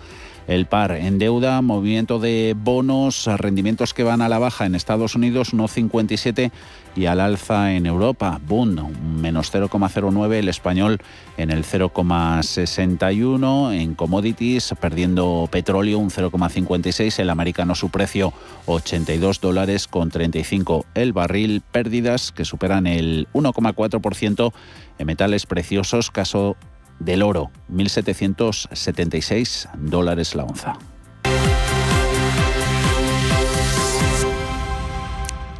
el 0.48 0.66
par 0.66 0.94
en 0.94 1.20
deuda, 1.20 1.62
movimiento 1.62 2.20
de 2.20 2.56
bonos, 2.58 3.28
rendimientos 3.38 3.94
que 3.94 4.04
van 4.04 4.22
a 4.22 4.30
la 4.30 4.40
baja 4.40 4.66
en 4.66 4.76
Estados 4.76 5.16
Unidos, 5.16 5.54
no 5.54 5.68
57 5.68 6.54
y 6.96 7.06
al 7.06 7.20
alza 7.20 7.74
en 7.74 7.86
Europa. 7.86 8.40
Bund, 8.48 8.80
menos 9.22 9.54
0,09, 9.54 10.36
el 10.36 10.48
español 10.50 11.00
en 11.38 11.52
el 11.52 11.64
0,61, 11.64 13.74
en 13.74 13.94
commodities, 13.94 14.74
perdiendo 14.80 15.48
petróleo 15.52 16.00
un 16.00 16.10
0,56, 16.10 17.20
el 17.20 17.30
americano 17.30 17.76
su 17.76 17.90
precio 17.90 18.34
82 18.66 19.42
dólares 19.42 19.88
con 19.88 20.10
35 20.10 20.86
el 20.96 21.14
barril, 21.14 21.62
pérdidas 21.72 22.32
que 22.32 22.46
superan 22.46 22.88
el 22.88 23.28
1,4% 23.34 24.54
en 24.98 25.06
metales 25.06 25.46
preciosos, 25.46 26.10
caso 26.10 26.56
del 27.00 27.24
oro, 27.24 27.52
1.776 27.72 29.70
dólares 29.76 30.36
la 30.36 30.44
onza. 30.44 30.78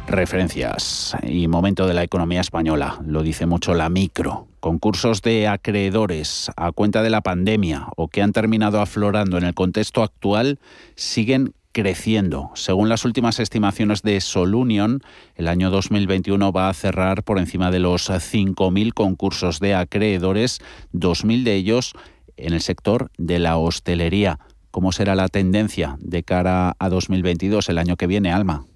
Referencias 0.08 1.14
y 1.22 1.48
momento 1.48 1.86
de 1.86 1.92
la 1.92 2.02
economía 2.02 2.40
española, 2.40 2.98
lo 3.04 3.22
dice 3.22 3.44
mucho 3.44 3.74
la 3.74 3.90
micro. 3.90 4.46
Concursos 4.58 5.20
de 5.20 5.46
acreedores 5.46 6.50
a 6.56 6.72
cuenta 6.72 7.02
de 7.02 7.10
la 7.10 7.20
pandemia 7.20 7.88
o 7.94 8.08
que 8.08 8.22
han 8.22 8.32
terminado 8.32 8.80
aflorando 8.80 9.36
en 9.36 9.44
el 9.44 9.52
contexto 9.52 10.02
actual 10.02 10.58
siguen 10.94 11.52
creciendo. 11.72 12.50
Según 12.54 12.88
las 12.88 13.04
últimas 13.04 13.40
estimaciones 13.40 14.02
de 14.02 14.20
Solunion, 14.20 15.02
el 15.36 15.48
año 15.48 15.70
2021 15.70 16.52
va 16.52 16.68
a 16.68 16.74
cerrar 16.74 17.22
por 17.22 17.38
encima 17.38 17.70
de 17.70 17.78
los 17.78 18.10
5.000 18.10 18.92
concursos 18.94 19.60
de 19.60 19.74
acreedores, 19.74 20.60
2.000 20.92 21.44
de 21.44 21.54
ellos 21.54 21.92
en 22.36 22.54
el 22.54 22.60
sector 22.60 23.10
de 23.18 23.38
la 23.38 23.56
hostelería. 23.56 24.38
¿Cómo 24.70 24.92
será 24.92 25.14
la 25.14 25.28
tendencia 25.28 25.96
de 26.00 26.22
cara 26.22 26.76
a 26.78 26.88
2022, 26.88 27.68
el 27.68 27.78
año 27.78 27.96
que 27.96 28.06
viene, 28.06 28.32
Alma? 28.32 28.66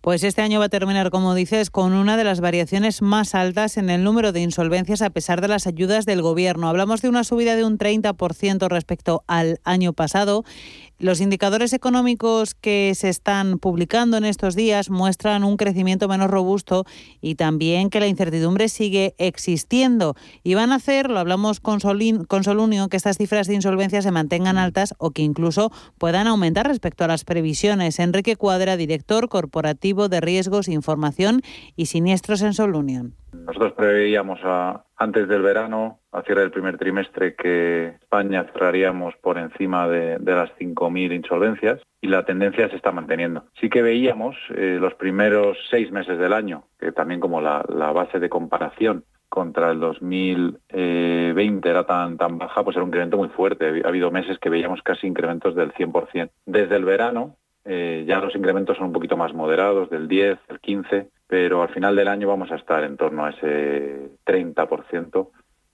Pues 0.00 0.22
este 0.22 0.42
año 0.42 0.60
va 0.60 0.66
a 0.66 0.68
terminar, 0.68 1.10
como 1.10 1.34
dices, 1.34 1.70
con 1.70 1.92
una 1.92 2.16
de 2.16 2.24
las 2.24 2.40
variaciones 2.40 3.02
más 3.02 3.34
altas 3.34 3.76
en 3.76 3.90
el 3.90 4.04
número 4.04 4.32
de 4.32 4.40
insolvencias 4.40 5.02
a 5.02 5.10
pesar 5.10 5.40
de 5.40 5.48
las 5.48 5.66
ayudas 5.66 6.06
del 6.06 6.22
Gobierno. 6.22 6.68
Hablamos 6.68 7.02
de 7.02 7.08
una 7.08 7.24
subida 7.24 7.56
de 7.56 7.64
un 7.64 7.76
30% 7.76 8.68
respecto 8.68 9.24
al 9.26 9.58
año 9.64 9.92
pasado 9.92 10.44
los 10.98 11.20
indicadores 11.20 11.72
económicos 11.72 12.54
que 12.54 12.92
se 12.94 13.08
están 13.08 13.58
publicando 13.58 14.16
en 14.16 14.24
estos 14.24 14.54
días 14.54 14.88
muestran 14.88 15.44
un 15.44 15.56
crecimiento 15.56 16.08
menos 16.08 16.30
robusto 16.30 16.84
y 17.20 17.34
también 17.34 17.90
que 17.90 18.00
la 18.00 18.06
incertidumbre 18.06 18.68
sigue 18.68 19.14
existiendo. 19.18 20.14
Y 20.42 20.54
van 20.54 20.72
a 20.72 20.76
hacer, 20.76 21.10
lo 21.10 21.18
hablamos 21.18 21.60
con, 21.60 21.80
Solunio, 21.80 22.88
que 22.88 22.96
estas 22.96 23.18
cifras 23.18 23.46
de 23.46 23.54
insolvencia 23.54 24.00
se 24.00 24.10
mantengan 24.10 24.56
altas 24.58 24.94
o 24.98 25.10
que 25.10 25.22
incluso 25.22 25.70
puedan 25.98 26.26
aumentar 26.26 26.66
respecto 26.66 27.04
a 27.04 27.08
las 27.08 27.24
previsiones. 27.24 27.98
Enrique 27.98 28.36
Cuadra, 28.36 28.76
director 28.76 29.28
corporativo 29.28 30.08
de 30.08 30.20
riesgos, 30.20 30.68
información 30.68 31.42
y 31.76 31.86
siniestros 31.86 32.42
en 32.42 32.54
Solunion. 32.54 33.14
Nosotros 33.44 33.72
preveíamos 33.72 34.40
antes 34.96 35.28
del 35.28 35.42
verano, 35.42 36.00
a 36.12 36.22
cierre 36.22 36.42
del 36.42 36.50
primer 36.50 36.78
trimestre, 36.78 37.34
que 37.34 37.88
España 38.00 38.44
cerraríamos 38.52 39.14
por 39.16 39.38
encima 39.38 39.88
de, 39.88 40.18
las 40.18 40.50
5.000 40.58 41.14
insolvencias 41.14 41.80
y 42.00 42.08
la 42.08 42.24
tendencia 42.24 42.68
se 42.68 42.76
está 42.76 42.92
manteniendo. 42.92 43.44
Sí 43.60 43.68
que 43.68 43.82
veíamos 43.82 44.36
eh, 44.54 44.78
los 44.80 44.94
primeros 44.94 45.58
seis 45.70 45.90
meses 45.90 46.18
del 46.18 46.32
año, 46.32 46.64
que 46.78 46.92
también 46.92 47.20
como 47.20 47.40
la, 47.40 47.62
base 47.92 48.18
de 48.18 48.28
comparación 48.28 49.04
contra 49.28 49.70
el 49.70 49.80
2020 49.80 51.68
era 51.68 51.84
tan, 51.84 52.16
tan 52.16 52.38
baja, 52.38 52.64
pues 52.64 52.76
era 52.76 52.84
un 52.84 52.88
incremento 52.88 53.16
muy 53.16 53.28
fuerte. 53.28 53.82
Ha 53.84 53.88
habido 53.88 54.10
meses 54.10 54.38
que 54.38 54.50
veíamos 54.50 54.82
casi 54.82 55.06
incrementos 55.06 55.54
del 55.54 55.72
100%. 55.72 56.30
Desde 56.46 56.76
el 56.76 56.84
verano 56.84 57.36
eh, 57.66 58.04
ya 58.06 58.20
los 58.20 58.34
incrementos 58.36 58.76
son 58.76 58.86
un 58.86 58.92
poquito 58.92 59.16
más 59.16 59.34
moderados, 59.34 59.90
del 59.90 60.06
10, 60.06 60.38
el 60.48 60.60
15, 60.60 61.08
pero 61.26 61.62
al 61.62 61.68
final 61.70 61.96
del 61.96 62.08
año 62.08 62.28
vamos 62.28 62.50
a 62.52 62.56
estar 62.56 62.84
en 62.84 62.96
torno 62.96 63.24
a 63.24 63.30
ese 63.30 64.10
30% 64.24 65.28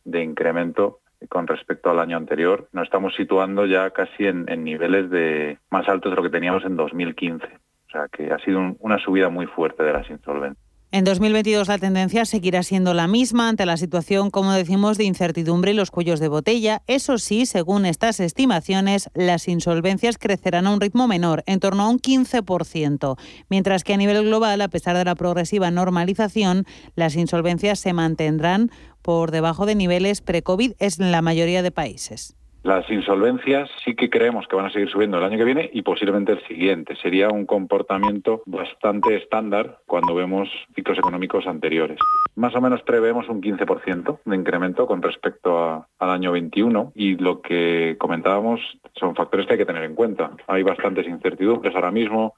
de 0.05 0.23
incremento 0.23 1.01
con 1.29 1.47
respecto 1.47 1.91
al 1.91 2.01
año 2.01 2.17
anterior. 2.17 2.69
Nos 2.73 2.85
estamos 2.85 3.15
situando 3.15 3.67
ya 3.67 3.91
casi 3.91 4.27
en, 4.27 4.47
niveles 4.65 5.11
de 5.11 5.59
más 5.71 5.89
altos 5.89 6.13
de 6.13 6.17
lo 6.17 6.23
que 6.23 6.31
teníamos 6.31 6.65
en 6.65 6.77
2015. 6.77 7.47
O 7.47 7.91
sea 7.91 8.09
que 8.09 8.33
ha 8.33 8.39
sido 8.39 8.75
una 8.81 8.99
subida 8.99 9.29
muy 9.29 9.47
fuerte 9.47 9.83
de 9.83 9.93
las 9.93 10.09
insolvencias. 10.09 10.72
En 10.95 11.05
2022 11.05 11.69
la 11.69 11.79
tendencia 11.79 12.27
seguirá 12.27 12.63
siendo 12.63 12.93
la 12.93 13.09
misma 13.09 13.49
ante 13.49 13.65
la 13.65 13.79
situación, 13.79 14.31
como 14.31 14.53
decimos, 14.53 14.99
de 14.99 15.05
incertidumbre 15.05 15.71
y 15.71 15.75
los 15.75 15.91
cuellos 15.91 16.21
de 16.21 16.29
botella. 16.29 16.83
Eso 16.87 17.17
sí, 17.17 17.47
según 17.47 17.87
estas 17.87 18.21
estimaciones, 18.21 19.09
las 19.15 19.49
insolvencias 19.49 20.19
crecerán 20.19 20.67
a 20.67 20.71
un 20.71 20.83
ritmo 20.83 21.09
menor, 21.09 21.45
en 21.47 21.61
torno 21.61 21.85
a 21.85 21.89
un 21.89 21.99
15%, 21.99 23.17
mientras 23.49 23.85
que 23.85 23.95
a 23.95 23.97
nivel 23.97 24.23
global, 24.23 24.61
a 24.61 24.69
pesar 24.69 24.95
de 24.99 25.07
la 25.07 25.15
progresiva 25.15 25.71
normalización, 25.71 26.67
las 26.95 27.17
insolvencias 27.17 27.81
se 27.81 27.95
mantendrán 27.95 28.71
por 29.01 29.31
debajo 29.31 29.65
de 29.65 29.77
niveles 29.77 30.21
pre-COVID 30.21 30.75
en 30.79 31.11
la 31.11 31.23
mayoría 31.23 31.63
de 31.63 31.71
países. 31.71 32.37
Las 32.63 32.89
insolvencias 32.91 33.69
sí 33.85 33.97
que 33.97 34.09
creemos 34.09 34.47
que 34.47 34.55
van 34.55 34.67
a 34.67 34.71
seguir 34.71 34.89
subiendo 34.89 35.19
el 35.19 35.25
año 35.25 35.37
que 35.37 35.45
viene 35.45 35.69
y 35.73 35.83
posiblemente 35.83 36.31
el 36.31 36.47
siguiente. 36.47 36.95
Sería 36.95 37.29
un 37.29 37.45
comportamiento 37.45 38.43
bastante 38.47 39.17
estándar 39.17 39.81
cuando 39.85 40.15
vemos 40.15 40.49
ciclos 40.73 40.97
económicos 40.97 41.49
anteriores. 41.49 41.99
Más 42.37 42.55
o 42.55 42.61
menos 42.61 42.83
preveemos 42.83 43.29
un 43.29 43.43
15% 43.43 44.21
de 44.25 44.37
incremento 44.37 44.87
con 44.87 45.03
respecto 45.03 45.87
al 45.99 46.11
año 46.11 46.31
21 46.31 46.93
y 46.95 47.17
lo 47.17 47.43
que 47.43 47.97
comentábamos 47.99 48.61
son 48.95 49.17
factores 49.17 49.47
que 49.47 49.55
hay 49.55 49.59
que 49.59 49.67
tener 49.67 49.83
en 49.83 49.97
cuenta. 49.97 50.31
Hay 50.47 50.63
bastantes 50.63 51.09
incertidumbres 51.09 51.75
ahora 51.75 51.91
mismo. 51.91 52.35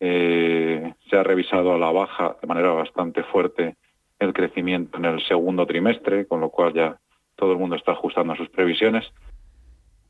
Eh, 0.00 0.92
se 1.08 1.16
ha 1.16 1.22
revisado 1.22 1.72
a 1.72 1.78
la 1.78 1.90
baja 1.90 2.36
de 2.42 2.46
manera 2.46 2.72
bastante 2.72 3.22
fuerte 3.22 3.76
el 4.18 4.34
crecimiento 4.34 4.98
en 4.98 5.06
el 5.06 5.24
segundo 5.26 5.66
trimestre, 5.66 6.26
con 6.26 6.40
lo 6.40 6.50
cual 6.50 6.74
ya 6.74 6.98
todo 7.36 7.52
el 7.52 7.58
mundo 7.58 7.76
está 7.76 7.92
ajustando 7.92 8.36
sus 8.36 8.50
previsiones. 8.50 9.10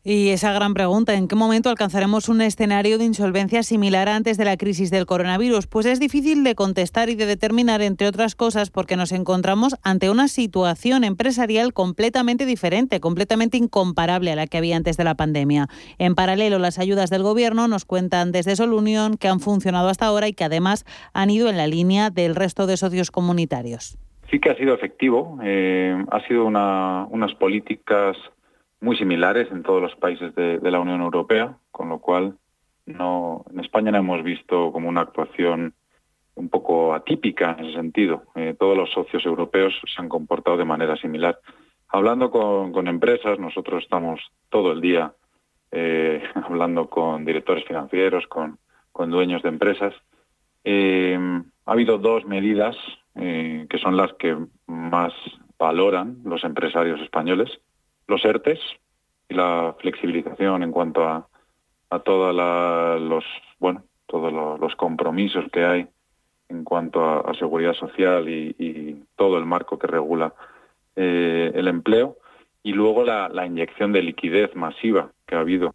Y 0.04 0.30
esa 0.30 0.52
gran 0.52 0.74
pregunta, 0.74 1.14
¿en 1.14 1.28
qué 1.28 1.36
momento 1.36 1.70
alcanzaremos 1.70 2.28
un 2.28 2.40
escenario 2.40 2.98
de 2.98 3.04
insolvencia 3.04 3.62
similar 3.62 4.08
antes 4.08 4.36
de 4.36 4.44
la 4.44 4.56
crisis 4.56 4.90
del 4.90 5.06
coronavirus? 5.06 5.68
Pues 5.68 5.86
es 5.86 6.00
difícil 6.00 6.42
de 6.42 6.56
contestar 6.56 7.08
y 7.08 7.14
de 7.14 7.24
determinar, 7.24 7.82
entre 7.82 8.08
otras 8.08 8.34
cosas, 8.34 8.70
porque 8.70 8.96
nos 8.96 9.12
encontramos 9.12 9.76
ante 9.84 10.10
una 10.10 10.26
situación 10.26 11.04
empresarial 11.04 11.72
completamente 11.72 12.46
diferente, 12.46 12.98
completamente 12.98 13.58
incomparable 13.58 14.32
a 14.32 14.34
la 14.34 14.48
que 14.48 14.58
había 14.58 14.76
antes 14.76 14.96
de 14.96 15.04
la 15.04 15.14
pandemia. 15.14 15.68
En 15.98 16.16
paralelo, 16.16 16.58
las 16.58 16.80
ayudas 16.80 17.08
del 17.08 17.22
Gobierno 17.22 17.68
nos 17.68 17.84
cuentan 17.84 18.32
desde 18.32 18.56
Solunión 18.56 19.16
que 19.16 19.28
han 19.28 19.38
funcionado 19.38 19.88
hasta 19.88 20.06
ahora 20.06 20.26
y 20.26 20.32
que 20.32 20.42
además 20.42 20.84
han 21.12 21.30
ido 21.30 21.48
en 21.48 21.56
la 21.56 21.68
línea 21.68 22.10
del 22.10 22.34
resto 22.34 22.66
de 22.66 22.76
socios 22.76 23.12
comunitarios. 23.12 23.98
Sí 24.32 24.40
que 24.40 24.50
ha 24.50 24.56
sido 24.56 24.74
efectivo, 24.74 25.38
eh, 25.44 25.96
ha 26.10 26.26
sido 26.26 26.46
unas 26.46 27.34
políticas 27.34 28.16
muy 28.82 28.96
similares 28.96 29.48
en 29.52 29.62
todos 29.62 29.80
los 29.80 29.94
países 29.94 30.34
de, 30.34 30.58
la 30.60 30.80
Unión 30.80 31.00
Europea, 31.00 31.56
con 31.70 31.88
lo 31.88 32.00
cual 32.00 32.34
no, 32.84 33.44
en 33.50 33.60
España 33.60 33.92
no 33.92 33.98
hemos 33.98 34.24
visto 34.24 34.72
como 34.72 34.88
una 34.88 35.02
actuación 35.02 35.72
un 36.34 36.48
poco 36.48 36.92
atípica 36.92 37.56
en 37.58 37.66
ese 37.66 37.76
sentido. 37.76 38.24
Eh, 38.34 38.56
todos 38.58 38.76
los 38.76 38.90
socios 38.90 39.24
europeos 39.24 39.72
se 39.86 40.02
han 40.02 40.08
comportado 40.08 40.56
de 40.56 40.64
manera 40.64 40.96
similar. 40.96 41.38
Hablando 41.88 42.30
con, 42.32 42.88
empresas, 42.88 43.38
nosotros 43.38 43.84
estamos 43.84 44.20
todo 44.50 44.72
el 44.72 44.80
día 44.80 45.12
eh, 45.70 46.20
hablando 46.34 46.90
con 46.90 47.24
directores 47.24 47.64
financieros, 47.64 48.26
con, 48.26 48.58
dueños 49.10 49.42
de 49.42 49.48
empresas. 49.48 49.94
Eh, 50.64 51.16
ha 51.66 51.72
habido 51.72 51.98
dos 51.98 52.24
medidas 52.24 52.76
que 53.14 53.78
son 53.82 53.96
las 53.98 54.14
que 54.14 54.34
más 54.66 55.12
valoran 55.58 56.22
los 56.24 56.44
empresarios 56.44 56.98
españoles 57.02 57.50
los 58.06 58.24
ERTES 58.24 58.60
y 59.28 59.34
la 59.34 59.74
flexibilización 59.78 60.62
en 60.62 60.72
cuanto 60.72 61.04
a, 61.04 61.28
a 61.90 61.98
todos 62.00 62.34
los 63.00 63.24
bueno 63.58 63.82
todos 64.06 64.60
los 64.60 64.76
compromisos 64.76 65.44
que 65.50 65.64
hay 65.64 65.88
en 66.50 66.64
cuanto 66.64 67.02
a, 67.02 67.34
seguridad 67.34 67.72
social 67.72 68.28
y, 68.28 69.02
todo 69.16 69.38
el 69.38 69.46
marco 69.46 69.78
que 69.78 69.86
regula 69.86 70.34
eh, 70.96 71.50
el 71.54 71.68
empleo. 71.68 72.18
Y 72.62 72.72
luego 72.72 73.04
la, 73.04 73.28
la 73.28 73.46
inyección 73.46 73.92
de 73.92 74.02
liquidez 74.02 74.54
masiva 74.54 75.12
que 75.26 75.34
ha 75.34 75.40
habido 75.40 75.74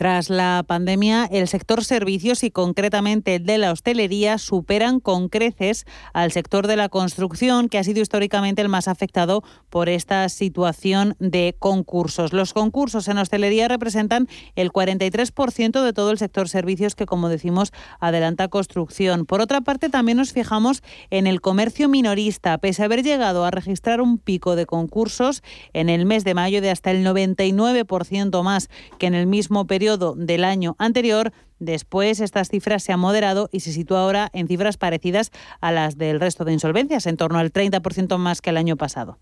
tras 0.00 0.30
la 0.30 0.64
pandemia, 0.66 1.26
el 1.30 1.46
sector 1.46 1.84
servicios 1.84 2.42
y 2.42 2.50
concretamente 2.50 3.34
el 3.34 3.44
de 3.44 3.58
la 3.58 3.70
hostelería 3.70 4.38
superan 4.38 4.98
con 4.98 5.28
creces 5.28 5.84
al 6.14 6.32
sector 6.32 6.66
de 6.68 6.76
la 6.76 6.88
construcción, 6.88 7.68
que 7.68 7.76
ha 7.76 7.84
sido 7.84 8.00
históricamente 8.00 8.62
el 8.62 8.70
más 8.70 8.88
afectado 8.88 9.44
por 9.68 9.90
esta 9.90 10.26
situación 10.30 11.16
de 11.18 11.54
concursos. 11.58 12.32
Los 12.32 12.54
concursos 12.54 13.08
en 13.08 13.18
hostelería 13.18 13.68
representan 13.68 14.26
el 14.56 14.72
43% 14.72 15.84
de 15.84 15.92
todo 15.92 16.12
el 16.12 16.16
sector 16.16 16.48
servicios 16.48 16.94
que, 16.94 17.04
como 17.04 17.28
decimos, 17.28 17.70
adelanta 18.00 18.48
construcción. 18.48 19.26
Por 19.26 19.42
otra 19.42 19.60
parte, 19.60 19.90
también 19.90 20.16
nos 20.16 20.32
fijamos 20.32 20.82
en 21.10 21.26
el 21.26 21.42
comercio 21.42 21.90
minorista. 21.90 22.56
Pese 22.56 22.80
a 22.80 22.84
haber 22.86 23.02
llegado 23.02 23.44
a 23.44 23.50
registrar 23.50 24.00
un 24.00 24.16
pico 24.16 24.56
de 24.56 24.64
concursos 24.64 25.42
en 25.74 25.90
el 25.90 26.06
mes 26.06 26.24
de 26.24 26.32
mayo 26.32 26.62
de 26.62 26.70
hasta 26.70 26.90
el 26.90 27.04
99% 27.04 28.42
más 28.42 28.70
que 28.98 29.06
en 29.06 29.14
el 29.14 29.26
mismo 29.26 29.66
del 29.96 30.44
año 30.44 30.76
anterior. 30.78 31.32
Después 31.58 32.20
estas 32.20 32.48
cifras 32.48 32.82
se 32.82 32.92
han 32.92 33.00
moderado 33.00 33.48
y 33.52 33.60
se 33.60 33.72
sitúa 33.72 34.00
ahora 34.00 34.30
en 34.32 34.48
cifras 34.48 34.76
parecidas 34.76 35.30
a 35.60 35.72
las 35.72 35.98
del 35.98 36.20
resto 36.20 36.44
de 36.44 36.52
insolvencias, 36.52 37.06
en 37.06 37.16
torno 37.16 37.38
al 37.38 37.52
30% 37.52 38.16
más 38.18 38.40
que 38.40 38.50
el 38.50 38.56
año 38.56 38.76
pasado. 38.76 39.18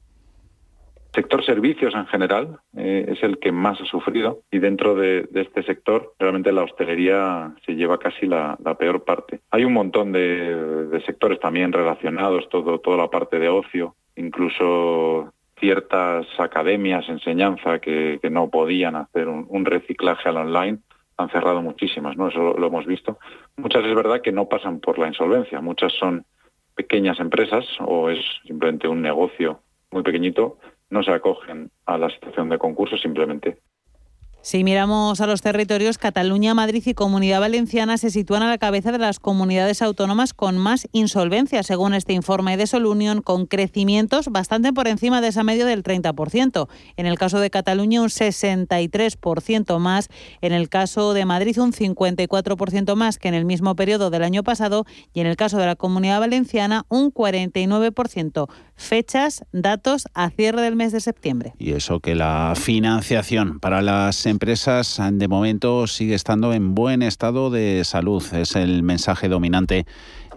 Sector 1.15 1.45
servicios 1.45 1.95
en 1.95 2.07
general 2.07 2.61
eh, 2.77 3.07
es 3.09 3.23
el 3.23 3.39
que 3.39 3.51
más 3.51 3.81
ha 3.81 3.87
sufrido 3.87 4.43
y 4.53 4.59
dentro 4.59 4.95
de, 4.95 5.29
este 5.35 5.63
sector 5.63 6.15
realmente 6.19 6.53
la 6.53 6.63
hostelería 6.63 7.55
se 7.65 7.73
lleva 7.75 7.99
casi 7.99 8.27
la, 8.27 8.57
peor 8.79 9.05
parte. 9.05 9.41
Hay 9.51 9.65
un 9.65 9.73
montón 9.73 10.13
de, 10.13 11.01
sectores 11.07 11.41
también 11.41 11.73
relacionados, 11.73 12.49
todo, 12.51 12.79
toda 12.79 12.99
la 12.99 13.09
parte 13.09 13.39
de 13.39 13.49
ocio, 13.49 13.97
incluso 14.17 15.33
ciertas 15.61 16.27
academias, 16.39 17.09
enseñanza 17.09 17.79
que, 17.79 18.21
no 18.31 18.51
podían 18.51 18.97
hacer 18.97 19.29
un, 19.29 19.65
reciclaje 19.65 20.29
al 20.29 20.37
online, 20.37 20.79
han 21.17 21.31
cerrado 21.31 21.63
muchísimas, 21.63 22.17
¿no? 22.17 22.29
Eso 22.29 22.55
lo, 22.57 22.67
hemos 22.67 22.87
visto. 22.87 23.19
Muchas 23.57 23.85
es 23.85 23.95
verdad 23.95 24.21
que 24.23 24.33
no 24.33 24.49
pasan 24.49 24.81
por 24.81 24.99
la 24.99 25.09
insolvencia, 25.09 25.61
muchas 25.61 25.93
son 25.93 26.25
pequeñas 26.75 27.19
empresas 27.19 27.65
o 27.81 28.09
es 28.09 28.21
simplemente 28.47 28.87
un 28.87 29.03
negocio 29.03 29.61
muy 29.91 30.03
pequeñito, 30.03 30.59
no 30.91 31.03
se 31.03 31.11
acogen 31.11 31.71
a 31.87 31.99
la 31.99 32.09
situación 32.11 32.49
de 32.49 32.59
concurso, 32.59 32.97
simplemente 32.97 33.59
si 34.41 34.65
miramos 34.65 35.21
a 35.21 35.27
los 35.27 35.43
territorios, 35.43 35.99
Cataluña, 35.99 36.55
Madrid 36.55 36.83
y 36.87 36.95
Comunidad 36.95 37.41
Valenciana 37.41 37.99
se 37.99 38.11
sitúan 38.11 38.43
a 38.43 38.49
la 38.49 38.57
cabeza 38.57 38.93
de 38.93 38.99
las 38.99 39.19
comunidades 39.19 39.83
autónomas 39.83 40.33
con 40.33 40.57
más 40.57 40.89
insolvencias, 40.93 41.67
según 41.67 41.93
este 41.93 42.13
informe 42.13 42.57
de 42.57 42.67
Solunion, 42.67 43.21
con 43.21 43.47
crecimientos 43.47 44.29
bastante 44.29 44.73
por 44.73 44.89
encima 44.89 45.21
de 45.21 45.29
esa 45.29 45.43
media 45.43 45.67
del 45.67 45.83
30%. 45.83 46.69
En 46.97 47.07
el 47.07 47.19
caso 47.19 47.41
de 47.41 47.51
Cataluña, 47.51 48.01
un 48.01 48.09
63% 48.09 49.79
más. 49.79 50.09
En 50.41 50.53
el 50.53 50.69
caso 50.69 51.15
de 51.15 51.25
Madrid, 51.25 51.59
un 51.59 51.73
54% 51.73 52.95
más 52.95 53.19
que 53.19 53.29
en 53.29 53.35
el 53.35 53.45
mismo 53.45 53.75
periodo 53.77 54.11
del 54.11 54.23
año 54.23 54.45
pasado. 54.45 54.87
Y 55.13 55.21
en 55.21 55.27
el 55.27 55.37
caso 55.37 55.59
de 55.59 55.67
la 55.67 55.77
Comunidad 55.77 56.21
Valenciana, 56.21 56.87
un 56.89 57.13
49%. 57.13 58.49
Fechas, 58.77 59.45
datos 59.53 60.07
a 60.15 60.31
cierre 60.31 60.63
del 60.63 60.77
mes 60.77 60.93
de 60.93 61.01
septiembre. 61.01 61.55
Y 61.59 61.73
eso 61.73 61.99
que 61.99 62.15
la 62.15 62.55
financiación 62.57 63.59
para 63.59 63.83
las 63.83 64.28
empresas 64.29 65.01
de 65.11 65.29
momento 65.29 65.87
sigue 65.87 66.15
estando 66.15 66.53
en 66.53 66.75
buen 66.75 67.03
estado 67.03 67.51
de 67.51 67.83
salud. 67.85 68.23
Es 68.33 68.57
el 68.57 68.83
mensaje 68.83 69.29
dominante 69.29 69.87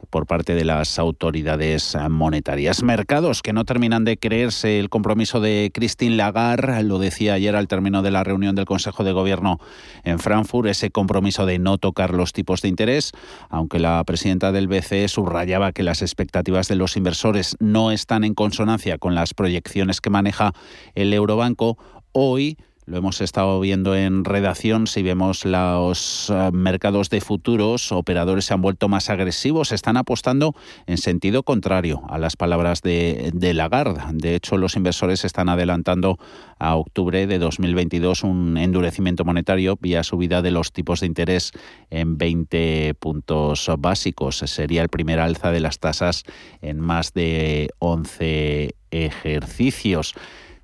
por 0.09 0.25
parte 0.25 0.55
de 0.55 0.65
las 0.65 0.99
autoridades 0.99 1.97
monetarias. 2.09 2.83
Mercados 2.83 3.41
que 3.41 3.53
no 3.53 3.65
terminan 3.65 4.03
de 4.03 4.17
creerse 4.17 4.79
el 4.79 4.89
compromiso 4.89 5.39
de 5.39 5.71
Christine 5.73 6.15
Lagarde, 6.15 6.83
lo 6.83 6.99
decía 6.99 7.35
ayer 7.35 7.55
al 7.55 7.67
término 7.67 8.01
de 8.01 8.11
la 8.11 8.23
reunión 8.23 8.55
del 8.55 8.65
Consejo 8.65 9.03
de 9.03 9.11
Gobierno 9.13 9.59
en 10.03 10.19
Frankfurt, 10.19 10.67
ese 10.69 10.91
compromiso 10.91 11.45
de 11.45 11.59
no 11.59 11.77
tocar 11.77 12.13
los 12.13 12.33
tipos 12.33 12.61
de 12.61 12.69
interés, 12.69 13.11
aunque 13.49 13.79
la 13.79 14.03
presidenta 14.03 14.51
del 14.51 14.67
BCE 14.67 15.07
subrayaba 15.07 15.71
que 15.71 15.83
las 15.83 16.01
expectativas 16.01 16.67
de 16.67 16.75
los 16.75 16.97
inversores 16.97 17.55
no 17.59 17.91
están 17.91 18.23
en 18.23 18.33
consonancia 18.33 18.97
con 18.97 19.15
las 19.15 19.33
proyecciones 19.33 20.01
que 20.01 20.09
maneja 20.09 20.53
el 20.95 21.13
Eurobanco, 21.13 21.77
hoy 22.11 22.57
lo 22.91 22.97
hemos 22.97 23.21
estado 23.21 23.57
viendo 23.61 23.95
en 23.95 24.25
redacción. 24.25 24.85
Si 24.85 25.01
vemos 25.01 25.45
los 25.45 26.29
eh, 26.29 26.51
mercados 26.51 27.09
de 27.09 27.21
futuros, 27.21 27.93
operadores 27.93 28.43
se 28.43 28.53
han 28.53 28.61
vuelto 28.61 28.89
más 28.89 29.09
agresivos, 29.09 29.71
están 29.71 29.95
apostando 29.95 30.53
en 30.87 30.97
sentido 30.97 31.43
contrario 31.43 32.01
a 32.09 32.17
las 32.17 32.35
palabras 32.35 32.81
de, 32.81 33.31
de 33.33 33.53
Lagarde. 33.53 34.01
De 34.11 34.35
hecho, 34.35 34.57
los 34.57 34.75
inversores 34.75 35.23
están 35.23 35.47
adelantando 35.47 36.19
a 36.59 36.75
octubre 36.75 37.27
de 37.27 37.39
2022 37.39 38.25
un 38.25 38.57
endurecimiento 38.57 39.23
monetario 39.23 39.77
vía 39.79 40.03
subida 40.03 40.41
de 40.41 40.51
los 40.51 40.73
tipos 40.73 40.99
de 40.99 41.05
interés 41.05 41.53
en 41.91 42.17
20 42.17 42.95
puntos 42.99 43.71
básicos. 43.79 44.39
Sería 44.39 44.81
el 44.81 44.89
primer 44.89 45.21
alza 45.21 45.51
de 45.51 45.61
las 45.61 45.79
tasas 45.79 46.23
en 46.61 46.81
más 46.81 47.13
de 47.13 47.69
11 47.79 48.75
ejercicios. 48.91 50.13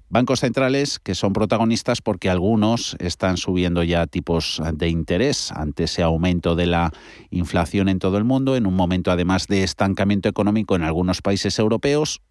Bancos 0.10 0.40
centrales 0.40 1.00
que 1.00 1.16
son 1.16 1.34
protagonistas 1.34 2.02
porque 2.02 2.30
algunos 2.30 2.96
están 3.00 3.36
subiendo 3.36 3.84
ya 3.84 4.08
tipos 4.08 4.62
de 4.74 4.88
interés 4.88 5.52
ante 5.52 5.84
ese 5.84 6.02
aumento 6.02 6.56
de 6.56 6.66
la 6.66 6.94
inflación 7.30 7.90
en 7.90 8.00
todo 8.00 8.18
el 8.18 8.24
mundo, 8.24 8.56
en 8.56 8.68
un 8.68 8.74
momento 8.74 9.12
además 9.12 9.48
de 9.48 9.64
estancamiento 9.64 10.30
económico 10.30 10.78
en 10.78 10.84
algunos 10.84 11.22
países 11.22 11.60
europeos. 11.60 12.22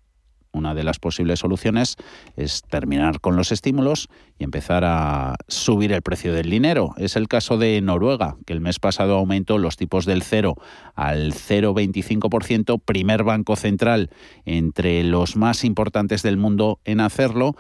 Una 0.57 0.75
de 0.75 0.85
las 0.85 0.99
posibles 0.99 1.41
soluciones 1.41 1.97
es 2.37 2.63
terminar 2.63 3.21
con 3.21 3.37
los 3.37 3.53
estímulos 3.53 4.09
y 4.39 4.45
empezar 4.45 4.85
a 4.85 5.37
subir 5.49 5.93
el 5.93 6.03
precio 6.03 6.33
del 6.33 6.51
dinero. 6.51 6.95
Es 6.97 7.17
el 7.17 7.29
caso 7.29 7.59
de 7.59 7.81
Noruega, 7.81 8.37
que 8.47 8.53
el 8.53 8.61
mes 8.61 8.79
pasado 8.79 9.17
aumentó 9.17 9.59
los 9.59 9.77
tipos 9.77 10.07
del 10.07 10.23
0 10.23 10.57
al 10.95 11.33
0,25%, 11.33 12.81
primer 12.83 13.23
banco 13.23 13.57
central 13.57 14.11
entre 14.45 15.05
los 15.05 15.37
más 15.37 15.65
importantes 15.65 16.23
del 16.23 16.37
mundo 16.37 16.81
en 16.85 17.01
hacerlo. 17.01 17.55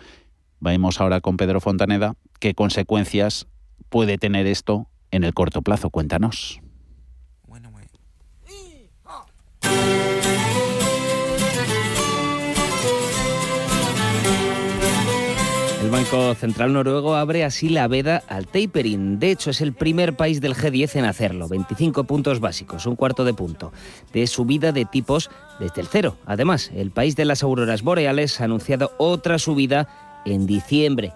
Vamos 0.58 1.00
ahora 1.00 1.20
con 1.20 1.36
Pedro 1.36 1.60
Fontaneda, 1.60 2.16
¿Qué 2.38 2.54
consecuencias 2.54 3.46
puede 3.88 4.18
tener 4.18 4.46
esto 4.46 4.88
en 5.10 5.24
el 5.24 5.32
corto 5.32 5.62
plazo? 5.62 5.90
Cuéntanos. 5.90 6.60
El 15.86 15.92
Banco 15.92 16.34
Central 16.34 16.72
Noruego 16.72 17.14
abre 17.14 17.44
así 17.44 17.68
la 17.68 17.86
veda 17.86 18.20
al 18.26 18.48
tapering. 18.48 19.20
De 19.20 19.30
hecho, 19.30 19.50
es 19.50 19.60
el 19.60 19.72
primer 19.72 20.16
país 20.16 20.40
del 20.40 20.56
G10 20.56 20.96
en 20.96 21.04
hacerlo. 21.04 21.46
25 21.46 22.02
puntos 22.02 22.40
básicos, 22.40 22.86
un 22.86 22.96
cuarto 22.96 23.24
de 23.24 23.32
punto 23.34 23.72
de 24.12 24.26
subida 24.26 24.72
de 24.72 24.84
tipos 24.84 25.30
desde 25.60 25.80
el 25.80 25.86
cero. 25.86 26.16
Además, 26.26 26.72
el 26.74 26.90
país 26.90 27.14
de 27.14 27.24
las 27.24 27.44
auroras 27.44 27.82
boreales 27.82 28.40
ha 28.40 28.44
anunciado 28.46 28.94
otra 28.98 29.38
subida 29.38 30.22
en 30.26 30.48
diciembre. 30.48 31.12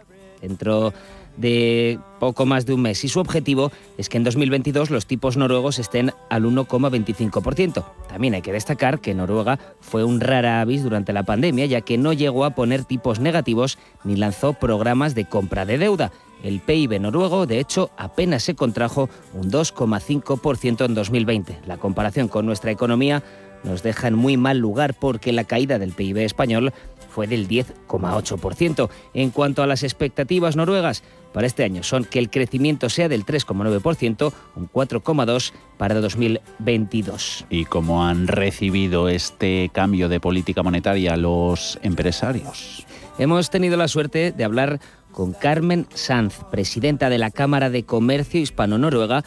Poco 2.18 2.46
más 2.46 2.66
de 2.66 2.74
un 2.74 2.82
mes 2.82 3.02
y 3.04 3.08
su 3.08 3.20
objetivo 3.20 3.72
es 3.98 4.08
que 4.08 4.18
en 4.18 4.24
2022 4.24 4.90
los 4.90 5.06
tipos 5.06 5.36
noruegos 5.36 5.78
estén 5.78 6.12
al 6.28 6.44
1,25%. 6.44 7.84
También 8.08 8.34
hay 8.34 8.42
que 8.42 8.52
destacar 8.52 9.00
que 9.00 9.14
Noruega 9.14 9.58
fue 9.80 10.04
un 10.04 10.20
rara 10.20 10.60
avis 10.60 10.82
durante 10.82 11.12
la 11.12 11.22
pandemia 11.22 11.66
ya 11.66 11.80
que 11.80 11.98
no 11.98 12.12
llegó 12.12 12.44
a 12.44 12.50
poner 12.50 12.84
tipos 12.84 13.20
negativos 13.20 13.78
ni 14.04 14.16
lanzó 14.16 14.52
programas 14.52 15.14
de 15.14 15.24
compra 15.24 15.64
de 15.64 15.78
deuda. 15.78 16.12
El 16.42 16.60
PIB 16.60 17.00
noruego, 17.00 17.46
de 17.46 17.60
hecho, 17.60 17.90
apenas 17.98 18.42
se 18.42 18.54
contrajo 18.54 19.10
un 19.34 19.50
2,5% 19.50 20.86
en 20.86 20.94
2020. 20.94 21.58
La 21.66 21.76
comparación 21.76 22.28
con 22.28 22.46
nuestra 22.46 22.70
economía 22.70 23.22
nos 23.62 23.82
deja 23.82 24.08
en 24.08 24.14
muy 24.14 24.38
mal 24.38 24.58
lugar 24.58 24.94
porque 24.94 25.32
la 25.32 25.44
caída 25.44 25.78
del 25.78 25.92
PIB 25.92 26.18
español 26.18 26.72
fue 27.20 27.26
del 27.26 27.48
10,8%. 27.48 28.88
En 29.12 29.28
cuanto 29.28 29.62
a 29.62 29.66
las 29.66 29.82
expectativas 29.82 30.56
noruegas, 30.56 31.02
para 31.34 31.46
este 31.46 31.64
año 31.64 31.82
son 31.82 32.06
que 32.06 32.18
el 32.18 32.30
crecimiento 32.30 32.88
sea 32.88 33.10
del 33.10 33.26
3,9%, 33.26 34.32
un 34.56 34.70
4,2% 34.70 35.52
para 35.76 36.00
2022. 36.00 37.44
¿Y 37.50 37.66
cómo 37.66 38.06
han 38.06 38.26
recibido 38.26 39.10
este 39.10 39.70
cambio 39.74 40.08
de 40.08 40.18
política 40.18 40.62
monetaria 40.62 41.18
los 41.18 41.78
empresarios? 41.82 42.86
Hemos 43.18 43.50
tenido 43.50 43.76
la 43.76 43.88
suerte 43.88 44.32
de 44.32 44.44
hablar 44.44 44.80
con 45.12 45.34
Carmen 45.34 45.86
Sanz, 45.92 46.38
presidenta 46.50 47.10
de 47.10 47.18
la 47.18 47.30
Cámara 47.30 47.68
de 47.68 47.84
Comercio 47.84 48.40
Hispano-Noruega, 48.40 49.24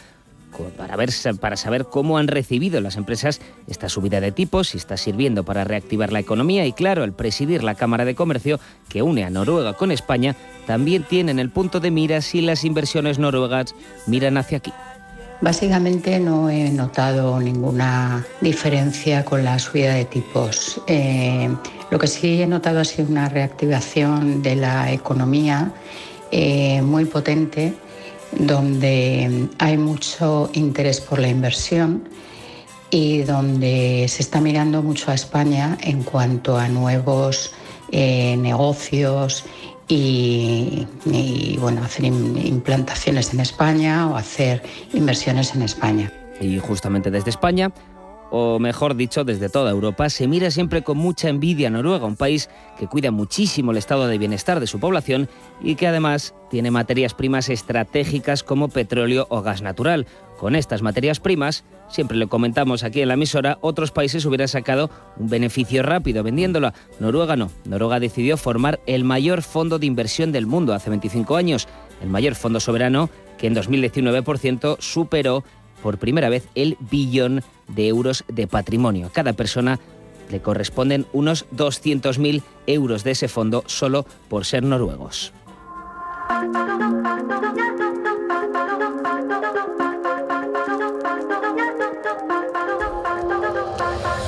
para, 0.77 0.95
ver, 0.95 1.09
para 1.39 1.57
saber 1.57 1.85
cómo 1.85 2.17
han 2.17 2.27
recibido 2.27 2.81
las 2.81 2.95
empresas 2.95 3.41
esta 3.67 3.89
subida 3.89 4.21
de 4.21 4.31
tipos, 4.31 4.69
si 4.69 4.77
está 4.77 4.97
sirviendo 4.97 5.43
para 5.43 5.63
reactivar 5.63 6.11
la 6.11 6.19
economía 6.19 6.65
y 6.65 6.73
claro, 6.73 7.03
al 7.03 7.13
presidir 7.13 7.63
la 7.63 7.75
Cámara 7.75 8.05
de 8.05 8.15
Comercio 8.15 8.59
que 8.89 9.01
une 9.01 9.23
a 9.23 9.29
Noruega 9.29 9.73
con 9.73 9.91
España, 9.91 10.35
también 10.67 11.03
tienen 11.03 11.39
el 11.39 11.49
punto 11.49 11.79
de 11.79 11.91
mira 11.91 12.21
si 12.21 12.41
las 12.41 12.63
inversiones 12.63 13.19
noruegas 13.19 13.75
miran 14.07 14.37
hacia 14.37 14.59
aquí. 14.59 14.73
Básicamente 15.41 16.19
no 16.21 16.49
he 16.49 16.69
notado 16.69 17.37
ninguna 17.39 18.25
diferencia 18.39 19.25
con 19.25 19.43
la 19.43 19.59
subida 19.59 19.93
de 19.93 20.05
tipos. 20.05 20.79
Eh, 20.87 21.49
lo 21.91 21.99
que 21.99 22.07
sí 22.07 22.41
he 22.41 22.47
notado 22.47 22.79
ha 22.79 22.85
sido 22.85 23.09
una 23.09 23.27
reactivación 23.27 24.41
de 24.41 24.55
la 24.55 24.91
economía 24.93 25.73
eh, 26.31 26.81
muy 26.81 27.05
potente 27.05 27.73
donde 28.39 29.49
hay 29.59 29.77
mucho 29.77 30.49
interés 30.53 31.01
por 31.01 31.19
la 31.19 31.27
inversión 31.27 32.07
y 32.89 33.23
donde 33.23 34.05
se 34.07 34.21
está 34.21 34.39
mirando 34.39 34.83
mucho 34.83 35.11
a 35.11 35.15
España 35.15 35.77
en 35.81 36.03
cuanto 36.03 36.57
a 36.57 36.67
nuevos 36.67 37.53
eh, 37.91 38.37
negocios 38.37 39.45
y, 39.87 40.87
bueno, 41.59 41.83
hacer 41.83 42.05
implantaciones 42.05 43.33
en 43.33 43.41
España 43.41 44.07
o 44.07 44.15
hacer 44.15 44.63
inversiones 44.93 45.53
en 45.55 45.61
España. 45.63 46.11
Y 46.39 46.59
justamente 46.59 47.11
desde 47.11 47.29
España 47.29 47.71
o 48.35 48.57
mejor 48.57 48.95
dicho, 48.95 49.23
desde 49.23 49.47
toda 49.47 49.69
Europa, 49.69 50.09
se 50.09 50.27
mira 50.27 50.49
siempre 50.49 50.81
con 50.81 50.97
mucha 50.97 51.29
envidia 51.29 51.67
a 51.67 51.69
Noruega, 51.69 52.07
un 52.07 52.15
país 52.15 52.49
que 52.79 52.87
cuida 52.87 53.11
muchísimo 53.11 53.69
el 53.69 53.77
estado 53.77 54.07
de 54.07 54.17
bienestar 54.17 54.59
de 54.59 54.65
su 54.65 54.79
población 54.79 55.29
y 55.61 55.75
que 55.75 55.85
además 55.85 56.33
tiene 56.49 56.71
materias 56.71 57.13
primas 57.13 57.49
estratégicas 57.49 58.41
como 58.41 58.69
petróleo 58.69 59.27
o 59.29 59.43
gas 59.43 59.61
natural. 59.61 60.07
Con 60.39 60.55
estas 60.55 60.81
materias 60.81 61.19
primas, 61.19 61.63
siempre 61.89 62.17
lo 62.17 62.27
comentamos 62.27 62.83
aquí 62.83 63.01
en 63.01 63.09
la 63.09 63.13
emisora, 63.13 63.59
otros 63.61 63.91
países 63.91 64.25
hubieran 64.25 64.47
sacado 64.47 64.89
un 65.17 65.29
beneficio 65.29 65.83
rápido 65.83 66.23
vendiéndola. 66.23 66.73
Noruega 66.99 67.35
no. 67.35 67.51
Noruega 67.65 67.99
decidió 67.99 68.35
formar 68.35 68.79
el 68.87 69.03
mayor 69.03 69.43
fondo 69.43 69.77
de 69.77 69.85
inversión 69.85 70.31
del 70.31 70.47
mundo 70.47 70.73
hace 70.73 70.89
25 70.89 71.35
años, 71.35 71.67
el 72.01 72.09
mayor 72.09 72.33
fondo 72.33 72.59
soberano 72.59 73.11
que 73.37 73.47
en 73.47 73.53
2019 73.53 74.23
superó 74.79 75.43
por 75.83 75.99
primera 75.99 76.29
vez 76.29 76.47
el 76.55 76.77
billón 76.79 77.43
de 77.67 77.87
euros 77.87 78.23
de 78.27 78.47
patrimonio. 78.47 79.11
Cada 79.13 79.33
persona 79.33 79.79
le 80.31 80.41
corresponden 80.41 81.05
unos 81.13 81.45
200.000 81.55 82.41
euros 82.65 83.03
de 83.03 83.11
ese 83.11 83.27
fondo 83.27 83.63
solo 83.67 84.05
por 84.29 84.45
ser 84.45 84.63
noruegos. 84.63 85.33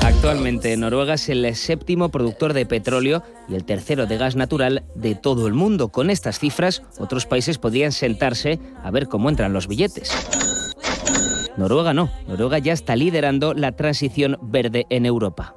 Actualmente 0.01 0.75
Noruega 0.75 1.13
es 1.13 1.29
el 1.29 1.55
séptimo 1.55 2.09
productor 2.09 2.53
de 2.53 2.65
petróleo 2.65 3.23
y 3.47 3.55
el 3.55 3.63
tercero 3.63 4.07
de 4.07 4.17
gas 4.17 4.35
natural 4.35 4.83
de 4.95 5.13
todo 5.13 5.47
el 5.47 5.53
mundo. 5.53 5.89
Con 5.89 6.09
estas 6.09 6.39
cifras, 6.39 6.81
otros 6.97 7.27
países 7.27 7.59
podrían 7.59 7.91
sentarse 7.91 8.59
a 8.83 8.89
ver 8.89 9.07
cómo 9.07 9.29
entran 9.29 9.53
los 9.53 9.67
billetes. 9.67 10.11
Noruega 11.57 11.93
no, 11.93 12.09
Noruega 12.27 12.59
ya 12.59 12.73
está 12.73 12.95
liderando 12.95 13.53
la 13.53 13.71
transición 13.73 14.37
verde 14.41 14.85
en 14.89 15.05
Europa. 15.05 15.55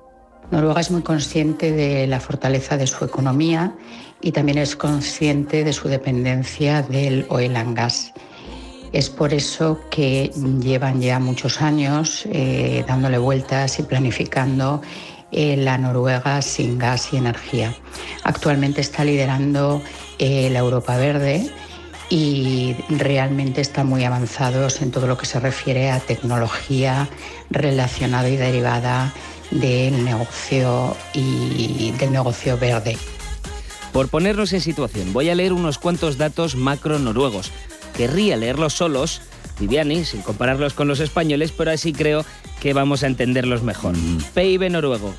Noruega 0.50 0.80
es 0.80 0.90
muy 0.90 1.02
consciente 1.02 1.72
de 1.72 2.06
la 2.06 2.20
fortaleza 2.20 2.76
de 2.76 2.86
su 2.86 3.04
economía 3.04 3.74
y 4.22 4.32
también 4.32 4.58
es 4.58 4.76
consciente 4.76 5.64
de 5.64 5.72
su 5.72 5.88
dependencia 5.88 6.82
del 6.82 7.26
oil 7.28 7.56
and 7.56 7.76
gas. 7.76 8.12
Es 8.92 9.10
por 9.10 9.34
eso 9.34 9.78
que 9.90 10.30
llevan 10.60 11.02
ya 11.02 11.18
muchos 11.18 11.60
años 11.60 12.26
eh, 12.32 12.84
dándole 12.88 13.18
vueltas 13.18 13.78
y 13.78 13.82
planificando 13.82 14.80
eh, 15.30 15.56
la 15.58 15.76
Noruega 15.76 16.40
sin 16.40 16.78
gas 16.78 17.12
y 17.12 17.18
energía. 17.18 17.74
Actualmente 18.24 18.80
está 18.80 19.04
liderando 19.04 19.82
eh, 20.18 20.48
la 20.50 20.60
Europa 20.60 20.96
Verde 20.96 21.50
y 22.10 22.76
realmente 22.88 23.60
están 23.60 23.86
muy 23.86 24.04
avanzados 24.04 24.82
en 24.82 24.90
todo 24.90 25.06
lo 25.06 25.18
que 25.18 25.26
se 25.26 25.40
refiere 25.40 25.90
a 25.90 26.00
tecnología 26.00 27.08
relacionada 27.50 28.28
y 28.28 28.36
derivada 28.36 29.12
del 29.50 30.04
negocio 30.04 30.96
y 31.14 31.92
del 31.98 32.12
negocio 32.12 32.58
verde. 32.58 32.96
Por 33.92 34.08
ponernos 34.08 34.52
en 34.52 34.60
situación, 34.60 35.12
voy 35.12 35.28
a 35.30 35.34
leer 35.34 35.52
unos 35.52 35.78
cuantos 35.78 36.18
datos 36.18 36.54
macro 36.56 36.98
noruegos. 36.98 37.50
Querría 37.96 38.36
leerlos 38.36 38.74
solos, 38.74 39.22
Viviani, 39.58 40.04
sin 40.04 40.22
compararlos 40.22 40.74
con 40.74 40.88
los 40.88 41.00
españoles, 41.00 41.52
pero 41.56 41.70
así 41.70 41.92
creo 41.92 42.24
que 42.60 42.74
vamos 42.74 43.02
a 43.02 43.06
entenderlos 43.06 43.62
mejor. 43.62 43.96
Mm. 43.96 44.18
PIB 44.34 44.70
noruego, 44.70 45.14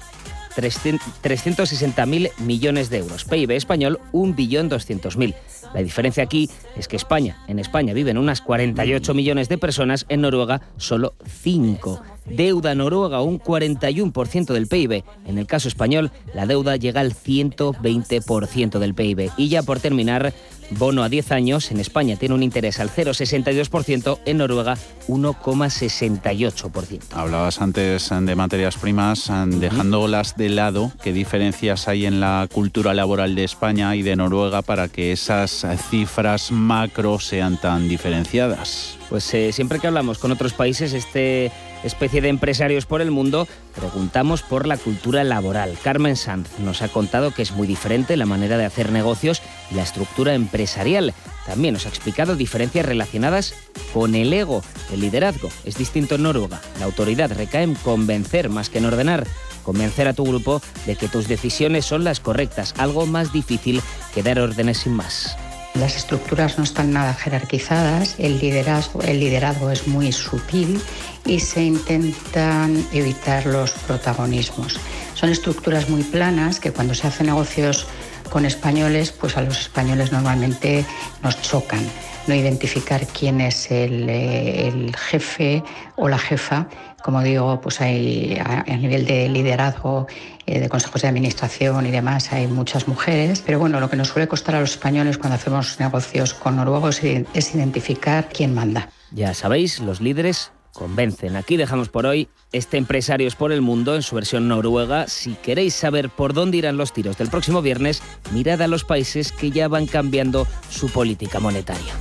360.000 0.55 2.31
millones 2.39 2.89
de 2.89 2.99
euros. 2.99 3.25
PIB 3.25 3.51
español, 3.51 3.99
1.200.000. 4.13 5.35
La 5.73 5.81
diferencia 5.81 6.23
aquí 6.23 6.49
es 6.75 6.87
que 6.87 6.95
España, 6.95 7.37
en 7.47 7.59
España 7.59 7.93
viven 7.93 8.17
unas 8.17 8.41
48 8.41 9.13
millones 9.13 9.49
de 9.49 9.57
personas, 9.57 10.05
en 10.09 10.21
Noruega 10.21 10.61
solo 10.77 11.13
5. 11.25 12.01
Deuda 12.29 12.75
noruega 12.75 13.21
un 13.21 13.39
41% 13.39 14.53
del 14.53 14.67
PIB. 14.67 15.03
En 15.25 15.37
el 15.37 15.47
caso 15.47 15.67
español, 15.67 16.11
la 16.33 16.45
deuda 16.45 16.75
llega 16.75 17.01
al 17.01 17.13
120% 17.13 18.79
del 18.79 18.93
PIB. 18.93 19.31
Y 19.37 19.49
ya 19.49 19.63
por 19.63 19.79
terminar, 19.79 20.33
bono 20.71 21.03
a 21.03 21.09
10 21.09 21.31
años, 21.31 21.71
en 21.71 21.79
España 21.79 22.17
tiene 22.17 22.35
un 22.35 22.43
interés 22.43 22.79
al 22.79 22.89
0,62%, 22.89 24.19
en 24.25 24.37
Noruega 24.37 24.77
1,68%. 25.07 27.01
Hablabas 27.11 27.61
antes 27.61 28.09
de 28.09 28.35
materias 28.35 28.77
primas, 28.77 29.31
dejándolas 29.47 30.37
de 30.37 30.49
lado, 30.49 30.91
¿qué 31.01 31.13
diferencias 31.13 31.87
hay 31.87 32.05
en 32.05 32.19
la 32.19 32.47
cultura 32.51 32.93
laboral 32.93 33.35
de 33.35 33.43
España 33.43 33.95
y 33.95 34.01
de 34.01 34.15
Noruega 34.15 34.61
para 34.61 34.87
que 34.87 35.11
esas 35.11 35.65
cifras 35.89 36.51
macro 36.51 37.19
sean 37.19 37.59
tan 37.59 37.89
diferenciadas? 37.89 38.97
Pues 39.09 39.33
eh, 39.33 39.51
siempre 39.51 39.79
que 39.79 39.87
hablamos 39.87 40.19
con 40.19 40.31
otros 40.31 40.53
países, 40.53 40.93
este 40.93 41.51
especie 41.83 42.21
de 42.21 42.29
empresarios 42.29 42.85
por 42.85 43.01
el 43.01 43.11
mundo, 43.11 43.47
preguntamos 43.75 44.41
por 44.41 44.67
la 44.67 44.77
cultura 44.77 45.23
laboral. 45.23 45.77
Carmen 45.83 46.15
Sanz 46.15 46.47
nos 46.59 46.81
ha 46.81 46.89
contado 46.89 47.31
que 47.31 47.41
es 47.41 47.51
muy 47.51 47.67
diferente 47.67 48.17
la 48.17 48.25
manera 48.25 48.57
de 48.57 48.65
hacer 48.65 48.91
negocios 48.91 49.41
y 49.71 49.75
la 49.75 49.83
estructura 49.83 50.33
empresarial. 50.33 51.13
También 51.45 51.73
nos 51.73 51.85
ha 51.85 51.89
explicado 51.89 52.35
diferencias 52.35 52.85
relacionadas 52.85 53.53
con 53.93 54.15
el 54.15 54.31
ego. 54.33 54.63
El 54.93 55.01
liderazgo 55.01 55.49
es 55.65 55.77
distinto 55.77 56.15
en 56.15 56.23
Noruega. 56.23 56.61
La 56.79 56.85
autoridad 56.85 57.31
recae 57.31 57.63
en 57.63 57.75
convencer 57.75 58.49
más 58.49 58.69
que 58.69 58.77
en 58.77 58.85
ordenar. 58.85 59.25
Convencer 59.63 60.07
a 60.07 60.13
tu 60.13 60.25
grupo 60.25 60.61
de 60.85 60.95
que 60.95 61.07
tus 61.07 61.27
decisiones 61.27 61.85
son 61.85 62.03
las 62.03 62.19
correctas, 62.19 62.73
algo 62.77 63.05
más 63.05 63.33
difícil 63.33 63.81
que 64.13 64.23
dar 64.23 64.39
órdenes 64.39 64.79
sin 64.79 64.93
más. 64.93 65.37
Las 65.79 65.95
estructuras 65.95 66.57
no 66.57 66.65
están 66.65 66.91
nada 66.91 67.13
jerarquizadas, 67.13 68.15
el 68.17 68.37
liderazgo, 68.37 69.01
el 69.01 69.23
es 69.71 69.87
muy 69.87 70.11
sutil 70.11 70.81
y 71.25 71.39
se 71.39 71.63
intentan 71.63 72.85
evitar 72.91 73.45
los 73.45 73.71
protagonismos. 73.71 74.77
Son 75.15 75.29
estructuras 75.29 75.89
muy 75.89 76.03
planas 76.03 76.59
que 76.59 76.73
cuando 76.73 76.93
se 76.93 77.07
hacen 77.07 77.27
negocios 77.27 77.87
con 78.29 78.45
españoles, 78.45 79.11
pues 79.11 79.37
a 79.37 79.41
los 79.41 79.57
españoles 79.57 80.11
normalmente 80.11 80.85
nos 81.23 81.41
chocan. 81.41 81.87
No 82.29 82.35
identificar 82.35 83.05
quién 83.07 83.41
es 83.41 83.71
el, 83.71 84.07
el 84.07 84.95
jefe 84.95 85.63
o 85.95 86.07
la 86.07 86.19
jefa 86.19 86.67
como 87.01 87.21
digo, 87.21 87.61
pues 87.61 87.81
hay 87.81 88.37
a, 88.43 88.63
nivel 88.77 89.05
de 89.05 89.29
liderazgo, 89.29 90.07
eh, 90.45 90.59
de 90.59 90.69
consejos 90.69 91.01
de 91.01 91.07
administración 91.07 91.85
y 91.85 91.91
demás, 91.91 92.31
hay 92.31 92.47
muchas 92.47 92.87
mujeres. 92.87 93.41
Pero 93.45 93.59
bueno, 93.59 93.79
lo 93.79 93.89
que 93.89 93.95
nos 93.95 94.09
suele 94.09 94.27
costar 94.27 94.55
a 94.55 94.59
los 94.59 94.71
españoles 94.71 95.17
cuando 95.17 95.35
hacemos 95.35 95.79
negocios 95.79 96.33
con 96.33 96.57
noruegos 96.57 97.01
es 97.03 97.55
identificar 97.55 98.29
quién 98.29 98.53
manda. 98.53 98.89
Ya 99.11 99.33
sabéis, 99.33 99.79
los 99.79 100.01
líderes 100.01 100.51
convencen. 100.73 101.35
Aquí 101.35 101.57
dejamos 101.57 101.89
por 101.89 102.05
hoy 102.05 102.29
este 102.51 102.77
Empresarios 102.77 103.35
por 103.35 103.51
el 103.51 103.61
Mundo 103.61 103.95
en 103.95 104.03
su 104.03 104.15
versión 104.15 104.47
noruega. 104.47 105.07
Si 105.07 105.33
queréis 105.33 105.73
saber 105.73 106.09
por 106.09 106.33
dónde 106.33 106.57
irán 106.57 106.77
los 106.77 106.93
tiros 106.93 107.17
del 107.17 107.29
próximo 107.29 107.61
viernes, 107.61 108.01
mirad 108.31 108.61
a 108.61 108.67
los 108.67 108.83
países 108.83 109.31
que 109.31 109.51
ya 109.51 109.67
van 109.67 109.87
cambiando 109.87 110.47
su 110.69 110.89
política 110.89 111.39
monetaria. 111.39 111.93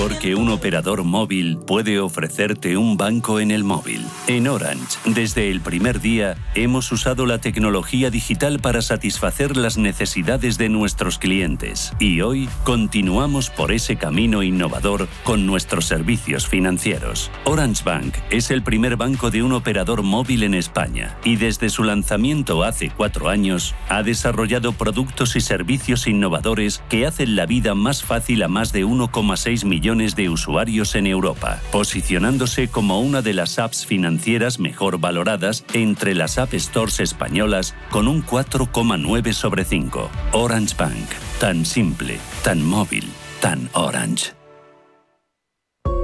Mejor 0.00 0.18
que 0.18 0.34
un 0.34 0.48
operador 0.48 1.04
móvil 1.04 1.58
puede 1.58 2.00
ofrecerte 2.00 2.78
un 2.78 2.96
banco 2.96 3.38
en 3.38 3.50
el 3.50 3.64
móvil. 3.64 4.02
En 4.28 4.48
Orange, 4.48 4.96
desde 5.04 5.50
el 5.50 5.60
primer 5.60 6.00
día, 6.00 6.38
hemos 6.54 6.90
usado 6.90 7.26
la 7.26 7.38
tecnología 7.38 8.08
digital 8.08 8.60
para 8.60 8.80
satisfacer 8.80 9.58
las 9.58 9.76
necesidades 9.76 10.56
de 10.56 10.70
nuestros 10.70 11.18
clientes 11.18 11.92
y 11.98 12.22
hoy 12.22 12.48
continuamos 12.64 13.50
por 13.50 13.72
ese 13.72 13.96
camino 13.96 14.42
innovador 14.42 15.06
con 15.22 15.44
nuestros 15.44 15.84
servicios 15.84 16.46
financieros. 16.46 17.30
Orange 17.44 17.84
Bank 17.84 18.14
es 18.30 18.50
el 18.50 18.62
primer 18.62 18.96
banco 18.96 19.30
de 19.30 19.42
un 19.42 19.52
operador 19.52 20.02
móvil 20.02 20.44
en 20.44 20.54
España 20.54 21.18
y 21.24 21.36
desde 21.36 21.68
su 21.68 21.84
lanzamiento 21.84 22.64
hace 22.64 22.90
cuatro 22.90 23.28
años 23.28 23.74
ha 23.90 24.02
desarrollado 24.02 24.72
productos 24.72 25.36
y 25.36 25.42
servicios 25.42 26.06
innovadores 26.06 26.82
que 26.88 27.06
hacen 27.06 27.36
la 27.36 27.44
vida 27.44 27.74
más 27.74 28.02
fácil 28.02 28.42
a 28.42 28.48
más 28.48 28.72
de 28.72 28.86
1,6 28.86 29.66
millones 29.66 29.89
de 29.90 30.28
usuarios 30.28 30.94
en 30.94 31.08
Europa, 31.08 31.60
posicionándose 31.72 32.68
como 32.68 33.00
una 33.00 33.22
de 33.22 33.34
las 33.34 33.58
apps 33.58 33.84
financieras 33.84 34.60
mejor 34.60 35.00
valoradas 35.00 35.64
entre 35.72 36.14
las 36.14 36.38
App 36.38 36.54
Stores 36.54 37.00
españolas 37.00 37.74
con 37.90 38.06
un 38.06 38.24
4,9 38.24 39.32
sobre 39.32 39.64
5. 39.64 40.08
Orange 40.32 40.76
Bank, 40.78 41.08
tan 41.40 41.66
simple, 41.66 42.18
tan 42.44 42.64
móvil, 42.64 43.08
tan 43.40 43.68
orange. 43.72 44.32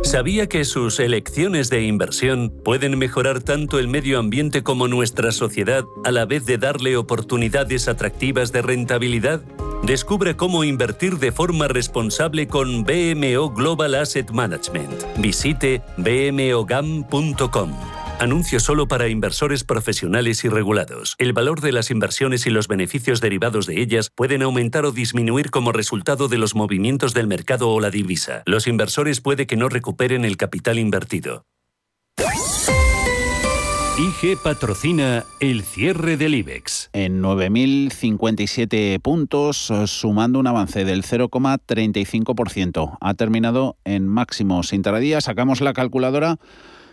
¿Sabía 0.03 0.49
que 0.49 0.65
sus 0.65 0.99
elecciones 0.99 1.71
de 1.71 1.83
inversión 1.83 2.53
pueden 2.65 2.99
mejorar 2.99 3.41
tanto 3.41 3.79
el 3.79 3.87
medio 3.87 4.19
ambiente 4.19 4.65
como 4.65 4.89
nuestra 4.89 5.31
sociedad 5.31 5.85
a 6.05 6.11
la 6.11 6.27
vez 6.27 6.45
de 6.45 6.59
darle 6.59 6.97
oportunidades 6.97 7.87
atractivas 7.87 8.51
de 8.51 8.63
rentabilidad? 8.63 9.43
Descubre 9.87 10.37
cómo 10.37 10.65
invertir 10.65 11.19
de 11.19 11.31
forma 11.31 11.69
responsable 11.69 12.49
con 12.49 12.83
BMO 12.83 13.51
Global 13.51 13.95
Asset 13.95 14.33
Management. 14.33 14.93
Visite 15.19 15.81
bmogam.com. 15.97 17.71
Anuncio 18.19 18.59
solo 18.59 18.89
para 18.89 19.07
inversores 19.07 19.63
profesionales 19.63 20.45
y 20.45 20.49
regulados. 20.49 21.15
El 21.19 21.33
valor 21.33 21.61
de 21.61 21.71
las 21.71 21.93
inversiones 21.93 22.47
y 22.49 22.51
los 22.51 22.67
beneficios 22.67 23.21
derivados 23.21 23.67
de 23.67 23.81
ellas 23.81 24.11
pueden 24.13 24.43
aumentar 24.43 24.85
o 24.87 24.91
disminuir 24.91 25.51
como 25.51 25.71
resultado 25.71 26.27
de 26.27 26.39
los 26.39 26.57
movimientos 26.57 27.15
del 27.15 27.29
mercado 27.29 27.71
o 27.71 27.79
la 27.79 27.91
divisa. 27.91 28.43
Los 28.45 28.67
inversores 28.67 29.21
puede 29.21 29.47
que 29.47 29.57
no 29.57 29.69
recuperen 29.69 30.25
el 30.25 30.37
capital 30.37 30.81
invertido. 30.81 31.45
IG 34.23 34.39
patrocina 34.39 35.25
el 35.41 35.63
cierre 35.63 36.17
del 36.17 36.35
IBEX. 36.35 36.89
En 36.95 37.23
9.057 37.23 38.99
puntos, 39.01 39.71
sumando 39.87 40.39
un 40.39 40.47
avance 40.47 40.87
del 40.87 41.03
0,35%. 41.03 42.97
Ha 42.99 43.15
terminado 43.15 43.77
en 43.85 44.07
máximos 44.07 44.73
intradía. 44.73 45.21
Sacamos 45.21 45.61
la 45.61 45.75
calculadora 45.75 46.39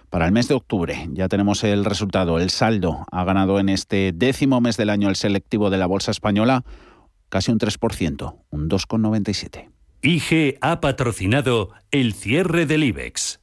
para 0.09 0.26
el 0.26 0.34
mes 0.34 0.49
de 0.49 0.55
octubre. 0.55 1.07
Ya 1.13 1.30
tenemos 1.30 1.63
el 1.63 1.86
resultado. 1.86 2.39
El 2.39 2.49
saldo 2.49 3.05
ha 3.09 3.24
ganado 3.24 3.57
en 3.59 3.69
este 3.69 4.11
décimo 4.13 4.59
mes 4.59 4.76
del 4.76 4.89
año 4.89 5.07
el 5.07 5.15
selectivo 5.15 5.69
de 5.69 5.78
la 5.78 5.86
Bolsa 5.86 6.11
Española 6.11 6.65
casi 7.30 7.51
un 7.51 7.59
3%, 7.59 8.36
un 8.49 8.69
2,97. 8.69 9.69
IG 10.01 10.57
ha 10.59 10.82
patrocinado 10.82 11.69
el 11.91 12.13
cierre 12.13 12.65
del 12.65 12.84
IBEX. 12.84 13.42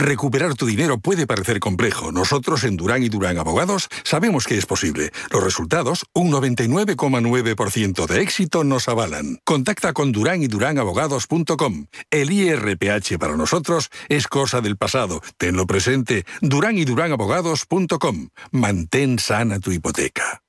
Recuperar 0.00 0.54
tu 0.54 0.64
dinero 0.64 0.96
puede 0.96 1.26
parecer 1.26 1.60
complejo. 1.60 2.10
Nosotros 2.10 2.64
en 2.64 2.78
Durán 2.78 3.02
y 3.02 3.10
Durán 3.10 3.36
Abogados 3.36 3.90
sabemos 4.02 4.46
que 4.46 4.56
es 4.56 4.64
posible. 4.64 5.12
Los 5.30 5.44
resultados, 5.44 6.06
un 6.14 6.32
99,9% 6.32 8.06
de 8.06 8.22
éxito, 8.22 8.64
nos 8.64 8.88
avalan. 8.88 9.40
Contacta 9.44 9.92
con 9.92 10.10
Durán 10.10 10.42
y 10.42 10.46
Durán 10.46 10.78
Abogados.com. 10.78 11.86
El 12.10 12.32
IRPH 12.32 13.18
para 13.18 13.36
nosotros 13.36 13.90
es 14.08 14.26
cosa 14.26 14.62
del 14.62 14.78
pasado. 14.78 15.20
Tenlo 15.36 15.66
presente. 15.66 16.24
Durán 16.40 16.78
y 16.78 16.86
Durán 16.86 17.12
Abogados.com. 17.12 18.28
Mantén 18.52 19.18
sana 19.18 19.60
tu 19.60 19.70
hipoteca. 19.70 20.40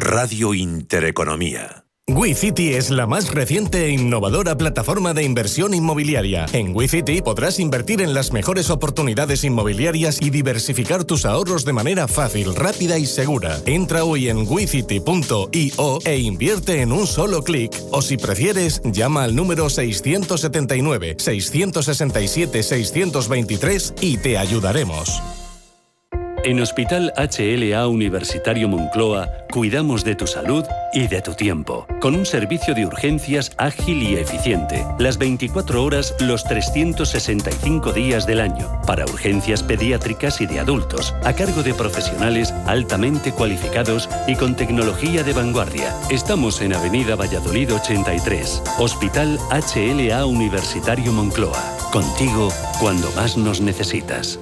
Radio 0.00 0.54
Intereconomía. 0.54 1.84
WeCity 2.06 2.74
es 2.74 2.90
la 2.90 3.06
más 3.06 3.34
reciente 3.34 3.86
e 3.86 3.90
innovadora 3.90 4.56
plataforma 4.56 5.12
de 5.12 5.24
inversión 5.24 5.74
inmobiliaria. 5.74 6.46
En 6.52 6.74
WeCity 6.74 7.20
podrás 7.20 7.58
invertir 7.58 8.00
en 8.00 8.14
las 8.14 8.32
mejores 8.32 8.70
oportunidades 8.70 9.42
inmobiliarias 9.44 10.22
y 10.22 10.30
diversificar 10.30 11.04
tus 11.04 11.26
ahorros 11.26 11.64
de 11.64 11.72
manera 11.72 12.06
fácil, 12.06 12.54
rápida 12.54 12.96
y 12.98 13.06
segura. 13.06 13.58
Entra 13.66 14.04
hoy 14.04 14.28
en 14.28 14.48
wecity.io 14.48 15.98
e 16.04 16.18
invierte 16.18 16.80
en 16.80 16.92
un 16.92 17.06
solo 17.06 17.42
clic. 17.42 17.72
O 17.90 18.00
si 18.00 18.16
prefieres, 18.16 18.80
llama 18.84 19.24
al 19.24 19.34
número 19.34 19.68
679 19.68 21.16
667 21.18 22.62
623 22.62 23.94
y 24.00 24.16
te 24.18 24.38
ayudaremos. 24.38 25.20
En 26.44 26.60
Hospital 26.60 27.12
HLA 27.16 27.88
Universitario 27.88 28.68
Moncloa 28.68 29.28
cuidamos 29.50 30.04
de 30.04 30.14
tu 30.14 30.28
salud 30.28 30.64
y 30.92 31.08
de 31.08 31.20
tu 31.20 31.34
tiempo, 31.34 31.84
con 32.00 32.14
un 32.14 32.24
servicio 32.24 32.74
de 32.74 32.86
urgencias 32.86 33.50
ágil 33.56 34.02
y 34.02 34.16
eficiente, 34.16 34.86
las 35.00 35.18
24 35.18 35.82
horas 35.82 36.14
los 36.20 36.44
365 36.44 37.92
días 37.92 38.24
del 38.24 38.40
año, 38.40 38.80
para 38.86 39.04
urgencias 39.04 39.64
pediátricas 39.64 40.40
y 40.40 40.46
de 40.46 40.60
adultos, 40.60 41.12
a 41.24 41.32
cargo 41.32 41.64
de 41.64 41.74
profesionales 41.74 42.54
altamente 42.66 43.32
cualificados 43.32 44.08
y 44.28 44.36
con 44.36 44.54
tecnología 44.54 45.24
de 45.24 45.32
vanguardia. 45.32 45.92
Estamos 46.08 46.62
en 46.62 46.72
Avenida 46.72 47.16
Valladolid 47.16 47.74
83, 47.74 48.62
Hospital 48.78 49.38
HLA 49.50 50.24
Universitario 50.24 51.12
Moncloa, 51.12 51.76
contigo 51.92 52.50
cuando 52.80 53.10
más 53.12 53.36
nos 53.36 53.60
necesitas. 53.60 54.38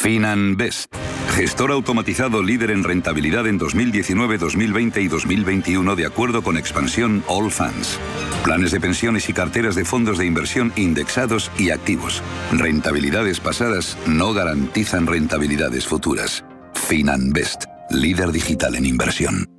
FinanBest, 0.00 0.94
gestor 1.34 1.72
automatizado 1.72 2.40
líder 2.40 2.70
en 2.70 2.84
rentabilidad 2.84 3.48
en 3.48 3.58
2019, 3.58 4.38
2020 4.38 5.02
y 5.02 5.08
2021 5.08 5.96
de 5.96 6.06
acuerdo 6.06 6.42
con 6.42 6.56
expansión 6.56 7.24
All 7.26 7.50
Funds. 7.50 7.98
Planes 8.44 8.70
de 8.70 8.80
pensiones 8.80 9.28
y 9.28 9.32
carteras 9.32 9.74
de 9.74 9.84
fondos 9.84 10.16
de 10.16 10.24
inversión 10.24 10.72
indexados 10.76 11.50
y 11.58 11.70
activos. 11.70 12.22
Rentabilidades 12.52 13.40
pasadas 13.40 13.98
no 14.06 14.32
garantizan 14.32 15.04
rentabilidades 15.04 15.84
futuras. 15.84 16.44
FinanBest, 16.74 17.64
líder 17.90 18.30
digital 18.30 18.76
en 18.76 18.86
inversión. 18.86 19.57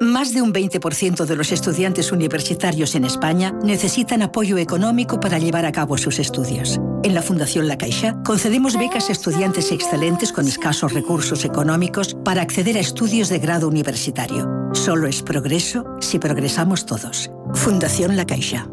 Más 0.00 0.32
de 0.32 0.42
un 0.42 0.52
20% 0.52 1.26
de 1.26 1.34
los 1.34 1.50
estudiantes 1.50 2.12
universitarios 2.12 2.94
en 2.94 3.04
España 3.04 3.52
necesitan 3.64 4.22
apoyo 4.22 4.56
económico 4.56 5.18
para 5.18 5.38
llevar 5.38 5.66
a 5.66 5.72
cabo 5.72 5.98
sus 5.98 6.20
estudios. 6.20 6.78
En 7.02 7.14
la 7.14 7.22
Fundación 7.22 7.66
La 7.66 7.78
Caixa 7.78 8.16
concedemos 8.24 8.78
becas 8.78 9.08
a 9.08 9.12
estudiantes 9.12 9.72
excelentes 9.72 10.32
con 10.32 10.46
escasos 10.46 10.92
recursos 10.92 11.44
económicos 11.44 12.16
para 12.24 12.42
acceder 12.42 12.76
a 12.76 12.80
estudios 12.80 13.28
de 13.28 13.40
grado 13.40 13.66
universitario. 13.66 14.48
Solo 14.72 15.08
es 15.08 15.20
progreso 15.22 15.84
si 16.00 16.20
progresamos 16.20 16.86
todos. 16.86 17.30
Fundación 17.54 18.16
La 18.16 18.24
Caixa. 18.24 18.68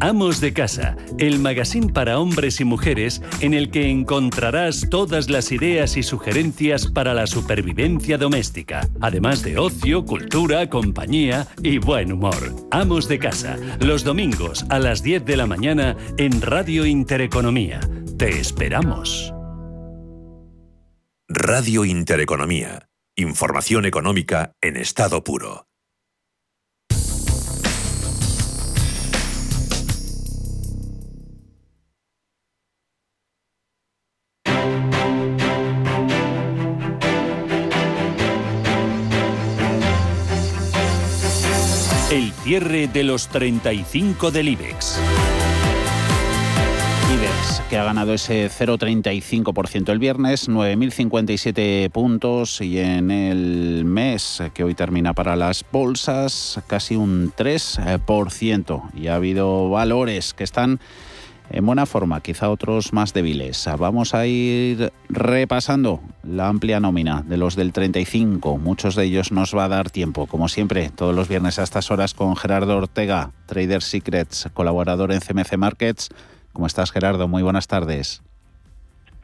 Amos 0.00 0.40
de 0.40 0.52
Casa, 0.52 0.96
el 1.18 1.40
magazine 1.40 1.92
para 1.92 2.20
hombres 2.20 2.60
y 2.60 2.64
mujeres 2.64 3.20
en 3.40 3.52
el 3.52 3.70
que 3.70 3.90
encontrarás 3.90 4.86
todas 4.90 5.28
las 5.28 5.50
ideas 5.50 5.96
y 5.96 6.04
sugerencias 6.04 6.86
para 6.86 7.14
la 7.14 7.26
supervivencia 7.26 8.16
doméstica, 8.16 8.88
además 9.00 9.42
de 9.42 9.58
ocio, 9.58 10.04
cultura, 10.04 10.70
compañía 10.70 11.48
y 11.62 11.78
buen 11.78 12.12
humor. 12.12 12.54
Amos 12.70 13.08
de 13.08 13.18
Casa, 13.18 13.56
los 13.80 14.04
domingos 14.04 14.64
a 14.68 14.78
las 14.78 15.02
10 15.02 15.24
de 15.24 15.36
la 15.36 15.46
mañana 15.46 15.96
en 16.16 16.42
Radio 16.42 16.86
Intereconomía. 16.86 17.80
Te 18.16 18.30
esperamos. 18.38 19.32
Radio 21.28 21.84
Intereconomía. 21.84 22.88
Información 23.16 23.84
económica 23.84 24.52
en 24.60 24.76
estado 24.76 25.24
puro. 25.24 25.67
El 42.10 42.32
cierre 42.32 42.88
de 42.88 43.04
los 43.04 43.28
35 43.28 44.30
del 44.30 44.48
IBEX. 44.48 44.98
IBEX, 47.14 47.62
que 47.68 47.76
ha 47.76 47.84
ganado 47.84 48.14
ese 48.14 48.48
0,35% 48.48 49.90
el 49.90 49.98
viernes, 49.98 50.48
9.057 50.48 51.90
puntos 51.90 52.62
y 52.62 52.78
en 52.78 53.10
el 53.10 53.84
mes 53.84 54.42
que 54.54 54.64
hoy 54.64 54.74
termina 54.74 55.12
para 55.12 55.36
las 55.36 55.66
bolsas, 55.70 56.58
casi 56.66 56.96
un 56.96 57.30
3%. 57.30 58.90
Y 58.94 59.08
ha 59.08 59.16
habido 59.16 59.68
valores 59.68 60.32
que 60.32 60.44
están 60.44 60.80
en 61.50 61.64
buena 61.64 61.86
forma, 61.86 62.20
quizá 62.20 62.50
otros 62.50 62.92
más 62.92 63.14
débiles. 63.14 63.68
Vamos 63.78 64.14
a 64.14 64.26
ir 64.26 64.92
repasando 65.08 66.00
la 66.22 66.48
amplia 66.48 66.80
nómina 66.80 67.22
de 67.22 67.36
los 67.36 67.56
del 67.56 67.72
35. 67.72 68.58
Muchos 68.58 68.94
de 68.94 69.04
ellos 69.04 69.32
nos 69.32 69.56
va 69.56 69.64
a 69.64 69.68
dar 69.68 69.90
tiempo, 69.90 70.26
como 70.26 70.48
siempre, 70.48 70.90
todos 70.94 71.14
los 71.14 71.28
viernes 71.28 71.58
a 71.58 71.62
estas 71.62 71.90
horas 71.90 72.14
con 72.14 72.36
Gerardo 72.36 72.76
Ortega, 72.76 73.30
Trader 73.46 73.82
Secrets, 73.82 74.48
colaborador 74.52 75.12
en 75.12 75.20
CMC 75.20 75.56
Markets. 75.56 76.10
¿Cómo 76.52 76.66
estás, 76.66 76.92
Gerardo? 76.92 77.28
Muy 77.28 77.42
buenas 77.42 77.66
tardes. 77.66 78.22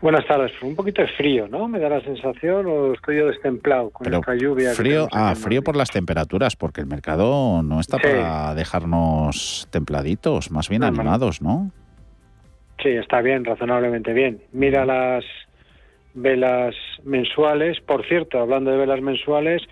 Buenas 0.01 0.27
tardes. 0.27 0.53
Un 0.61 0.77
poquito 0.77 1.01
de 1.01 1.09
frío, 1.09 1.49
¿no? 1.49 1.66
Me 1.66 1.79
da 1.79 1.89
la 1.89 2.01
sensación 2.03 2.66
o 2.66 2.93
estoy 2.93 3.18
yo 3.18 3.27
destemplado 3.27 3.91
con 3.91 4.12
esta 4.12 4.35
lluvia. 4.35 4.75
Frío, 4.75 5.09
ah, 5.12 5.35
frío 5.35 5.62
por 5.62 5.77
las 5.77 5.91
temperaturas, 5.91 6.57
porque 6.57 6.83
el 6.83 6.87
mercado 6.87 7.62
no 7.62 7.81
está 7.81 7.99
para 7.99 8.55
dejarnos 8.55 9.66
templaditos, 9.70 10.51
más 10.51 10.68
bien 10.68 10.85
animados, 10.85 11.41
¿no? 11.41 11.70
Sí, 12.83 12.91
está 12.91 13.20
bien, 13.20 13.45
razonablemente 13.45 14.12
bien. 14.12 14.41
Mira 14.53 14.85
las 14.85 15.25
velas 16.14 16.75
mensuales. 17.05 17.81
Por 17.81 18.07
cierto, 18.07 18.41
hablando 18.41 18.70
de 18.70 18.79
velas 18.79 19.01
mensuales, 19.01 19.62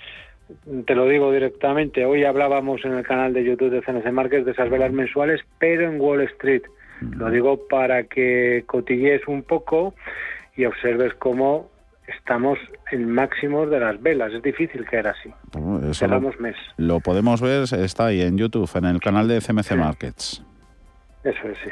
te 0.85 0.95
lo 0.95 1.07
digo 1.07 1.33
directamente, 1.33 2.05
hoy 2.05 2.25
hablábamos 2.25 2.85
en 2.85 2.93
el 2.93 3.07
canal 3.07 3.33
de 3.33 3.45
YouTube 3.45 3.71
de 3.71 3.83
CNC 3.83 4.13
Markets 4.13 4.45
de 4.45 4.53
esas 4.53 4.71
velas 4.71 4.93
mensuales, 4.93 5.41
pero 5.59 5.89
en 5.89 6.01
Wall 6.01 6.23
Street. 6.23 6.63
Lo 7.17 7.31
digo 7.31 7.67
para 7.69 8.05
que 8.05 8.63
cotillees 8.67 9.27
un 9.27 9.43
poco 9.43 9.93
y 10.55 10.67
observes 10.67 11.15
cómo 11.15 11.69
estamos 12.07 12.59
en 12.93 13.11
máximos 13.11 13.69
de 13.71 13.81
las 13.81 14.01
velas. 14.01 14.33
Es 14.33 14.43
difícil 14.43 14.87
que 14.89 14.97
era 14.97 15.11
así. 15.11 15.33
Mes. 16.39 16.55
Lo 16.77 17.01
podemos 17.01 17.41
ver, 17.41 17.65
está 17.77 18.07
ahí 18.07 18.21
en 18.21 18.39
YouTube, 18.39 18.71
en 18.77 18.85
el 18.85 19.01
canal 19.01 19.27
de 19.27 19.41
CMC 19.41 19.73
Markets. 19.73 20.45
Eso 21.25 21.49
es, 21.49 21.59
sí 21.65 21.71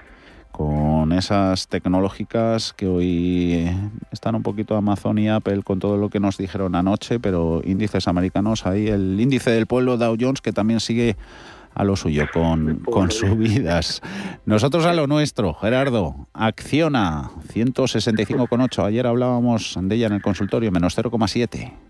con 0.51 1.12
esas 1.12 1.68
tecnológicas 1.68 2.72
que 2.72 2.86
hoy 2.86 3.70
están 4.11 4.34
un 4.34 4.42
poquito 4.42 4.76
Amazon 4.76 5.18
y 5.18 5.28
Apple 5.28 5.62
con 5.62 5.78
todo 5.78 5.96
lo 5.96 6.09
que 6.09 6.20
nos 6.20 6.36
dijeron 6.36 6.74
anoche, 6.74 7.20
pero 7.20 7.62
índices 7.64 8.09
americanos, 8.09 8.66
ahí 8.66 8.88
el 8.88 9.20
índice 9.20 9.51
del 9.51 9.66
pueblo 9.66 9.96
Dow 9.96 10.16
Jones 10.20 10.40
que 10.40 10.53
también 10.53 10.80
sigue 10.80 11.16
a 11.74 11.84
lo 11.84 11.96
suyo 11.96 12.26
con, 12.32 12.80
con 12.80 13.11
subidas. 13.11 14.03
Nosotros 14.44 14.86
a 14.86 14.92
lo 14.92 15.07
nuestro, 15.07 15.55
Gerardo, 15.55 16.28
Acciona 16.32 17.30
165,8. 17.53 18.84
Ayer 18.84 19.07
hablábamos 19.07 19.78
de 19.80 19.94
ella 19.94 20.09
en 20.09 20.14
el 20.14 20.22
consultorio, 20.22 20.72
menos 20.72 20.98
0,7 20.98 21.89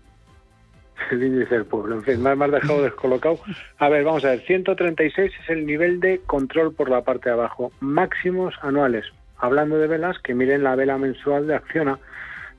el 1.11 1.23
índice 1.23 1.55
del 1.55 1.65
pueblo. 1.65 1.95
En 1.95 2.03
fin, 2.03 2.21
me 2.21 2.31
has 2.31 2.51
dejado 2.51 2.81
descolocado. 2.83 3.39
A 3.77 3.89
ver, 3.89 4.03
vamos 4.03 4.25
a 4.25 4.29
ver, 4.29 4.41
136 4.41 5.31
es 5.43 5.49
el 5.49 5.65
nivel 5.65 5.99
de 5.99 6.19
control 6.25 6.73
por 6.73 6.89
la 6.89 7.01
parte 7.01 7.29
de 7.29 7.33
abajo. 7.33 7.71
Máximos 7.79 8.55
anuales. 8.61 9.05
Hablando 9.37 9.77
de 9.77 9.87
velas, 9.87 10.17
que 10.19 10.35
miren 10.35 10.63
la 10.63 10.75
vela 10.75 10.97
mensual 10.97 11.47
de 11.47 11.55
Acciona. 11.55 11.97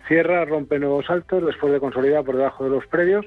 Cierra, 0.08 0.44
rompe 0.44 0.78
nuevos 0.78 1.08
altos 1.10 1.46
después 1.46 1.72
de 1.72 1.80
consolidar 1.80 2.24
por 2.24 2.36
debajo 2.36 2.64
de 2.64 2.70
los 2.70 2.86
previos. 2.86 3.24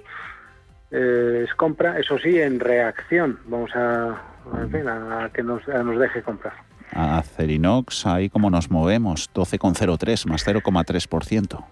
Eh, 0.91 1.45
es 1.47 1.55
compra, 1.55 1.97
eso 1.99 2.19
sí, 2.19 2.39
en 2.39 2.59
reacción. 2.59 3.39
Vamos 3.45 3.71
a, 3.75 4.21
en 4.61 4.69
fin, 4.69 4.87
a, 4.87 5.29
que 5.33 5.41
nos, 5.41 5.65
nos 5.67 5.99
deje 5.99 6.21
comprar. 6.21 6.53
A 6.91 7.21
Cerinox, 7.23 8.05
ahí 8.05 8.29
como 8.29 8.49
nos 8.49 8.69
movemos, 8.69 9.29
12,03 9.33 10.27
más 10.27 10.45
0,3%. 10.47 11.65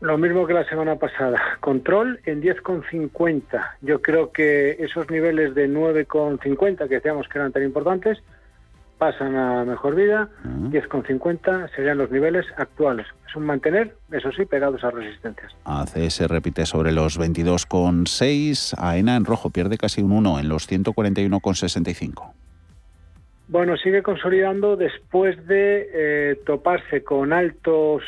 Lo 0.00 0.16
mismo 0.16 0.46
que 0.46 0.54
la 0.54 0.64
semana 0.64 0.96
pasada. 0.96 1.38
Control 1.60 2.20
en 2.24 2.42
10,50. 2.42 3.70
Yo 3.82 4.00
creo 4.00 4.32
que 4.32 4.76
esos 4.80 5.10
niveles 5.10 5.54
de 5.54 5.68
9,50 5.68 6.88
que 6.88 6.94
decíamos 6.94 7.28
que 7.28 7.38
eran 7.38 7.52
tan 7.52 7.62
importantes 7.62 8.22
pasan 8.96 9.36
a 9.36 9.64
mejor 9.64 9.94
vida. 9.94 10.28
10,50 10.44 11.74
serían 11.74 11.98
los 11.98 12.10
niveles 12.10 12.46
actuales. 12.56 13.06
Es 13.28 13.36
un 13.36 13.44
mantener, 13.44 13.96
eso 14.10 14.30
sí, 14.32 14.44
pegados 14.44 14.84
a 14.84 14.90
resistencias. 14.90 15.54
ACS 15.64 16.28
repite 16.28 16.66
sobre 16.66 16.92
los 16.92 17.18
22,6. 17.18 18.74
AENA 18.78 19.16
en 19.16 19.24
rojo 19.24 19.50
pierde 19.50 19.78
casi 19.78 20.02
un 20.02 20.12
1 20.12 20.40
en 20.40 20.48
los 20.48 20.70
141,65. 20.70 22.32
Bueno, 23.50 23.76
sigue 23.76 24.04
consolidando 24.04 24.76
después 24.76 25.44
de 25.48 25.90
eh, 25.92 26.40
toparse 26.46 27.02
con 27.02 27.32
altos, 27.32 28.04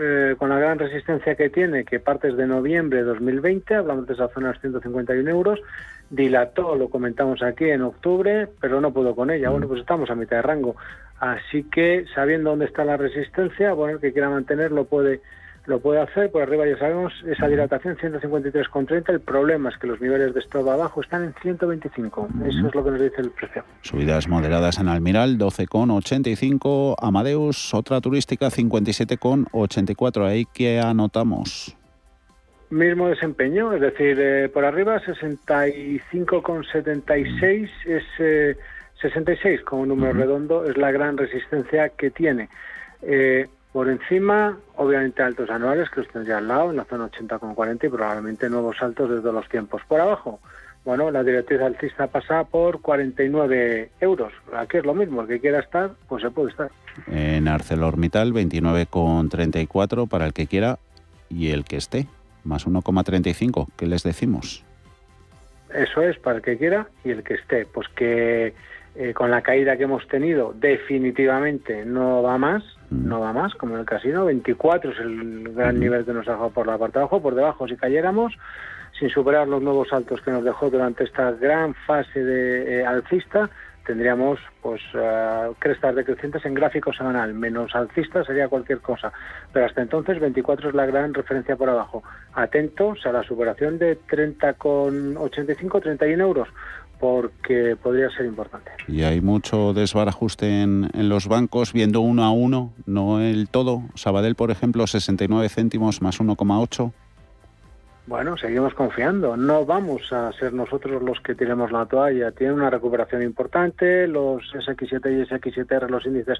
eh, 0.00 0.34
con 0.38 0.48
la 0.48 0.58
gran 0.58 0.78
resistencia 0.78 1.34
que 1.34 1.50
tiene, 1.50 1.84
que 1.84 2.00
partes 2.00 2.34
de 2.34 2.46
noviembre 2.46 3.00
de 3.00 3.04
2020, 3.04 3.74
hablamos 3.74 4.06
de 4.06 4.14
esa 4.14 4.28
zona 4.28 4.46
de 4.46 4.52
los 4.54 4.60
151 4.62 5.28
euros, 5.30 5.60
dilató, 6.08 6.76
lo 6.76 6.88
comentamos 6.88 7.42
aquí 7.42 7.66
en 7.66 7.82
octubre, 7.82 8.48
pero 8.58 8.80
no 8.80 8.94
pudo 8.94 9.14
con 9.14 9.30
ella. 9.30 9.50
Bueno, 9.50 9.68
pues 9.68 9.80
estamos 9.80 10.08
a 10.08 10.14
mitad 10.14 10.36
de 10.36 10.42
rango. 10.42 10.76
Así 11.20 11.64
que, 11.64 12.06
sabiendo 12.14 12.48
dónde 12.48 12.64
está 12.64 12.82
la 12.82 12.96
resistencia, 12.96 13.74
bueno, 13.74 13.96
el 13.96 14.00
que 14.00 14.14
quiera 14.14 14.30
mantenerlo 14.30 14.86
puede 14.86 15.20
lo 15.66 15.80
puede 15.80 16.00
hacer, 16.00 16.30
por 16.30 16.42
arriba 16.42 16.66
ya 16.66 16.78
sabemos 16.78 17.12
esa 17.26 17.48
dilatación 17.48 17.96
153,30, 17.96 19.10
el 19.10 19.20
problema 19.20 19.70
es 19.70 19.78
que 19.78 19.86
los 19.86 19.98
niveles 20.00 20.34
de 20.34 20.40
estado 20.40 20.70
abajo 20.70 21.00
están 21.00 21.24
en 21.24 21.34
125, 21.42 22.28
eso 22.46 22.68
es 22.68 22.74
lo 22.74 22.84
que 22.84 22.90
nos 22.90 23.00
dice 23.00 23.20
el 23.20 23.30
precio. 23.30 23.64
Subidas 23.82 24.28
moderadas 24.28 24.78
en 24.78 24.88
Almiral, 24.88 25.38
12,85, 25.38 26.96
Amadeus, 27.00 27.72
otra 27.74 28.00
turística, 28.00 28.46
57,84, 28.46 30.26
ahí 30.26 30.46
que 30.46 30.80
anotamos. 30.80 31.76
Mismo 32.70 33.08
desempeño, 33.08 33.72
es 33.72 33.80
decir, 33.80 34.18
eh, 34.20 34.48
por 34.48 34.64
arriba 34.64 35.00
65,76 35.00 37.70
es 37.84 38.04
66 39.00 39.44
eh, 39.44 39.60
como 39.64 39.86
número 39.86 40.12
redondo, 40.12 40.64
es 40.64 40.76
la 40.76 40.90
gran 40.90 41.16
resistencia 41.16 41.90
que 41.90 42.10
tiene. 42.10 42.48
Eh, 43.02 43.46
por 43.76 43.90
encima, 43.90 44.56
obviamente 44.76 45.22
altos 45.22 45.50
anuales 45.50 45.90
que 45.90 46.00
los 46.00 46.08
tendría 46.08 46.38
al 46.38 46.48
lado, 46.48 46.70
en 46.70 46.78
la 46.78 46.86
zona 46.86 47.10
80,40 47.10 47.84
y 47.84 47.88
probablemente 47.90 48.48
nuevos 48.48 48.78
saltos 48.78 49.10
desde 49.10 49.30
los 49.30 49.46
tiempos. 49.50 49.82
Por 49.86 50.00
abajo, 50.00 50.40
bueno, 50.86 51.10
la 51.10 51.22
directriz 51.22 51.60
alcista 51.60 52.06
pasa 52.06 52.44
por 52.44 52.80
49 52.80 53.90
euros. 54.00 54.32
Aquí 54.56 54.78
es 54.78 54.86
lo 54.86 54.94
mismo, 54.94 55.20
el 55.20 55.28
que 55.28 55.40
quiera 55.40 55.58
estar, 55.58 55.90
pues 56.08 56.22
se 56.22 56.30
puede 56.30 56.52
estar. 56.52 56.70
En 57.06 57.48
ArcelorMittal 57.48 58.32
29,34 58.32 60.08
para 60.08 60.24
el 60.24 60.32
que 60.32 60.46
quiera 60.46 60.78
y 61.28 61.50
el 61.50 61.64
que 61.66 61.76
esté, 61.76 62.06
más 62.44 62.66
1,35. 62.66 63.68
¿Qué 63.76 63.86
les 63.86 64.02
decimos? 64.04 64.64
Eso 65.74 66.00
es, 66.00 66.18
para 66.18 66.36
el 66.36 66.42
que 66.42 66.56
quiera 66.56 66.86
y 67.04 67.10
el 67.10 67.22
que 67.22 67.34
esté. 67.34 67.66
Pues 67.66 67.88
que 67.88 68.54
eh, 68.94 69.12
con 69.12 69.30
la 69.30 69.42
caída 69.42 69.76
que 69.76 69.82
hemos 69.82 70.08
tenido, 70.08 70.54
definitivamente 70.58 71.84
no 71.84 72.22
va 72.22 72.38
más. 72.38 72.64
No 72.90 73.20
va 73.20 73.32
más, 73.32 73.54
como 73.54 73.74
en 73.74 73.80
el 73.80 73.86
casino. 73.86 74.24
24 74.24 74.90
es 74.90 74.98
el 75.00 75.52
gran 75.54 75.78
nivel 75.78 76.04
que 76.04 76.12
nos 76.12 76.26
ha 76.28 76.32
dejado 76.32 76.50
por 76.50 76.66
la 76.66 76.78
parte 76.78 76.98
de 76.98 77.02
abajo, 77.02 77.22
por 77.22 77.34
debajo, 77.34 77.66
si 77.68 77.76
cayéramos, 77.76 78.32
sin 78.98 79.10
superar 79.10 79.48
los 79.48 79.62
nuevos 79.62 79.88
saltos 79.88 80.20
que 80.20 80.30
nos 80.30 80.44
dejó 80.44 80.70
durante 80.70 81.04
esta 81.04 81.32
gran 81.32 81.74
fase 81.86 82.24
de 82.24 82.80
eh, 82.80 82.86
alcista, 82.86 83.50
tendríamos 83.86 84.40
pues 84.60 84.82
uh, 84.94 85.54
crestas 85.58 85.94
decrecientes 85.94 86.44
en 86.44 86.54
gráfico 86.54 86.92
semanal, 86.92 87.32
menos 87.34 87.74
alcista 87.74 88.24
sería 88.24 88.48
cualquier 88.48 88.80
cosa. 88.80 89.12
Pero 89.52 89.66
hasta 89.66 89.82
entonces 89.82 90.18
24 90.18 90.70
es 90.70 90.74
la 90.74 90.86
gran 90.86 91.14
referencia 91.14 91.56
por 91.56 91.70
abajo. 91.70 92.02
Atentos 92.34 93.06
a 93.06 93.12
la 93.12 93.22
superación 93.22 93.78
de 93.78 93.98
30,85, 94.00 95.82
31 95.82 96.24
euros 96.24 96.48
porque 96.98 97.76
podría 97.82 98.10
ser 98.10 98.26
importante. 98.26 98.70
Y 98.88 99.02
hay 99.02 99.20
mucho 99.20 99.72
desbarajuste 99.72 100.62
en, 100.62 100.88
en, 100.94 101.08
los 101.08 101.28
bancos, 101.28 101.72
viendo 101.72 102.00
uno 102.00 102.24
a 102.24 102.30
uno, 102.30 102.72
no 102.86 103.20
el 103.20 103.48
todo. 103.48 103.82
Sabadell, 103.94 104.34
por 104.34 104.50
ejemplo, 104.50 104.86
69 104.86 105.48
céntimos 105.48 106.02
más 106.02 106.20
1,8. 106.20 106.92
Bueno, 108.06 108.36
seguimos 108.36 108.72
confiando. 108.74 109.36
No 109.36 109.64
vamos 109.64 110.12
a 110.12 110.32
ser 110.32 110.52
nosotros 110.52 111.02
los 111.02 111.20
que 111.20 111.34
tiremos 111.34 111.72
la 111.72 111.86
toalla. 111.86 112.30
Tiene 112.30 112.52
una 112.52 112.70
recuperación 112.70 113.22
importante. 113.22 114.06
Los 114.06 114.44
SX7 114.54 115.10
y 115.10 115.28
SX7R, 115.28 115.88
los 115.88 116.06
índices 116.06 116.38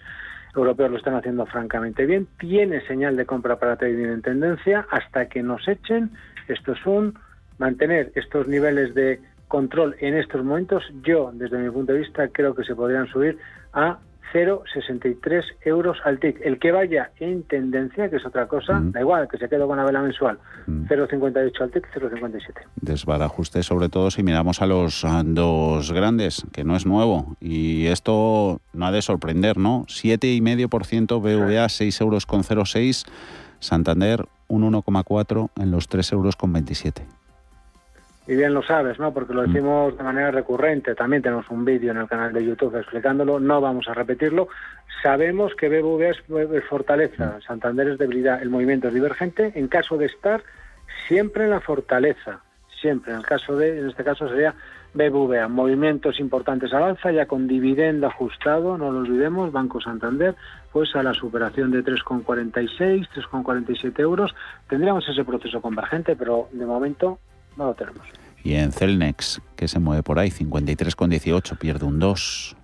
europeos 0.55 0.93
lo 0.93 0.97
están 0.97 1.17
haciendo 1.17 1.45
francamente 1.47 2.07
bien. 2.07 2.29
Tiene 2.39 2.87
señal 2.87 3.17
de 3.17 3.27
compra 3.27 3.59
para 3.59 3.77
trading 3.77 4.07
en 4.07 4.23
tendencia 4.23 4.87
hasta 4.91 5.29
que 5.29 5.43
nos 5.43 5.67
echen. 5.67 6.13
Esto 6.47 6.73
es 6.73 6.87
un 6.87 7.19
mantener 7.59 8.13
estos 8.15 8.47
niveles 8.47 8.95
de 8.95 9.21
control 9.49 9.97
en 10.01 10.14
estos 10.14 10.44
momentos. 10.44 10.82
Yo, 11.03 11.30
desde 11.32 11.59
mi 11.59 11.70
punto 11.70 11.92
de 11.92 12.01
vista, 12.01 12.28
creo 12.28 12.55
que 12.55 12.64
se 12.64 12.74
podrían 12.74 13.07
subir 13.09 13.38
a 13.72 13.99
0,63 14.32 15.44
euros 15.64 15.99
al 16.05 16.18
TIC. 16.18 16.40
El 16.42 16.59
que 16.59 16.72
vaya 16.72 17.11
en 17.20 17.42
tendencia, 17.44 18.11
que 18.11 18.16
es 18.16 18.26
otra 18.26 18.47
cosa, 18.47 18.80
da 18.82 19.01
igual, 19.01 19.28
que 19.28 19.38
se 19.38 19.49
quede 19.49 19.64
con 19.66 19.76
la 19.76 19.84
vela 19.84 20.03
mensual, 20.03 20.38
0,58 20.66 21.61
al 21.61 21.70
TIC, 21.70 21.86
0,57. 21.94 22.40
Desbarajuste 22.76 23.62
sobre 23.62 23.88
todo 23.88 24.11
si 24.11 24.22
miramos 24.22 24.61
a 24.62 24.66
los 24.66 25.05
dos 25.24 25.92
grandes, 25.92 26.44
que 26.53 26.64
no 26.64 26.76
es 26.76 26.86
nuevo. 26.86 27.36
Y 27.40 27.86
esto 27.86 28.61
no 28.72 28.86
ha 28.86 28.92
de 28.92 29.03
sorprender, 29.03 29.59
¿no? 29.59 29.84
7,5% 29.86 31.20
BVA, 31.20 31.68
6 31.68 32.01
euros 32.01 32.26
con 32.26 32.42
0,6. 32.42 33.07
Santander, 33.59 34.26
un 34.49 34.70
1,4 34.70 35.51
en 35.57 35.70
los 35.70 35.88
3 35.88 36.12
euros 36.12 36.36
con 36.36 36.53
27 36.53 37.16
y 38.27 38.35
bien 38.35 38.55
lo 38.55 38.62
sabes, 38.62 38.99
¿no? 38.99 39.12
Porque 39.14 39.33
lo 39.33 39.43
decimos 39.43 39.97
de 39.97 40.03
manera 40.03 40.33
recurrente. 40.33 40.95
También 40.95 41.22
tenemos 41.22 41.49
un 41.49 41.64
vídeo 41.64 41.93
en 41.93 41.99
el 41.99 42.09
canal 42.09 42.33
de 42.33 42.45
YouTube 42.45 42.77
explicándolo. 42.77 43.39
No 43.39 43.61
vamos 43.61 43.87
a 43.89 43.95
repetirlo. 43.95 44.49
Sabemos 45.03 45.55
que 45.55 45.68
BBVA 45.68 46.11
es 46.11 46.64
fortaleza, 46.64 47.39
Santander 47.47 47.89
es 47.89 47.99
debilidad, 47.99 48.43
el 48.43 48.51
movimiento 48.51 48.89
es 48.89 48.95
divergente. 48.95 49.53
En 49.55 49.68
caso 49.68 49.97
de 49.97 50.07
estar 50.07 50.43
siempre 51.07 51.45
en 51.45 51.51
la 51.51 51.61
fortaleza, 51.61 52.41
siempre. 52.81 53.12
En 53.12 53.18
el 53.18 53.24
caso 53.24 53.57
de, 53.57 53.79
en 53.79 53.91
este 53.91 54.03
caso 54.03 54.29
sería 54.29 54.55
BBVA. 54.95 55.47
Movimientos 55.47 56.18
importantes 56.18 56.72
al 56.72 56.83
alza, 56.83 57.12
ya 57.12 57.27
con 57.27 57.47
dividendo 57.47 58.09
ajustado, 58.09 58.77
no 58.77 58.91
lo 58.91 59.01
olvidemos, 59.01 59.53
Banco 59.53 59.81
Santander, 59.81 60.35
pues 60.72 60.97
a 60.97 61.03
la 61.05 61.14
superación 61.14 61.70
de 61.70 61.85
3,46, 61.85 63.09
3,47 63.14 64.01
euros. 64.01 64.35
Tendríamos 64.68 65.09
ese 65.09 65.24
proceso 65.24 65.61
convergente, 65.61 66.16
pero 66.16 66.49
de 66.51 66.66
momento 66.66 67.20
no 67.57 67.67
lo 67.67 67.75
tenemos. 67.75 68.07
Y 68.45 68.55
en 68.55 68.73
Celnex, 68.73 69.43
que 69.57 69.67
se 69.67 69.81
mueve 69.81 70.03
por 70.03 70.19
ahí, 70.19 70.31
53,18, 70.31 71.59
pierde 71.59 71.85
un 71.85 71.99
2. 71.99 72.57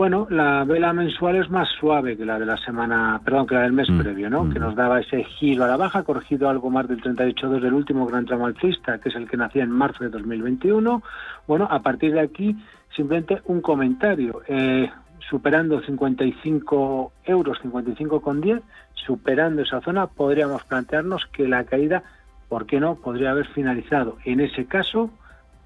Bueno, 0.00 0.26
la 0.30 0.64
vela 0.64 0.94
mensual 0.94 1.36
es 1.36 1.50
más 1.50 1.68
suave 1.78 2.16
que 2.16 2.24
la 2.24 2.38
de 2.38 2.46
la 2.46 2.56
semana, 2.56 3.20
perdón, 3.22 3.46
que 3.46 3.54
la 3.54 3.62
del 3.62 3.74
mes 3.74 3.90
Mm, 3.90 3.98
previo, 3.98 4.30
¿no? 4.30 4.48
Que 4.48 4.58
nos 4.58 4.74
daba 4.74 4.98
ese 4.98 5.24
giro 5.24 5.64
a 5.64 5.66
la 5.66 5.76
baja, 5.76 6.04
corregido 6.04 6.48
algo 6.48 6.70
más 6.70 6.88
del 6.88 7.02
38,2 7.02 7.60
del 7.60 7.74
último 7.74 8.06
gran 8.06 8.24
tramo 8.24 8.46
alcista, 8.46 8.98
que 8.98 9.10
es 9.10 9.14
el 9.14 9.28
que 9.28 9.36
nacía 9.36 9.62
en 9.62 9.70
marzo 9.70 10.04
de 10.04 10.08
2021. 10.08 11.02
Bueno, 11.46 11.68
a 11.70 11.80
partir 11.80 12.14
de 12.14 12.20
aquí, 12.20 12.56
simplemente 12.96 13.42
un 13.44 13.60
comentario. 13.60 14.40
Eh, 14.48 14.90
superando 15.28 15.82
55 15.82 17.12
euros, 17.24 17.58
55,10, 17.62 18.62
superando 18.94 19.60
esa 19.60 19.82
zona, 19.82 20.06
podríamos 20.06 20.64
plantearnos 20.64 21.26
que 21.26 21.46
la 21.46 21.64
caída 21.64 22.02
¿por 22.50 22.66
qué 22.66 22.80
no? 22.80 22.96
Podría 22.96 23.30
haber 23.30 23.46
finalizado. 23.46 24.18
En 24.26 24.40
ese 24.40 24.66
caso, 24.66 25.08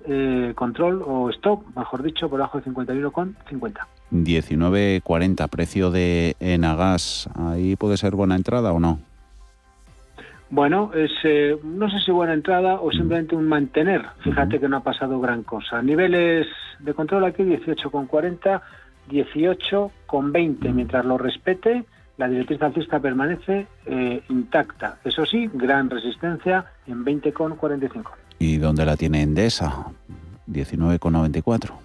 eh, 0.07 0.53
control 0.55 1.03
o 1.05 1.31
stop, 1.31 1.65
mejor 1.75 2.03
dicho, 2.05 2.29
por 2.29 2.39
debajo 2.39 2.61
de 2.61 2.65
51,50. 2.67 3.87
19,40, 4.13 5.49
precio 5.49 5.91
de 5.91 6.37
Enagas. 6.39 7.29
¿Ahí 7.35 7.75
puede 7.75 7.97
ser 7.97 8.15
buena 8.15 8.37
entrada 8.37 8.73
o 8.73 8.79
no? 8.79 9.01
Bueno, 10.51 10.91
es, 10.95 11.11
eh, 11.25 11.57
no 11.65 11.91
sé 11.91 11.99
si 12.01 12.13
buena 12.13 12.35
entrada 12.35 12.75
o 12.75 12.93
simplemente 12.93 13.35
un 13.35 13.49
mantener. 13.49 14.05
Fíjate 14.23 14.61
que 14.61 14.69
no 14.69 14.77
ha 14.77 14.83
pasado 14.83 15.19
gran 15.21 15.43
cosa. 15.43 15.83
Niveles 15.83 16.47
de 16.81 16.93
control 16.93 17.25
aquí 17.25 17.43
18,40, 17.43 18.61
18,20. 19.11 20.73
Mientras 20.73 21.05
lo 21.07 21.17
respete, 21.17 21.85
la 22.17 22.29
directriz 22.29 22.63
alcista 22.63 23.01
permanece 23.01 23.67
eh, 23.87 24.23
intacta. 24.29 24.99
Eso 25.05 25.27
sí, 25.27 25.51
gran 25.53 25.91
resistencia 25.91 26.67
en 26.87 27.05
20,45. 27.05 28.05
¿Y 28.39 28.59
dónde 28.59 28.85
la 28.85 28.97
tiene 28.97 29.23
Endesa? 29.23 29.87
19,94. 30.49 31.84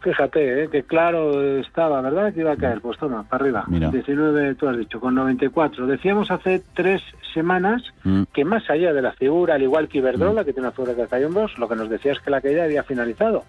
Fíjate, 0.00 0.64
eh, 0.64 0.68
que 0.70 0.82
claro 0.84 1.58
estaba, 1.58 2.00
¿verdad? 2.00 2.32
Que 2.32 2.40
iba 2.40 2.52
a 2.52 2.56
caer. 2.56 2.80
Pues 2.80 2.98
toma, 2.98 3.22
para 3.24 3.44
arriba. 3.44 3.64
Mira. 3.68 3.90
19, 3.90 4.54
tú 4.54 4.68
has 4.68 4.78
dicho, 4.78 4.98
con 4.98 5.14
94. 5.14 5.86
Decíamos 5.86 6.30
hace 6.30 6.62
tres 6.74 7.02
semanas 7.34 7.82
Mm. 8.02 8.22
que 8.32 8.44
más 8.46 8.68
allá 8.70 8.94
de 8.94 9.02
la 9.02 9.12
figura, 9.12 9.54
al 9.56 9.62
igual 9.62 9.86
que 9.88 9.98
Iberdrola, 9.98 10.42
que 10.44 10.52
tiene 10.54 10.68
una 10.68 10.72
figura 10.74 10.94
de 10.94 11.26
hombros, 11.26 11.58
lo 11.58 11.68
que 11.68 11.76
nos 11.76 11.90
decía 11.90 12.12
es 12.12 12.20
que 12.20 12.30
la 12.30 12.40
caída 12.40 12.64
había 12.64 12.82
finalizado. 12.82 13.44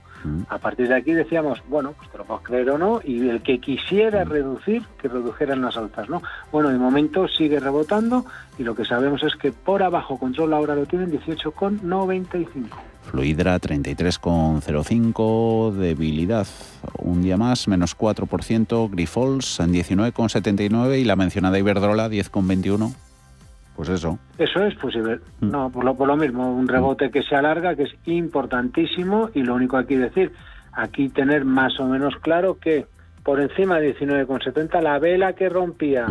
A 0.49 0.57
partir 0.59 0.87
de 0.87 0.95
aquí 0.95 1.13
decíamos, 1.13 1.63
bueno, 1.67 1.93
pues 1.97 2.09
te 2.11 2.17
lo 2.17 2.25
puedo 2.25 2.41
creer 2.43 2.69
o 2.69 2.77
no, 2.77 2.99
y 3.03 3.29
el 3.29 3.41
que 3.41 3.59
quisiera 3.59 4.23
reducir, 4.23 4.83
que 5.01 5.07
redujeran 5.07 5.61
las 5.61 5.77
altas, 5.77 6.09
¿no? 6.09 6.21
Bueno, 6.51 6.69
de 6.69 6.77
momento 6.77 7.27
sigue 7.27 7.59
rebotando 7.59 8.25
y 8.57 8.63
lo 8.63 8.73
que 8.75 8.85
sabemos 8.85 9.21
es 9.23 9.35
que 9.35 9.51
por 9.51 9.83
abajo 9.83 10.17
control 10.17 10.53
ahora 10.53 10.75
lo 10.75 10.85
tienen 10.85 11.11
18,95. 11.11 12.69
Fluidra 13.03 13.59
33,05, 13.59 15.73
debilidad 15.73 16.47
un 16.99 17.21
día 17.21 17.37
más, 17.37 17.67
menos 17.67 17.95
4%, 17.97 18.89
Grifols 18.91 19.59
en 19.59 19.73
19,79 19.73 20.99
y 20.99 21.03
la 21.03 21.15
mencionada 21.15 21.59
Iberdrola 21.59 22.09
10,21. 22.09 22.93
Pues 23.75 23.89
eso. 23.89 24.19
Eso 24.37 24.63
es 24.63 24.75
posible. 24.75 25.19
No, 25.39 25.71
por 25.71 25.83
lo, 25.83 25.95
por 25.95 26.07
lo 26.07 26.15
mismo, 26.15 26.53
un 26.53 26.67
rebote 26.67 27.09
que 27.09 27.23
se 27.23 27.35
alarga, 27.35 27.75
que 27.75 27.81
es 27.83 27.95
importantísimo, 28.05 29.31
y 29.33 29.41
lo 29.43 29.55
único 29.55 29.77
aquí 29.77 29.95
decir, 29.95 30.31
aquí 30.71 31.09
tener 31.09 31.45
más 31.45 31.79
o 31.79 31.87
menos 31.87 32.15
claro 32.21 32.59
que 32.59 32.85
por 33.23 33.39
encima 33.39 33.79
de 33.79 33.97
19,70 33.97 34.79
la 34.81 34.99
vela 34.99 35.33
que 35.33 35.49
rompía 35.49 36.05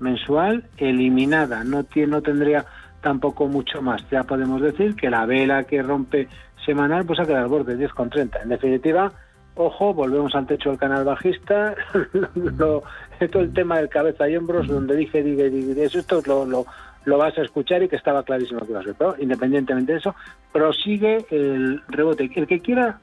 mensual 0.00 0.64
eliminada, 0.76 1.64
no, 1.64 1.84
tiene, 1.84 2.12
no 2.12 2.22
tendría 2.22 2.64
tampoco 3.00 3.46
mucho 3.46 3.80
más. 3.82 4.02
Ya 4.10 4.22
podemos 4.24 4.60
decir 4.60 4.94
que 4.94 5.10
la 5.10 5.24
vela 5.26 5.64
que 5.64 5.82
rompe 5.82 6.28
semanal 6.64 7.04
pues 7.06 7.20
ha 7.20 7.24
quedado 7.24 7.44
al 7.44 7.50
borde 7.50 7.76
10,30. 7.78 8.42
En 8.42 8.48
definitiva, 8.48 9.12
ojo, 9.54 9.94
volvemos 9.94 10.34
al 10.34 10.46
techo 10.46 10.70
del 10.70 10.78
canal 10.78 11.04
bajista, 11.04 11.74
lo- 12.34 12.82
todo 13.30 13.42
el 13.42 13.52
tema 13.52 13.78
del 13.78 13.88
cabeza 13.88 14.28
y 14.28 14.36
hombros, 14.36 14.66
donde 14.68 14.96
dije, 14.96 15.22
dije, 15.22 15.50
dije, 15.50 15.84
eso, 15.84 15.98
esto 15.98 16.20
lo, 16.26 16.44
lo, 16.44 16.66
lo 17.04 17.18
vas 17.18 17.36
a 17.38 17.42
escuchar 17.42 17.82
y 17.82 17.88
que 17.88 17.96
estaba 17.96 18.22
clarísimo 18.22 18.60
que 18.60 18.70
iba 18.70 18.80
a 18.80 18.84
ser. 18.84 18.94
Pero 18.96 19.14
independientemente 19.18 19.92
de 19.92 19.98
eso, 19.98 20.14
prosigue 20.52 21.24
el 21.30 21.82
rebote. 21.88 22.30
El 22.34 22.46
que 22.46 22.60
quiera 22.60 22.98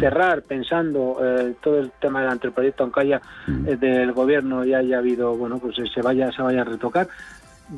cerrar 0.00 0.42
pensando 0.42 1.18
eh, 1.22 1.54
todo 1.62 1.78
el 1.78 1.90
tema 2.00 2.20
del 2.22 2.30
anteproyecto 2.30 2.84
Oncaya 2.84 3.20
eh, 3.66 3.76
del 3.76 4.12
gobierno 4.12 4.64
y 4.64 4.74
haya 4.74 4.98
habido, 4.98 5.34
bueno, 5.36 5.58
pues 5.58 5.78
eh, 5.78 5.84
se 5.92 6.02
vaya, 6.02 6.30
se 6.32 6.42
vaya 6.42 6.62
a 6.62 6.64
retocar, 6.64 7.08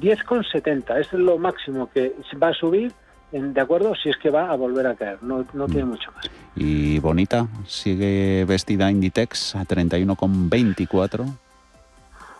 10,70, 0.00 0.98
es 1.00 1.12
lo 1.12 1.38
máximo 1.38 1.88
que 1.92 2.14
va 2.42 2.48
a 2.48 2.54
subir, 2.54 2.92
de 3.32 3.60
acuerdo, 3.60 3.94
si 3.94 4.08
es 4.08 4.16
que 4.16 4.30
va 4.30 4.50
a 4.50 4.56
volver 4.56 4.86
a 4.86 4.94
caer, 4.94 5.18
no, 5.22 5.44
no 5.52 5.66
tiene 5.66 5.84
mucho 5.84 6.10
más. 6.12 6.30
Y 6.54 6.98
Bonita 7.00 7.46
sigue 7.66 8.44
vestida 8.46 8.90
Inditex 8.90 9.56
a 9.56 9.64
31,24. 9.64 11.24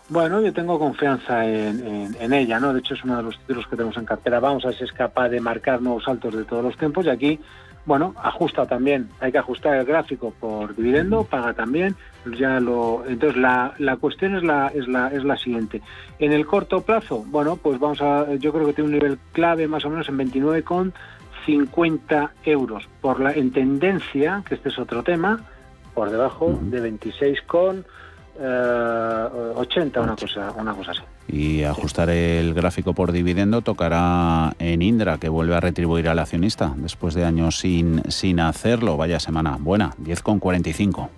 Bueno, 0.09 0.41
yo 0.41 0.53
tengo 0.53 0.79
confianza 0.79 1.45
en, 1.45 1.85
en- 1.85 2.17
en 2.21 2.33
ella, 2.33 2.61
¿no? 2.61 2.73
De 2.73 2.79
hecho, 2.79 2.95
es 2.95 3.03
uno 3.03 3.17
de 3.17 3.25
los 3.25 3.39
títulos 3.41 3.67
que 3.67 3.75
tenemos 3.75 3.97
en 3.97 4.05
cartera. 4.05 4.39
Vamos 4.39 4.65
a 4.65 4.69
ver 4.69 4.77
si 4.79 4.85
es 4.85 4.93
capaz 4.93 5.29
de 5.29 5.41
marcar 5.41 5.83
nuevos 5.83 6.05
saltos 6.05 6.35
de 6.37 6.45
todos 6.45 6.63
los 6.63 6.77
tiempos. 6.77 7.05
Y 7.07 7.09
aquí, 7.11 7.41
bueno, 7.87 8.15
ajusta 8.23 8.67
también. 8.67 9.09
Hay 9.21 9.33
que 9.33 9.39
ajustar 9.39 9.77
el 9.77 9.87
gráfico 9.87 10.35
por 10.39 10.75
dividendo, 10.75 11.25
paga 11.25 11.55
también. 11.55 11.97
Ya 12.37 12.61
lo, 12.61 13.05
entonces, 13.07 13.41
la, 13.41 13.73
la 13.79 13.97
cuestión 13.97 14.37
es 14.37 14.43
la, 14.43 14.71
es, 14.75 14.87
la, 14.89 15.09
es 15.09 15.25
la 15.25 15.37
siguiente. 15.37 15.81
En 16.19 16.33
el 16.33 16.47
corto 16.47 16.81
plazo, 16.83 17.25
bueno, 17.29 17.57
pues 17.57 17.79
vamos 17.79 18.03
a. 18.03 18.35
Yo 18.35 18.53
creo 18.53 18.67
que 18.67 18.73
tiene 18.73 18.89
un 18.89 18.95
nivel 18.95 19.21
clave 19.33 19.69
más 19.69 19.85
o 19.85 19.91
menos 19.91 20.09
en 20.09 20.19
29,50 20.19 22.31
euros. 22.45 22.89
Por 23.01 23.21
la, 23.21 23.31
en 23.33 23.53
tendencia, 23.53 24.43
que 24.47 24.57
este 24.57 24.71
es 24.71 24.81
otro 24.81 25.05
tema, 25.05 25.45
por 25.95 26.11
debajo 26.11 26.59
de 26.61 26.81
26 26.81 27.43
con 28.37 29.57
80, 29.57 30.01
una 30.01 30.17
cosa, 30.17 30.53
una 30.57 30.75
cosa 30.75 30.93
así. 30.93 31.03
Y 31.29 31.65
ajustar 31.65 32.11
el 32.11 32.55
gráfico 32.55 32.93
por 32.93 33.13
dividendo 33.13 33.63
tocará 33.63 34.55
en 34.59 34.83
Indra, 34.83 35.19
que 35.19 35.29
vuelve 35.29 35.57
a 35.57 35.61
retribuir 35.61 36.09
al 36.09 36.19
accionista 36.19 36.73
después 36.77 37.15
de 37.15 37.25
años 37.25 37.59
sin, 37.59 38.03
sin 38.11 38.41
hacerlo. 38.41 38.97
Vaya 38.97 39.19
semana 39.19 39.57
buena, 39.59 39.93
10,45. 40.03 41.09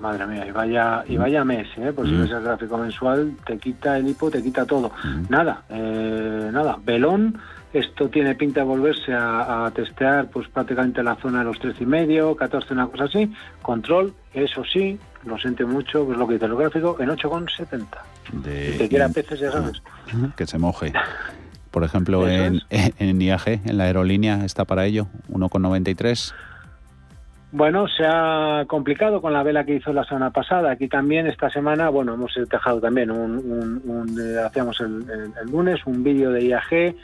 Madre 0.00 0.26
mía, 0.26 0.46
y 0.46 0.50
vaya, 0.50 1.04
y 1.06 1.18
vaya 1.18 1.44
mes, 1.44 1.68
¿eh? 1.76 1.92
Pues 1.94 2.08
si 2.08 2.16
ves 2.16 2.30
el 2.30 2.42
gráfico 2.42 2.78
mensual, 2.78 3.34
te 3.44 3.58
quita 3.58 3.98
el 3.98 4.08
hipo, 4.08 4.30
te 4.30 4.42
quita 4.42 4.64
todo. 4.64 4.92
Nada, 5.28 5.64
eh, 5.68 6.48
nada. 6.50 6.78
Belón, 6.82 7.38
esto 7.72 8.08
tiene 8.08 8.34
pinta 8.34 8.60
de 8.60 8.66
volverse 8.66 9.12
a, 9.12 9.70
testear 9.74 10.28
pues 10.28 10.48
prácticamente 10.48 11.02
la 11.02 11.16
zona 11.16 11.40
de 11.40 11.44
los 11.44 11.58
tres 11.58 11.76
y 11.80 11.86
medio, 11.86 12.34
14, 12.34 12.72
una 12.72 12.86
cosa 12.86 13.04
así. 13.04 13.30
Control, 13.60 14.14
eso 14.32 14.64
sí, 14.64 14.98
lo 15.24 15.38
siente 15.38 15.64
mucho, 15.64 16.04
pues 16.04 16.18
lo 16.18 16.26
que 16.26 16.34
dice 16.34 16.46
el 16.46 16.56
gráfico, 16.56 16.96
en 17.00 17.10
8,70. 17.10 17.86
De... 18.32 18.72
Si 18.72 18.78
te 18.78 18.88
quiera 18.88 19.08
peces, 19.08 19.40
ya 19.40 19.52
sabes. 19.52 19.82
Que 20.36 20.46
se 20.46 20.58
moje. 20.58 20.92
Por 21.70 21.84
ejemplo, 21.84 22.28
en, 22.28 22.60
en 22.70 23.22
IAG, 23.22 23.60
en 23.64 23.78
la 23.78 23.84
aerolínea, 23.84 24.44
está 24.44 24.64
para 24.64 24.86
ello, 24.86 25.06
1,93. 25.30 26.34
Bueno, 27.52 27.88
se 27.88 28.04
ha 28.06 28.64
complicado 28.68 29.20
con 29.20 29.32
la 29.32 29.42
vela 29.42 29.64
que 29.64 29.74
hizo 29.74 29.92
la 29.92 30.04
semana 30.04 30.30
pasada. 30.30 30.70
Aquí 30.70 30.86
también 30.86 31.26
esta 31.26 31.50
semana, 31.50 31.88
bueno, 31.88 32.14
hemos 32.14 32.32
dejado 32.48 32.80
también 32.80 33.10
un, 33.10 34.16
eh, 34.20 34.40
hacíamos 34.40 34.80
el, 34.80 35.04
lunes 35.50 35.80
un 35.84 36.04
vídeo 36.04 36.30
de 36.30 36.44
IAG 36.44 36.94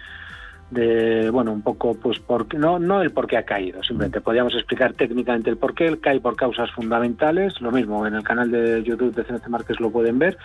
de, 0.70 1.30
bueno, 1.30 1.52
un 1.52 1.62
poco, 1.62 1.94
pues, 1.94 2.18
por, 2.18 2.52
no, 2.54 2.78
no 2.78 3.00
el 3.02 3.10
por 3.12 3.26
qué 3.26 3.36
ha 3.36 3.44
caído, 3.44 3.82
simplemente 3.82 4.20
podríamos 4.20 4.54
explicar 4.54 4.94
técnicamente 4.94 5.50
el 5.50 5.56
por 5.56 5.74
qué, 5.74 5.98
cae 6.00 6.20
por 6.20 6.36
causas 6.36 6.70
fundamentales, 6.72 7.60
lo 7.60 7.70
mismo 7.70 8.06
en 8.06 8.14
el 8.14 8.22
canal 8.22 8.50
de 8.50 8.82
YouTube 8.82 9.14
de 9.14 9.24
CNC 9.24 9.48
Márquez 9.48 9.78
lo 9.80 9.90
pueden 9.90 10.18
ver, 10.18 10.36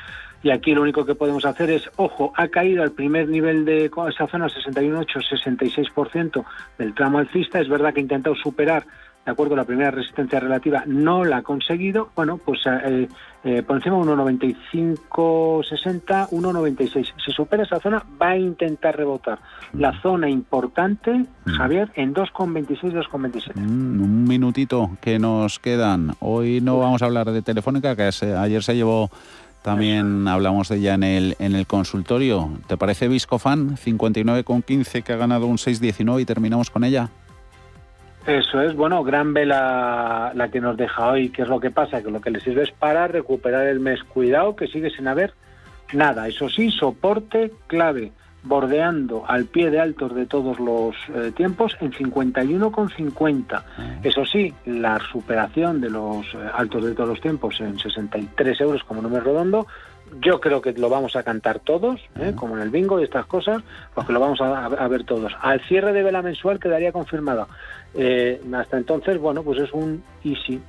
y 0.43 0.51
aquí 0.51 0.73
lo 0.73 0.83
único 0.83 1.05
que 1.05 1.15
podemos 1.15 1.45
hacer 1.45 1.71
es, 1.71 1.89
ojo, 1.95 2.33
ha 2.35 2.47
caído 2.49 2.83
al 2.83 2.91
primer 2.91 3.29
nivel 3.29 3.65
de 3.65 3.85
esa 3.85 4.27
zona, 4.27 4.47
61,8-66% 4.47 6.45
del 6.77 6.93
tramo 6.93 7.17
alcista, 7.17 7.59
es 7.59 7.69
verdad 7.69 7.93
que 7.93 7.99
ha 7.99 8.03
intentado 8.03 8.35
superar 8.35 8.85
¿de 9.25 9.31
acuerdo? 9.31 9.55
La 9.55 9.65
primera 9.65 9.91
resistencia 9.91 10.39
relativa 10.39 10.83
no 10.87 11.23
la 11.23 11.37
ha 11.37 11.41
conseguido, 11.43 12.09
bueno, 12.15 12.37
pues 12.37 12.61
eh, 12.65 13.07
eh, 13.43 13.63
por 13.63 13.77
encima 13.77 13.97
1,9560, 13.97 16.29
1,96. 16.29 17.13
Si 17.25 17.31
supera 17.31 17.63
esa 17.63 17.79
zona, 17.79 18.05
va 18.21 18.29
a 18.29 18.37
intentar 18.37 18.95
rebotar. 18.95 19.39
La 19.73 19.99
zona 20.01 20.29
importante, 20.29 21.25
mm. 21.45 21.51
Javier, 21.51 21.91
en 21.95 22.13
2,26, 22.13 22.93
2,27. 22.93 23.55
Mm, 23.55 24.01
un 24.01 24.23
minutito 24.25 24.91
que 25.01 25.17
nos 25.17 25.57
quedan. 25.57 26.13
Hoy 26.19 26.61
no 26.61 26.77
vamos 26.77 27.01
a 27.01 27.05
hablar 27.05 27.31
de 27.31 27.41
Telefónica, 27.41 27.95
que 27.95 28.03
ayer 28.03 28.63
se 28.63 28.75
llevó... 28.75 29.09
También 29.61 30.27
hablamos 30.27 30.69
de 30.69 30.77
ella 30.77 30.95
en 30.95 31.03
el, 31.03 31.35
en 31.37 31.53
el 31.53 31.67
consultorio. 31.67 32.49
¿Te 32.65 32.77
parece 32.77 33.07
Viscofan 33.07 33.77
59,15 33.77 35.03
que 35.03 35.13
ha 35.13 35.17
ganado 35.17 35.45
un 35.45 35.57
6,19 35.57 36.21
y 36.21 36.25
terminamos 36.25 36.71
con 36.71 36.83
ella? 36.83 37.11
Eso 38.25 38.61
es, 38.61 38.75
bueno, 38.75 39.03
gran 39.03 39.33
vela 39.33 40.31
la 40.35 40.49
que 40.49 40.61
nos 40.61 40.77
deja 40.77 41.09
hoy. 41.09 41.29
¿Qué 41.29 41.41
es 41.41 41.47
lo 41.47 41.59
que 41.59 41.71
pasa? 41.71 42.03
Que 42.03 42.11
lo 42.11 42.21
que 42.21 42.29
le 42.29 42.39
sirve 42.39 42.63
es 42.63 42.71
para 42.71 43.07
recuperar 43.07 43.65
el 43.67 43.79
mes. 43.79 44.03
Cuidado 44.03 44.55
que 44.55 44.67
sigue 44.67 44.91
sin 44.91 45.07
haber 45.07 45.33
nada. 45.93 46.27
Eso 46.27 46.47
sí, 46.47 46.69
soporte 46.69 47.51
clave, 47.65 48.11
bordeando 48.43 49.23
al 49.27 49.45
pie 49.45 49.71
de 49.71 49.79
altos 49.79 50.13
de 50.13 50.27
todos 50.27 50.59
los 50.59 50.95
eh, 51.15 51.31
tiempos 51.35 51.75
en 51.81 51.91
51,50. 51.91 53.45
Ah. 53.51 53.63
Eso 54.03 54.23
sí, 54.25 54.53
la 54.65 54.99
superación 55.11 55.81
de 55.81 55.89
los 55.89 56.25
eh, 56.35 56.37
altos 56.53 56.85
de 56.85 56.93
todos 56.93 57.09
los 57.09 57.21
tiempos 57.21 57.59
en 57.59 57.79
63 57.79 58.61
euros 58.61 58.83
como 58.83 59.01
número 59.01 59.23
redondo 59.23 59.65
yo 60.19 60.39
creo 60.39 60.61
que 60.61 60.73
lo 60.73 60.89
vamos 60.89 61.15
a 61.15 61.23
cantar 61.23 61.59
todos, 61.59 62.01
¿eh? 62.19 62.33
como 62.35 62.55
en 62.55 62.63
el 62.63 62.69
bingo 62.69 62.99
y 62.99 63.03
estas 63.03 63.25
cosas, 63.25 63.63
porque 63.93 64.13
lo 64.13 64.19
vamos 64.19 64.41
a, 64.41 64.65
a, 64.65 64.87
ver 64.87 65.03
todos. 65.03 65.33
Al 65.41 65.61
cierre 65.67 65.93
de 65.93 66.03
vela 66.03 66.21
mensual 66.21 66.59
quedaría 66.59 66.91
confirmado. 66.91 67.47
Eh, 67.93 68.41
hasta 68.53 68.77
entonces, 68.77 69.19
bueno, 69.19 69.43
pues 69.43 69.59
es 69.59 69.71
un 69.71 70.03
easy. 70.23 70.61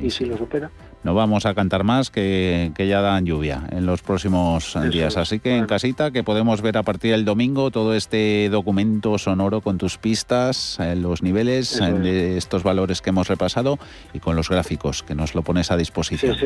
y 0.00 0.10
si 0.10 0.26
lo 0.26 0.36
supera. 0.36 0.70
No 1.06 1.14
vamos 1.14 1.46
a 1.46 1.54
cantar 1.54 1.84
más 1.84 2.10
que, 2.10 2.72
que 2.74 2.88
ya 2.88 3.00
dan 3.00 3.24
lluvia 3.26 3.62
en 3.70 3.86
los 3.86 4.02
próximos 4.02 4.76
días. 4.90 5.16
Así 5.16 5.38
que 5.38 5.56
en 5.56 5.66
casita 5.66 6.10
que 6.10 6.24
podemos 6.24 6.62
ver 6.62 6.76
a 6.76 6.82
partir 6.82 7.12
del 7.12 7.24
domingo 7.24 7.70
todo 7.70 7.94
este 7.94 8.48
documento 8.50 9.16
sonoro 9.16 9.60
con 9.60 9.78
tus 9.78 9.98
pistas, 9.98 10.78
eh, 10.80 10.96
los 10.96 11.22
niveles 11.22 11.80
eh, 11.80 11.92
de 11.92 12.36
estos 12.36 12.64
valores 12.64 13.02
que 13.02 13.10
hemos 13.10 13.28
repasado 13.28 13.78
y 14.14 14.18
con 14.18 14.34
los 14.34 14.48
gráficos 14.48 15.04
que 15.04 15.14
nos 15.14 15.36
lo 15.36 15.42
pones 15.42 15.70
a 15.70 15.76
disposición. 15.76 16.34
Sí, 16.34 16.40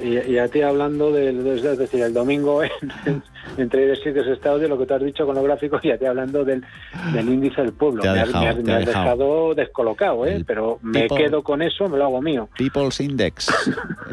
sí, 0.00 0.20
y, 0.26 0.38
a 0.38 0.48
ti 0.48 0.62
hablando 0.62 1.12
del, 1.12 1.46
es 1.46 1.76
decir, 1.76 2.00
el 2.00 2.14
domingo 2.14 2.62
en, 2.62 3.22
entre 3.56 3.94
sitios 3.96 4.26
estados 4.26 4.60
de 4.60 4.68
lo 4.68 4.78
que 4.78 4.86
tú 4.86 4.94
has 4.94 5.02
dicho 5.02 5.26
con 5.26 5.34
los 5.34 5.44
gráficos 5.44 5.84
y 5.84 5.90
a 5.90 5.98
ti 5.98 6.04
hablando 6.04 6.44
del, 6.44 6.64
índice 7.14 7.62
del 7.62 7.72
pueblo. 7.72 8.02
me, 8.02 8.20
has, 8.20 8.62
dejado. 8.64 9.54
descolocado, 9.54 10.26
¿eh? 10.26 10.44
pero 10.46 10.78
me 10.82 11.06
quedo 11.08 11.42
con 11.42 11.62
eso, 11.62 11.88
me 11.88 11.98
lo 11.98 12.04
hago 12.04 12.22
mío. 12.22 12.48
People's 12.56 13.00
Index 13.00 13.48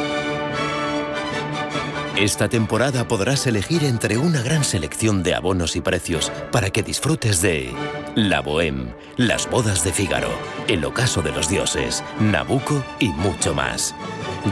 Esta 2.17 2.49
temporada 2.49 3.07
podrás 3.07 3.47
elegir 3.47 3.85
entre 3.85 4.17
una 4.17 4.41
gran 4.41 4.63
selección 4.65 5.23
de 5.23 5.33
abonos 5.33 5.75
y 5.75 5.81
precios 5.81 6.31
para 6.51 6.69
que 6.69 6.83
disfrutes 6.83 7.41
de 7.41 7.73
La 8.15 8.43
Bohème, 8.43 8.93
Las 9.15 9.49
Bodas 9.49 9.83
de 9.83 9.93
Fígaro, 9.93 10.29
El 10.67 10.83
Ocaso 10.83 11.21
de 11.21 11.31
los 11.31 11.47
Dioses, 11.47 12.03
Nabucco 12.19 12.83
y 12.99 13.09
mucho 13.09 13.55
más. 13.55 13.95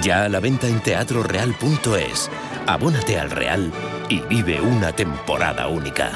Ya 0.01 0.23
a 0.23 0.29
la 0.29 0.39
venta 0.39 0.67
en 0.67 0.79
teatroreal.es. 0.79 2.29
Abónate 2.65 3.19
al 3.19 3.29
Real 3.29 3.71
y 4.07 4.21
vive 4.21 4.61
una 4.61 4.93
temporada 4.93 5.67
única. 5.67 6.11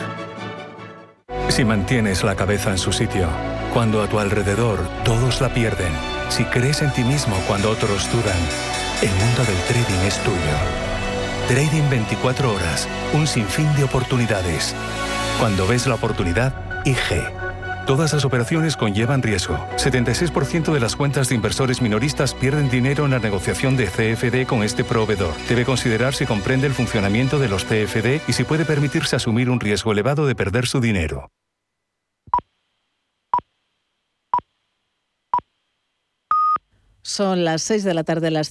Si 1.50 1.66
mantienes 1.66 2.24
la 2.24 2.36
cabeza 2.36 2.72
en 2.72 2.78
su 2.78 2.94
sitio, 2.94 3.28
cuando 3.74 4.02
a 4.02 4.08
tu 4.08 4.18
alrededor 4.18 4.80
todos 5.04 5.41
la 5.41 5.54
pierden, 5.54 5.91
si 6.30 6.46
crees 6.46 6.82
en 6.82 6.91
ti 6.94 7.04
mismo 7.04 7.36
cuando 7.48 7.70
otros 7.70 8.10
dudan, 8.12 8.39
el 9.02 9.12
mundo 9.12 9.44
del 9.44 9.58
trading 9.68 10.08
es 10.08 10.18
tuyo. 10.24 10.83
Trading 11.48 11.89
24 11.89 12.54
horas, 12.54 12.88
un 13.14 13.28
sinfín 13.28 13.68
de 13.76 13.84
oportunidades. 13.84 14.74
Cuando 15.39 15.68
ves 15.68 15.86
la 15.88 15.96
oportunidad, 15.96 16.54
IG. 16.86 17.22
Todas 17.86 18.14
las 18.14 18.24
operaciones 18.24 18.78
conllevan 18.78 19.22
riesgo. 19.22 19.58
76% 19.76 20.72
de 20.72 20.80
las 20.80 20.96
cuentas 20.96 21.28
de 21.28 21.36
inversores 21.36 21.82
minoristas 21.82 22.34
pierden 22.34 22.70
dinero 22.70 23.04
en 23.04 23.12
la 23.12 23.20
negociación 23.20 23.76
de 23.76 23.88
CFD 23.88 24.48
con 24.48 24.64
este 24.64 24.86
proveedor. 24.86 25.34
Debe 25.50 25.66
considerar 25.66 26.14
si 26.14 26.26
comprende 26.26 26.66
el 26.66 26.74
funcionamiento 26.74 27.39
de 27.39 27.50
los 27.50 27.66
CFD 27.66 28.22
y 28.26 28.34
si 28.34 28.46
puede 28.46 28.64
permitirse 28.64 29.18
asumir 29.18 29.50
un 29.50 29.60
riesgo 29.60 29.91
elevado 29.91 30.26
de 30.26 30.36
perder 30.36 30.66
su 30.66 30.80
dinero. 30.80 31.30
Son 37.06 37.44
las 37.44 37.62
6 37.64 37.84
de 37.84 37.94
la 37.94 38.06
tarde, 38.06 38.32
las 38.32 38.41